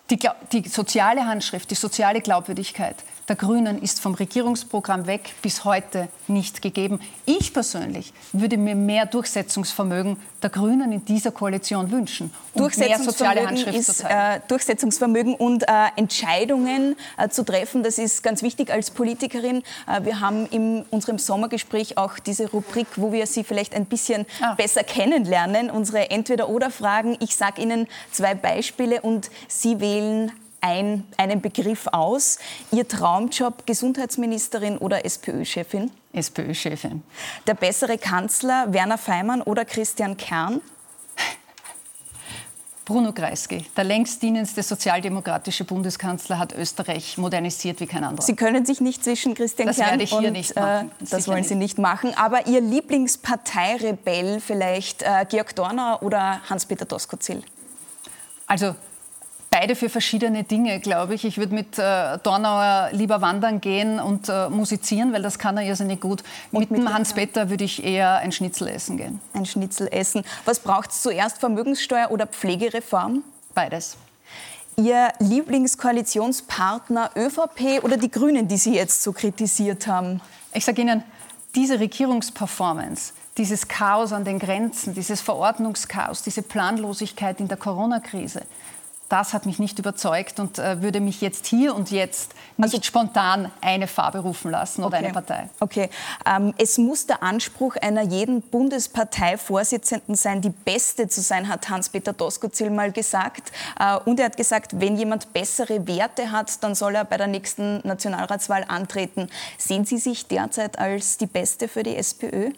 Die, 0.10 0.20
die, 0.52 0.68
soziale 0.68 1.26
Handschrift, 1.26 1.70
die 1.70 1.76
soziale 1.76 2.22
Glaubwürdigkeit 2.22 2.96
der 3.30 3.36
Grünen 3.36 3.82
ist 3.82 4.02
vom 4.02 4.16
Regierungsprogramm 4.16 5.06
weg 5.06 5.36
bis 5.44 5.64
heute 5.64 6.10
nicht 6.28 6.64
gegeben. 6.64 7.00
Ich 7.26 7.54
persönlich 7.54 8.12
würde 8.34 8.58
mir 8.58 8.76
mehr 8.76 9.06
Durchsetzungsvermögen 9.06 10.18
der 10.42 10.50
Grünen 10.50 10.92
in 10.92 11.06
dieser 11.06 11.32
Koalition 11.32 11.92
wünschen. 11.92 12.34
Und 12.54 12.76
mehr 12.78 12.98
soziale 12.98 13.46
Handschrift 13.46 13.78
ist. 13.78 14.04
Äh, 14.04 14.40
Durchsetzungsvermögen 14.48 15.36
und 15.36 15.64
äh, 15.64 15.68
Entscheidungen 15.96 16.96
äh, 17.18 17.30
zu 17.30 17.44
treffen, 17.44 17.84
das 17.84 18.00
ist 18.00 18.24
ganz 18.24 18.42
wichtig 18.42 18.72
als 18.72 18.90
Politikerin. 18.90 19.64
Äh, 19.88 20.06
wir 20.06 20.20
haben 20.20 20.48
in 20.48 20.84
unserem 20.90 21.20
Sommergespräch 21.20 21.98
auch 21.98 22.18
diese 22.18 22.50
Rubrik, 22.50 22.88
wo 22.96 23.12
wir 23.12 23.28
Sie 23.28 23.44
vielleicht 23.44 23.76
ein 23.76 23.86
bisschen 23.86 24.26
ah. 24.42 24.56
besser 24.56 24.84
kennenlernen, 24.84 25.70
unsere 25.70 26.10
Entweder-Oder-Fragen. 26.10 27.18
Ich 27.20 27.36
sage 27.36 27.62
Ihnen 27.62 27.88
zwei 28.12 28.34
Beispiele 28.34 29.02
und 29.02 29.30
Sie 29.48 29.80
wählen 29.80 30.32
ein, 30.62 31.06
einen 31.18 31.42
Begriff 31.42 31.88
aus. 31.88 32.40
Ihr 32.72 32.88
Traumjob 32.88 33.66
Gesundheitsministerin 33.66 34.78
oder 34.78 35.06
SPÖ-Chefin? 35.06 35.92
SPÖ-Chefin. 36.14 37.04
Der 37.48 37.54
bessere 37.54 37.98
Kanzler 37.98 38.74
Werner 38.74 38.98
Feimann 38.98 39.42
oder 39.42 39.66
Christian 39.66 40.18
Kern? 40.18 40.62
Bruno 42.90 43.12
Kreisky, 43.14 43.64
der 43.78 43.84
längst 43.84 44.24
dienendste 44.24 44.64
sozialdemokratische 44.64 45.64
Bundeskanzler, 45.64 46.40
hat 46.40 46.54
Österreich 46.54 47.20
modernisiert 47.20 47.80
wie 47.82 47.86
kein 47.86 48.04
anderer. 48.04 48.26
Sie 48.26 48.36
können 48.36 48.66
sich 48.66 48.82
nicht 48.82 49.04
zwischen 49.04 49.36
Christian 49.36 49.68
das 49.68 49.78
Kern 49.78 49.92
werde 49.92 50.04
ich 50.06 50.10
hier 50.10 50.30
und 50.30 50.32
nicht 50.32 50.56
machen. 50.56 50.90
Äh, 51.00 51.06
das 51.08 51.28
wollen 51.28 51.44
Sie 51.44 51.54
nicht 51.54 51.78
machen. 51.78 52.18
Aber 52.18 52.48
Ihr 52.48 52.62
Lieblingsparteirebell 52.62 54.40
vielleicht 54.40 55.04
äh, 55.04 55.24
Georg 55.30 55.56
Dorner 55.56 56.02
oder 56.02 56.42
Hans-Peter 56.50 56.86
Doskozil? 56.86 57.44
Also 58.48 58.74
beide 59.50 59.76
für 59.76 59.90
verschiedene 59.90 60.44
Dinge, 60.44 60.80
glaube 60.80 61.16
ich. 61.16 61.26
Ich 61.26 61.38
würde 61.38 61.54
mit 61.54 61.78
äh, 61.78 62.18
Dornauer 62.20 62.90
lieber 62.92 63.22
wandern 63.22 63.62
gehen 63.62 64.00
und 64.00 64.30
äh, 64.30 64.50
musizieren, 64.50 65.14
weil 65.14 65.22
das 65.22 65.40
kann 65.40 65.58
er 65.58 65.64
irrsinnig 65.64 66.02
gut. 66.02 66.24
Und 66.52 66.60
mit, 66.62 66.72
mit 66.72 66.82
dem 66.82 66.94
Hans-Peter 66.94 67.50
würde 67.50 67.64
ich 67.64 67.84
eher 67.84 68.18
ein 68.18 68.32
Schnitzel 68.32 68.68
essen 68.68 68.98
gehen. 68.98 69.20
Ein 69.34 69.46
Schnitzel 69.46 69.88
essen. 69.92 70.24
Was 70.46 70.60
braucht 70.60 70.92
es 70.92 71.02
zuerst, 71.02 71.40
Vermögenssteuer 71.40 72.12
oder 72.12 72.28
Pflegereform? 72.28 73.24
Beides. 73.54 73.98
Ihr 74.76 75.10
Lieblingskoalitionspartner 75.20 77.12
ÖVP 77.16 77.84
oder 77.84 77.98
die 77.98 78.10
Grünen, 78.10 78.48
die 78.48 78.58
Sie 78.58 78.76
jetzt 78.76 79.04
so 79.04 79.12
kritisiert 79.12 79.88
haben? 79.88 80.22
Ich 80.54 80.64
sage 80.64 80.82
Ihnen, 80.82 81.04
diese 81.54 81.80
Regierungsperformance, 81.80 83.14
dieses 83.38 83.68
Chaos 83.68 84.14
an 84.14 84.24
den 84.24 84.40
Grenzen, 84.40 84.94
dieses 84.94 85.20
Verordnungschaos, 85.20 86.24
diese 86.24 86.44
Planlosigkeit 86.44 87.42
in 87.42 87.50
der 87.50 87.58
Corona-Krise, 87.58 88.44
das 89.10 89.34
hat 89.34 89.46
mich 89.46 89.60
nicht 89.60 89.80
überzeugt 89.80 90.40
und 90.40 90.60
äh, 90.60 90.82
würde 90.82 91.02
mich 91.02 91.20
jetzt 91.20 91.48
hier 91.48 91.76
und 91.76 91.92
jetzt 91.92 92.34
nicht 92.58 92.74
also, 92.74 92.82
spontan 92.84 93.52
eine 93.60 93.88
Farbe 93.88 94.20
rufen 94.20 94.52
lassen 94.52 94.84
oder 94.84 94.98
okay. 94.98 95.06
eine 95.06 95.14
Partei. 95.14 95.50
Okay. 95.60 95.90
Ähm, 96.26 96.54
es 96.58 96.78
muss 96.78 97.08
der 97.08 97.24
Anspruch 97.24 97.76
einer 97.78 98.04
jeden 98.04 98.42
Bundesparteivorsitzenden 98.42 100.16
sein, 100.16 100.42
die 100.42 100.52
Beste 100.52 101.08
zu 101.08 101.22
sein, 101.22 101.50
hat 101.50 101.70
Hans-Peter 101.70 102.14
Doskozil 102.14 102.70
mal 102.70 102.92
gesagt. 102.92 103.52
Äh, 103.80 103.98
und 104.06 104.20
er 104.20 104.28
hat 104.28 104.38
gesagt, 104.38 104.80
wenn 104.80 104.96
jemand 104.96 105.34
bessere 105.34 105.88
Werte 105.88 106.32
hat, 106.32 106.64
dann 106.64 106.76
soll 106.76 106.96
er 106.96 107.06
bei 107.06 107.18
der 107.18 107.28
nächsten 107.28 107.86
Nationalratswahl 107.88 108.64
antreten. 108.68 109.30
Sehen 109.58 109.86
Sie 109.86 109.98
sich 109.98 110.28
derzeit 110.28 110.78
als 110.78 111.18
die 111.18 111.28
Beste 111.28 111.68
für 111.68 111.84
die 111.84 111.96
SPÖ? 111.96 112.52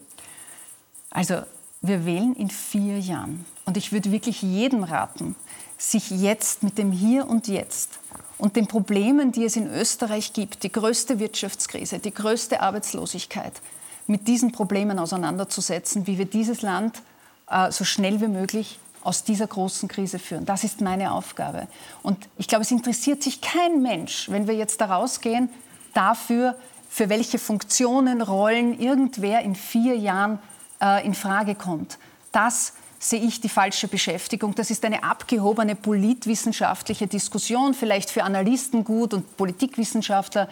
Also 1.12 1.42
wir 1.82 2.06
wählen 2.06 2.36
in 2.36 2.50
vier 2.50 3.00
Jahren. 3.00 3.46
Und 3.66 3.78
ich 3.78 3.92
würde 3.92 4.12
wirklich 4.12 4.42
jedem 4.42 4.84
raten, 4.84 5.36
sich 5.82 6.12
jetzt 6.12 6.62
mit 6.62 6.78
dem 6.78 6.92
Hier 6.92 7.28
und 7.28 7.48
Jetzt 7.48 8.00
und 8.38 8.56
den 8.56 8.68
Problemen, 8.68 9.32
die 9.32 9.46
es 9.46 9.56
in 9.56 9.68
Österreich 9.68 10.32
gibt, 10.32 10.64
die 10.64 10.72
größte 10.72 11.20
Wirtschaftskrise, 11.20 11.98
die 11.98 12.14
größte 12.14 12.62
Arbeitslosigkeit, 12.62 13.54
mit 14.06 14.28
diesen 14.28 14.52
Problemen 14.52 15.00
auseinanderzusetzen, 15.00 16.06
wie 16.06 16.18
wir 16.18 16.26
dieses 16.26 16.62
Land 16.62 17.02
äh, 17.50 17.72
so 17.72 17.84
schnell 17.84 18.22
wie 18.22 18.28
möglich 18.28 18.80
aus 19.04 19.24
dieser 19.24 19.48
großen 19.48 19.90
Krise 19.90 20.20
führen. 20.20 20.46
Das 20.46 20.64
ist 20.64 20.82
meine 20.82 21.14
Aufgabe. 21.14 21.68
Und 22.04 22.30
ich 22.38 22.48
glaube, 22.48 22.62
es 22.62 22.72
interessiert 22.72 23.24
sich 23.24 23.42
kein 23.42 23.82
Mensch, 23.82 24.30
wenn 24.30 24.48
wir 24.48 24.54
jetzt 24.54 24.82
da 24.82 24.86
rausgehen, 24.86 25.50
dafür, 25.96 26.56
für 26.90 27.10
welche 27.10 27.40
Funktionen, 27.40 28.22
Rollen 28.22 28.80
irgendwer 28.80 29.42
in 29.42 29.56
vier 29.56 29.98
Jahren 29.98 30.38
äh, 30.80 31.04
in 31.06 31.16
Frage 31.16 31.56
kommt. 31.56 31.98
Das 32.32 32.74
sehe 33.02 33.20
ich 33.20 33.42
die 33.42 33.50
falsche 33.50 33.88
Beschäftigung. 33.88 34.54
Das 34.54 34.70
ist 34.70 34.86
eine 34.86 35.04
abgehobene 35.04 35.76
politwissenschaftliche 35.76 37.08
Diskussion, 37.08 37.74
vielleicht 37.74 38.12
für 38.12 38.24
Analysten 38.24 38.84
gut 38.84 39.16
und 39.16 39.36
Politikwissenschaftler. 39.38 40.48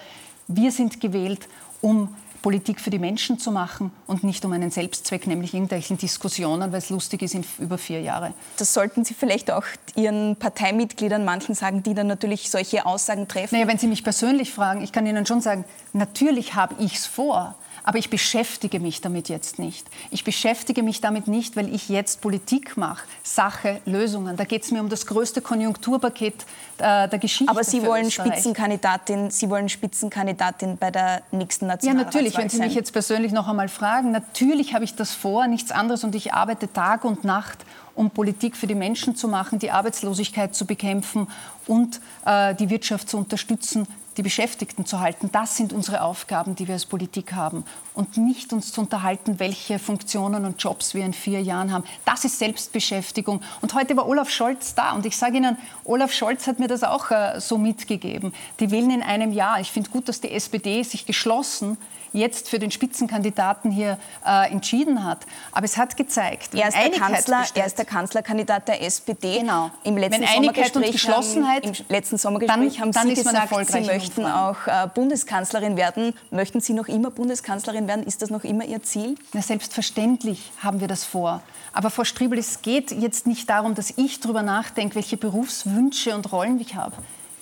Wir 0.47 0.72
sind 0.72 1.00
gewählt, 1.00 1.47
um 1.80 2.10
Politik 2.41 2.80
für 2.80 2.89
die 2.89 2.97
Menschen 2.97 3.38
zu 3.38 3.52
machen 3.52 3.91
und 4.08 4.24
nicht 4.24 4.43
um 4.45 4.54
einen 4.54 4.72
Selbstzweck, 4.72 5.28
nämlich 5.28 5.54
irgendwelchen 5.54 5.97
Diskussionen, 5.97 6.72
weil 6.72 6.80
es 6.80 6.89
lustig 6.89 7.22
ist 7.22 7.36
in 7.36 7.45
über 7.60 7.78
vier 7.78 8.02
Jahre. 8.02 8.34
Das 8.58 8.74
sollten 8.74 9.06
Sie 9.06 9.14
vielleicht 9.14 9.52
auch 9.52 9.66
Ihren 9.95 10.36
Parteimitgliedern 10.38 11.24
manchen 11.26 11.54
sagen, 11.54 11.84
die 11.84 11.93
dann 11.93 12.08
natürlich 12.08 12.50
solche 12.50 12.86
Aussagen 12.86 13.28
treffen. 13.28 13.56
Naja, 13.56 13.68
wenn 13.68 13.78
Sie 13.78 13.88
mich 13.88 14.04
persönlich 14.04 14.54
fragen, 14.54 14.82
ich 14.82 14.91
kann 14.91 15.06
Ihnen 15.06 15.26
schon 15.26 15.41
sagen, 15.41 15.66
natürlich 15.93 16.56
habe 16.56 16.76
ich 16.80 16.95
es 16.95 17.06
vor. 17.06 17.56
Aber 17.84 17.97
ich 17.97 18.09
beschäftige 18.09 18.80
mich 18.80 19.01
damit 19.01 19.30
jetzt 19.30 19.59
nicht. 19.59 19.88
Ich 20.11 20.23
beschäftige 20.23 20.84
mich 20.84 21.01
damit 21.01 21.27
nicht, 21.27 21.55
weil 21.55 21.73
ich 21.73 21.89
jetzt 21.89 22.21
Politik 22.21 22.77
mache, 22.77 23.03
Sache, 23.23 23.82
Lösungen. 23.86 24.38
Da 24.38 24.43
geht 24.43 24.63
es 24.63 24.71
mir 24.71 24.82
um 24.82 24.89
das 24.89 25.05
größte 25.05 25.41
Konjunkturpaket 25.41 26.45
äh, 26.77 27.07
der 27.07 27.19
Geschichte. 27.19 27.51
Aber 27.51 27.63
Sie 27.63 27.86
wollen 27.86 28.11
Spitzenkandidatin, 28.11 29.32
Sie 29.32 29.49
wollen 29.49 29.69
Spitzenkandidatin 29.69 30.77
bei 30.77 30.91
der 30.91 31.21
nächsten 31.32 31.67
Nationalratswahl 31.67 32.21
Ja, 32.21 32.21
natürlich. 32.21 32.38
Wenn 32.38 32.49
Sie 32.49 32.59
mich 32.59 32.75
jetzt 32.75 32.91
persönlich 32.91 33.32
noch 33.32 33.47
einmal 33.47 33.69
fragen, 33.69 34.11
natürlich 34.11 34.73
habe 34.73 34.84
ich 34.84 34.95
das 34.95 35.13
vor, 35.13 35.47
nichts 35.47 35.71
anderes 35.71 36.03
und 36.03 36.15
ich 36.15 36.34
arbeite 36.34 36.71
Tag 36.71 37.03
und 37.05 37.23
Nacht 37.23 37.65
um 37.99 38.09
Politik 38.09 38.55
für 38.55 38.65
die 38.65 38.75
Menschen 38.75 39.17
zu 39.17 39.27
machen, 39.27 39.59
die 39.59 39.71
Arbeitslosigkeit 39.71 40.55
zu 40.55 40.65
bekämpfen 40.65 41.27
und 41.67 41.99
äh, 42.25 42.55
die 42.55 42.69
Wirtschaft 42.69 43.09
zu 43.09 43.17
unterstützen, 43.17 43.88
die 44.18 44.24
Beschäftigten 44.24 44.86
zu 44.86 44.99
halten. 44.99 45.30
Das 45.32 45.55
sind 45.55 45.74
unsere 45.74 46.01
Aufgaben, 46.01 46.55
die 46.55 46.68
wir 46.68 46.74
als 46.74 46.86
Politik 46.86 47.34
haben. 47.34 47.64
Und 47.93 48.18
nicht 48.18 48.53
uns 48.53 48.72
zu 48.72 48.82
unterhalten, 48.82 49.39
welche 49.39 49.80
Funktionen 49.80 50.45
und 50.45 50.62
Jobs 50.62 50.93
wir 50.93 51.05
in 51.05 51.14
vier 51.14 51.41
Jahren 51.41 51.72
haben. 51.72 51.84
Das 52.05 52.26
ist 52.26 52.39
Selbstbeschäftigung. 52.39 53.41
Und 53.62 53.74
heute 53.74 53.95
war 53.97 54.07
Olaf 54.07 54.30
Scholz 54.30 54.76
da. 54.76 54.93
Und 54.93 55.05
ich 55.05 55.18
sage 55.18 55.38
Ihnen, 55.38 55.57
Olaf 55.84 56.12
Scholz 56.12 56.47
hat 56.47 56.60
mir 56.60 56.68
das 56.68 56.84
auch 56.84 57.12
äh, 57.12 57.39
so 57.39 57.57
mitgegeben. 57.57 58.34
Die 58.60 58.72
wählen 58.72 58.91
in 58.91 59.03
einem 59.03 59.32
Jahr. 59.32 59.60
Ich 59.60 59.72
finde 59.72 59.89
gut, 59.89 60.10
dass 60.10 60.22
die 60.22 60.32
SPD 60.32 60.84
sich 60.84 61.05
geschlossen 61.05 61.78
jetzt 62.14 62.49
für 62.49 62.60
den 62.60 62.72
Spitzenkandidaten 62.72 63.72
hier 63.72 63.97
äh, 64.26 64.51
entschieden 64.51 65.03
hat. 65.03 65.26
Aber 65.51 65.66
es 65.66 65.78
hat 65.78 65.97
gezeigt, 65.97 66.55
er 66.55 66.70
ist, 66.70 66.78
der 66.78 66.91
Kanzler, 66.91 67.45
er 67.53 67.66
ist 67.66 67.78
der 67.78 67.86
Kanzlerkandidat 67.86 68.68
der 68.68 68.84
SPD. 68.84 69.39
Genau. 69.39 69.72
Im 69.84 69.97
letzten 69.97 70.22
wenn 70.22 70.28
Einigkeit 70.28 70.76
und 70.76 70.91
Geschlossenheit, 70.91 71.66
haben, 71.66 71.76
Im 71.76 71.86
letzten 71.89 72.18
Sommergespräch 72.18 72.74
dann, 72.74 72.82
haben 72.82 72.91
dann 72.91 73.07
Sie 73.07 73.16
gesagt, 73.16 73.72
Sie 73.72 73.82
möchten 73.82 74.26
auch 74.26 74.68
äh, 74.68 74.88
Bundeskanzlerin 74.93 75.78
werden. 75.78 76.14
Möchten 76.32 76.62
Sie 76.62 76.74
noch 76.74 76.88
immer 76.88 77.12
Bundeskanzlerin 77.12 77.88
werden? 77.88 78.03
Ist 78.03 78.22
das 78.22 78.30
noch 78.30 78.43
immer 78.43 78.66
Ihr 78.66 78.84
Ziel? 78.84 79.16
Na, 79.34 79.41
selbstverständlich 79.41 80.51
haben 80.62 80.80
wir 80.80 80.88
das 80.88 81.03
vor. 81.03 81.41
Aber 81.74 81.89
Frau 81.89 82.03
Striebel, 82.03 82.39
es 82.39 82.62
geht 82.62 82.91
jetzt 82.91 83.28
nicht 83.28 83.49
darum, 83.49 83.76
dass 83.76 83.93
ich 83.95 84.20
darüber 84.20 84.41
nachdenke, 84.41 84.95
welche 84.95 85.18
Berufswünsche 85.18 86.16
und 86.16 86.32
Rollen 86.32 86.60
ich 86.60 86.76
habe. 86.76 86.95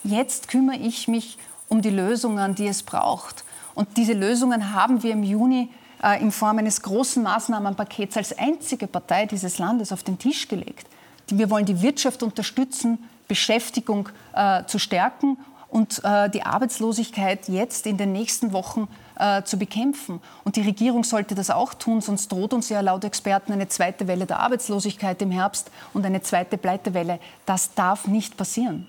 Jetzt 0.03 0.47
kümmere 0.47 0.77
ich 0.77 1.07
mich 1.07 1.37
um 1.69 1.81
die 1.81 1.89
Lösungen, 1.89 2.55
die 2.55 2.67
es 2.67 2.83
braucht. 2.83 3.43
Und 3.77 3.95
diese 3.95 4.13
Lösungen 4.13 4.73
haben 4.73 5.03
wir 5.03 5.11
im 5.11 5.21
Juni 5.21 5.69
äh, 6.01 6.19
in 6.19 6.31
Form 6.31 6.57
eines 6.57 6.81
großen 6.81 7.21
Maßnahmenpakets 7.21 8.17
als 8.17 8.35
einzige 8.35 8.87
Partei 8.87 9.27
dieses 9.27 9.59
Landes 9.59 9.91
auf 9.91 10.01
den 10.01 10.17
Tisch 10.17 10.47
gelegt. 10.47 10.87
Wir 11.27 11.51
wollen 11.51 11.67
die 11.67 11.79
Wirtschaft 11.83 12.23
unterstützen, 12.23 12.97
Beschäftigung 13.27 14.09
äh, 14.33 14.63
zu 14.65 14.79
stärken 14.79 15.37
und 15.69 16.03
äh, 16.03 16.27
die 16.27 16.41
Arbeitslosigkeit 16.41 17.49
jetzt 17.49 17.85
in 17.85 17.97
den 17.97 18.13
nächsten 18.13 18.51
Wochen 18.51 18.87
äh, 19.19 19.43
zu 19.43 19.59
bekämpfen. 19.59 20.21
Und 20.43 20.55
die 20.55 20.61
Regierung 20.61 21.03
sollte 21.03 21.35
das 21.35 21.51
auch 21.51 21.75
tun, 21.75 22.01
sonst 22.01 22.31
droht 22.31 22.55
uns 22.55 22.69
ja 22.69 22.81
laut 22.81 23.03
Experten 23.03 23.53
eine 23.53 23.67
zweite 23.67 24.07
Welle 24.07 24.25
der 24.25 24.39
Arbeitslosigkeit 24.39 25.21
im 25.21 25.29
Herbst 25.29 25.69
und 25.93 26.03
eine 26.03 26.23
zweite 26.23 26.57
Pleitewelle. 26.57 27.19
Das 27.45 27.75
darf 27.75 28.07
nicht 28.07 28.37
passieren 28.37 28.87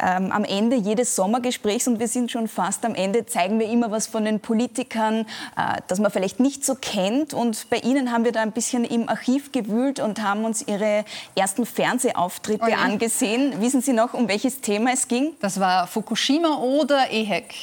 ähm, 0.00 0.32
am 0.32 0.44
Ende 0.44 0.76
jedes 0.76 1.16
Sommergesprächs, 1.16 1.88
und 1.88 2.00
wir 2.00 2.08
sind 2.08 2.30
schon 2.30 2.48
fast 2.48 2.84
am 2.84 2.94
Ende, 2.94 3.26
zeigen 3.26 3.58
wir 3.58 3.68
immer 3.68 3.90
was 3.90 4.06
von 4.06 4.24
den 4.24 4.40
Politikern, 4.40 5.20
äh, 5.56 5.80
das 5.88 5.98
man 5.98 6.10
vielleicht 6.10 6.40
nicht 6.40 6.64
so 6.64 6.74
kennt. 6.74 7.34
Und 7.34 7.68
bei 7.70 7.78
Ihnen 7.78 8.12
haben 8.12 8.24
wir 8.24 8.32
da 8.32 8.42
ein 8.42 8.52
bisschen 8.52 8.84
im 8.84 9.08
Archiv 9.08 9.52
gewühlt 9.52 10.00
und 10.00 10.22
haben 10.22 10.44
uns 10.44 10.66
Ihre 10.66 11.04
ersten 11.34 11.66
Fernsehauftritte 11.66 12.62
okay. 12.62 12.74
angesehen. 12.74 13.60
Wissen 13.60 13.80
Sie 13.80 13.92
noch, 13.92 14.14
um 14.14 14.28
welches 14.28 14.60
Thema 14.60 14.92
es 14.92 15.08
ging? 15.08 15.32
Das 15.40 15.60
war 15.60 15.86
Fukushima 15.86 16.58
oder 16.58 17.10
EHEC. 17.10 17.54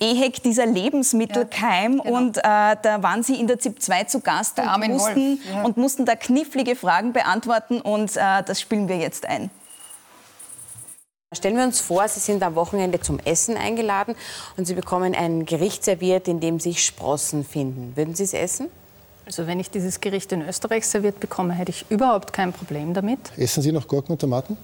EHEC, 0.00 0.42
dieser 0.42 0.66
Lebensmittelkeim. 0.66 1.98
Ja, 1.98 2.02
genau. 2.02 2.16
Und 2.16 2.38
äh, 2.38 2.40
da 2.42 3.02
waren 3.02 3.22
Sie 3.22 3.34
in 3.34 3.46
der 3.46 3.58
ZIP 3.58 3.82
2 3.82 4.04
zu 4.04 4.20
Gast 4.20 4.58
und 4.58 4.88
mussten, 4.88 5.40
ja. 5.52 5.62
und 5.62 5.76
mussten, 5.76 6.04
da 6.04 6.14
knifflige 6.14 6.76
Fragen 6.76 7.12
beantworten. 7.12 7.80
Und 7.80 8.16
äh, 8.16 8.42
das 8.44 8.60
spielen 8.60 8.88
wir 8.88 8.96
jetzt 8.96 9.26
ein. 9.26 9.50
Stellen 11.36 11.58
wir 11.58 11.64
uns 11.64 11.80
vor, 11.80 12.08
Sie 12.08 12.20
sind 12.20 12.42
am 12.42 12.54
Wochenende 12.54 13.00
zum 13.00 13.18
Essen 13.18 13.58
eingeladen 13.58 14.14
und 14.56 14.64
Sie 14.64 14.72
bekommen 14.72 15.14
ein 15.14 15.44
Gericht 15.44 15.84
serviert, 15.84 16.26
in 16.26 16.40
dem 16.40 16.58
sich 16.58 16.82
Sprossen 16.82 17.44
finden. 17.44 17.92
Würden 17.96 18.14
Sie 18.14 18.24
es 18.24 18.32
essen? 18.32 18.68
Also 19.26 19.46
wenn 19.46 19.60
ich 19.60 19.70
dieses 19.70 20.00
Gericht 20.00 20.32
in 20.32 20.40
Österreich 20.40 20.86
serviert 20.86 21.20
bekomme, 21.20 21.52
hätte 21.52 21.70
ich 21.70 21.84
überhaupt 21.90 22.32
kein 22.32 22.54
Problem 22.54 22.94
damit. 22.94 23.18
Essen 23.36 23.62
Sie 23.62 23.72
noch 23.72 23.86
Gurken 23.86 24.12
und 24.12 24.20
Tomaten? 24.22 24.56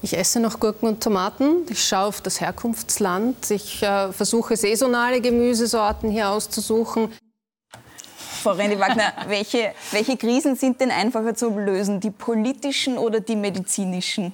Ich 0.00 0.16
esse 0.16 0.40
noch 0.40 0.58
Gurken 0.58 0.88
und 0.88 1.02
Tomaten. 1.02 1.66
Ich 1.68 1.84
schaue 1.84 2.06
auf 2.06 2.22
das 2.22 2.40
Herkunftsland. 2.40 3.50
Ich 3.50 3.82
äh, 3.82 4.12
versuche 4.12 4.56
saisonale 4.56 5.20
Gemüsesorten 5.20 6.10
hier 6.10 6.30
auszusuchen. 6.30 7.12
Frau 8.42 8.52
Rendi 8.52 8.80
Wagner, 8.80 9.12
welche, 9.28 9.74
welche 9.90 10.16
Krisen 10.16 10.56
sind 10.56 10.80
denn 10.80 10.90
einfacher 10.90 11.34
zu 11.34 11.50
lösen, 11.50 12.00
die 12.00 12.10
politischen 12.10 12.96
oder 12.96 13.20
die 13.20 13.36
medizinischen? 13.36 14.32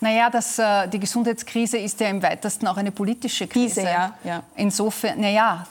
Naja, 0.00 0.30
das, 0.30 0.58
äh, 0.58 0.88
die 0.88 1.00
Gesundheitskrise 1.00 1.78
ist 1.78 2.00
ja 2.00 2.08
im 2.08 2.22
weitesten 2.22 2.66
auch 2.66 2.76
eine 2.76 2.92
politische 2.92 3.46
Krise. 3.46 3.80
Diese, 3.80 3.92
ja, 3.92 4.14
ja. 4.24 4.42
Insofern, 4.56 5.20
naja, 5.20 5.66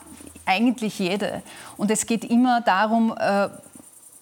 eigentlich 0.45 0.99
jede. 0.99 1.43
Und 1.77 1.91
es 1.91 2.05
geht 2.05 2.25
immer 2.25 2.61
darum, 2.61 3.15
äh, 3.17 3.49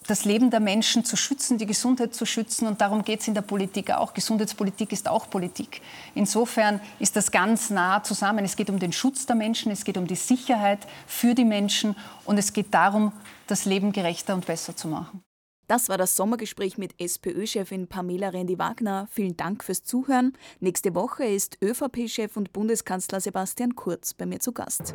das 0.06 0.24
Leben 0.24 0.50
der 0.50 0.60
Menschen 0.60 1.04
zu 1.04 1.16
schützen, 1.16 1.58
die 1.58 1.66
Gesundheit 1.66 2.14
zu 2.14 2.26
schützen. 2.26 2.66
Und 2.66 2.80
darum 2.80 3.02
geht 3.02 3.20
es 3.20 3.28
in 3.28 3.34
der 3.34 3.42
Politik 3.42 3.90
auch. 3.90 4.12
Gesundheitspolitik 4.12 4.92
ist 4.92 5.08
auch 5.08 5.30
Politik. 5.30 5.80
Insofern 6.14 6.80
ist 6.98 7.16
das 7.16 7.30
ganz 7.30 7.70
nah 7.70 8.02
zusammen. 8.02 8.44
Es 8.44 8.56
geht 8.56 8.70
um 8.70 8.78
den 8.78 8.92
Schutz 8.92 9.26
der 9.26 9.36
Menschen, 9.36 9.72
es 9.72 9.84
geht 9.84 9.96
um 9.96 10.06
die 10.06 10.16
Sicherheit 10.16 10.80
für 11.06 11.34
die 11.34 11.44
Menschen 11.44 11.96
und 12.24 12.38
es 12.38 12.52
geht 12.52 12.72
darum, 12.74 13.12
das 13.46 13.64
Leben 13.64 13.92
gerechter 13.92 14.34
und 14.34 14.46
besser 14.46 14.76
zu 14.76 14.88
machen. 14.88 15.22
Das 15.66 15.88
war 15.88 15.96
das 15.96 16.16
Sommergespräch 16.16 16.76
mit 16.76 16.94
SPÖ-Chefin 17.00 17.86
Pamela 17.86 18.28
Rendi-Wagner. 18.28 19.08
Vielen 19.10 19.36
Dank 19.36 19.64
fürs 19.64 19.82
Zuhören. 19.82 20.36
Nächste 20.60 20.94
Woche 20.94 21.24
ist 21.24 21.58
ÖVP-Chef 21.62 22.36
und 22.36 22.52
Bundeskanzler 22.52 23.20
Sebastian 23.20 23.74
Kurz 23.74 24.12
bei 24.12 24.26
mir 24.26 24.40
zu 24.40 24.52
Gast. 24.52 24.94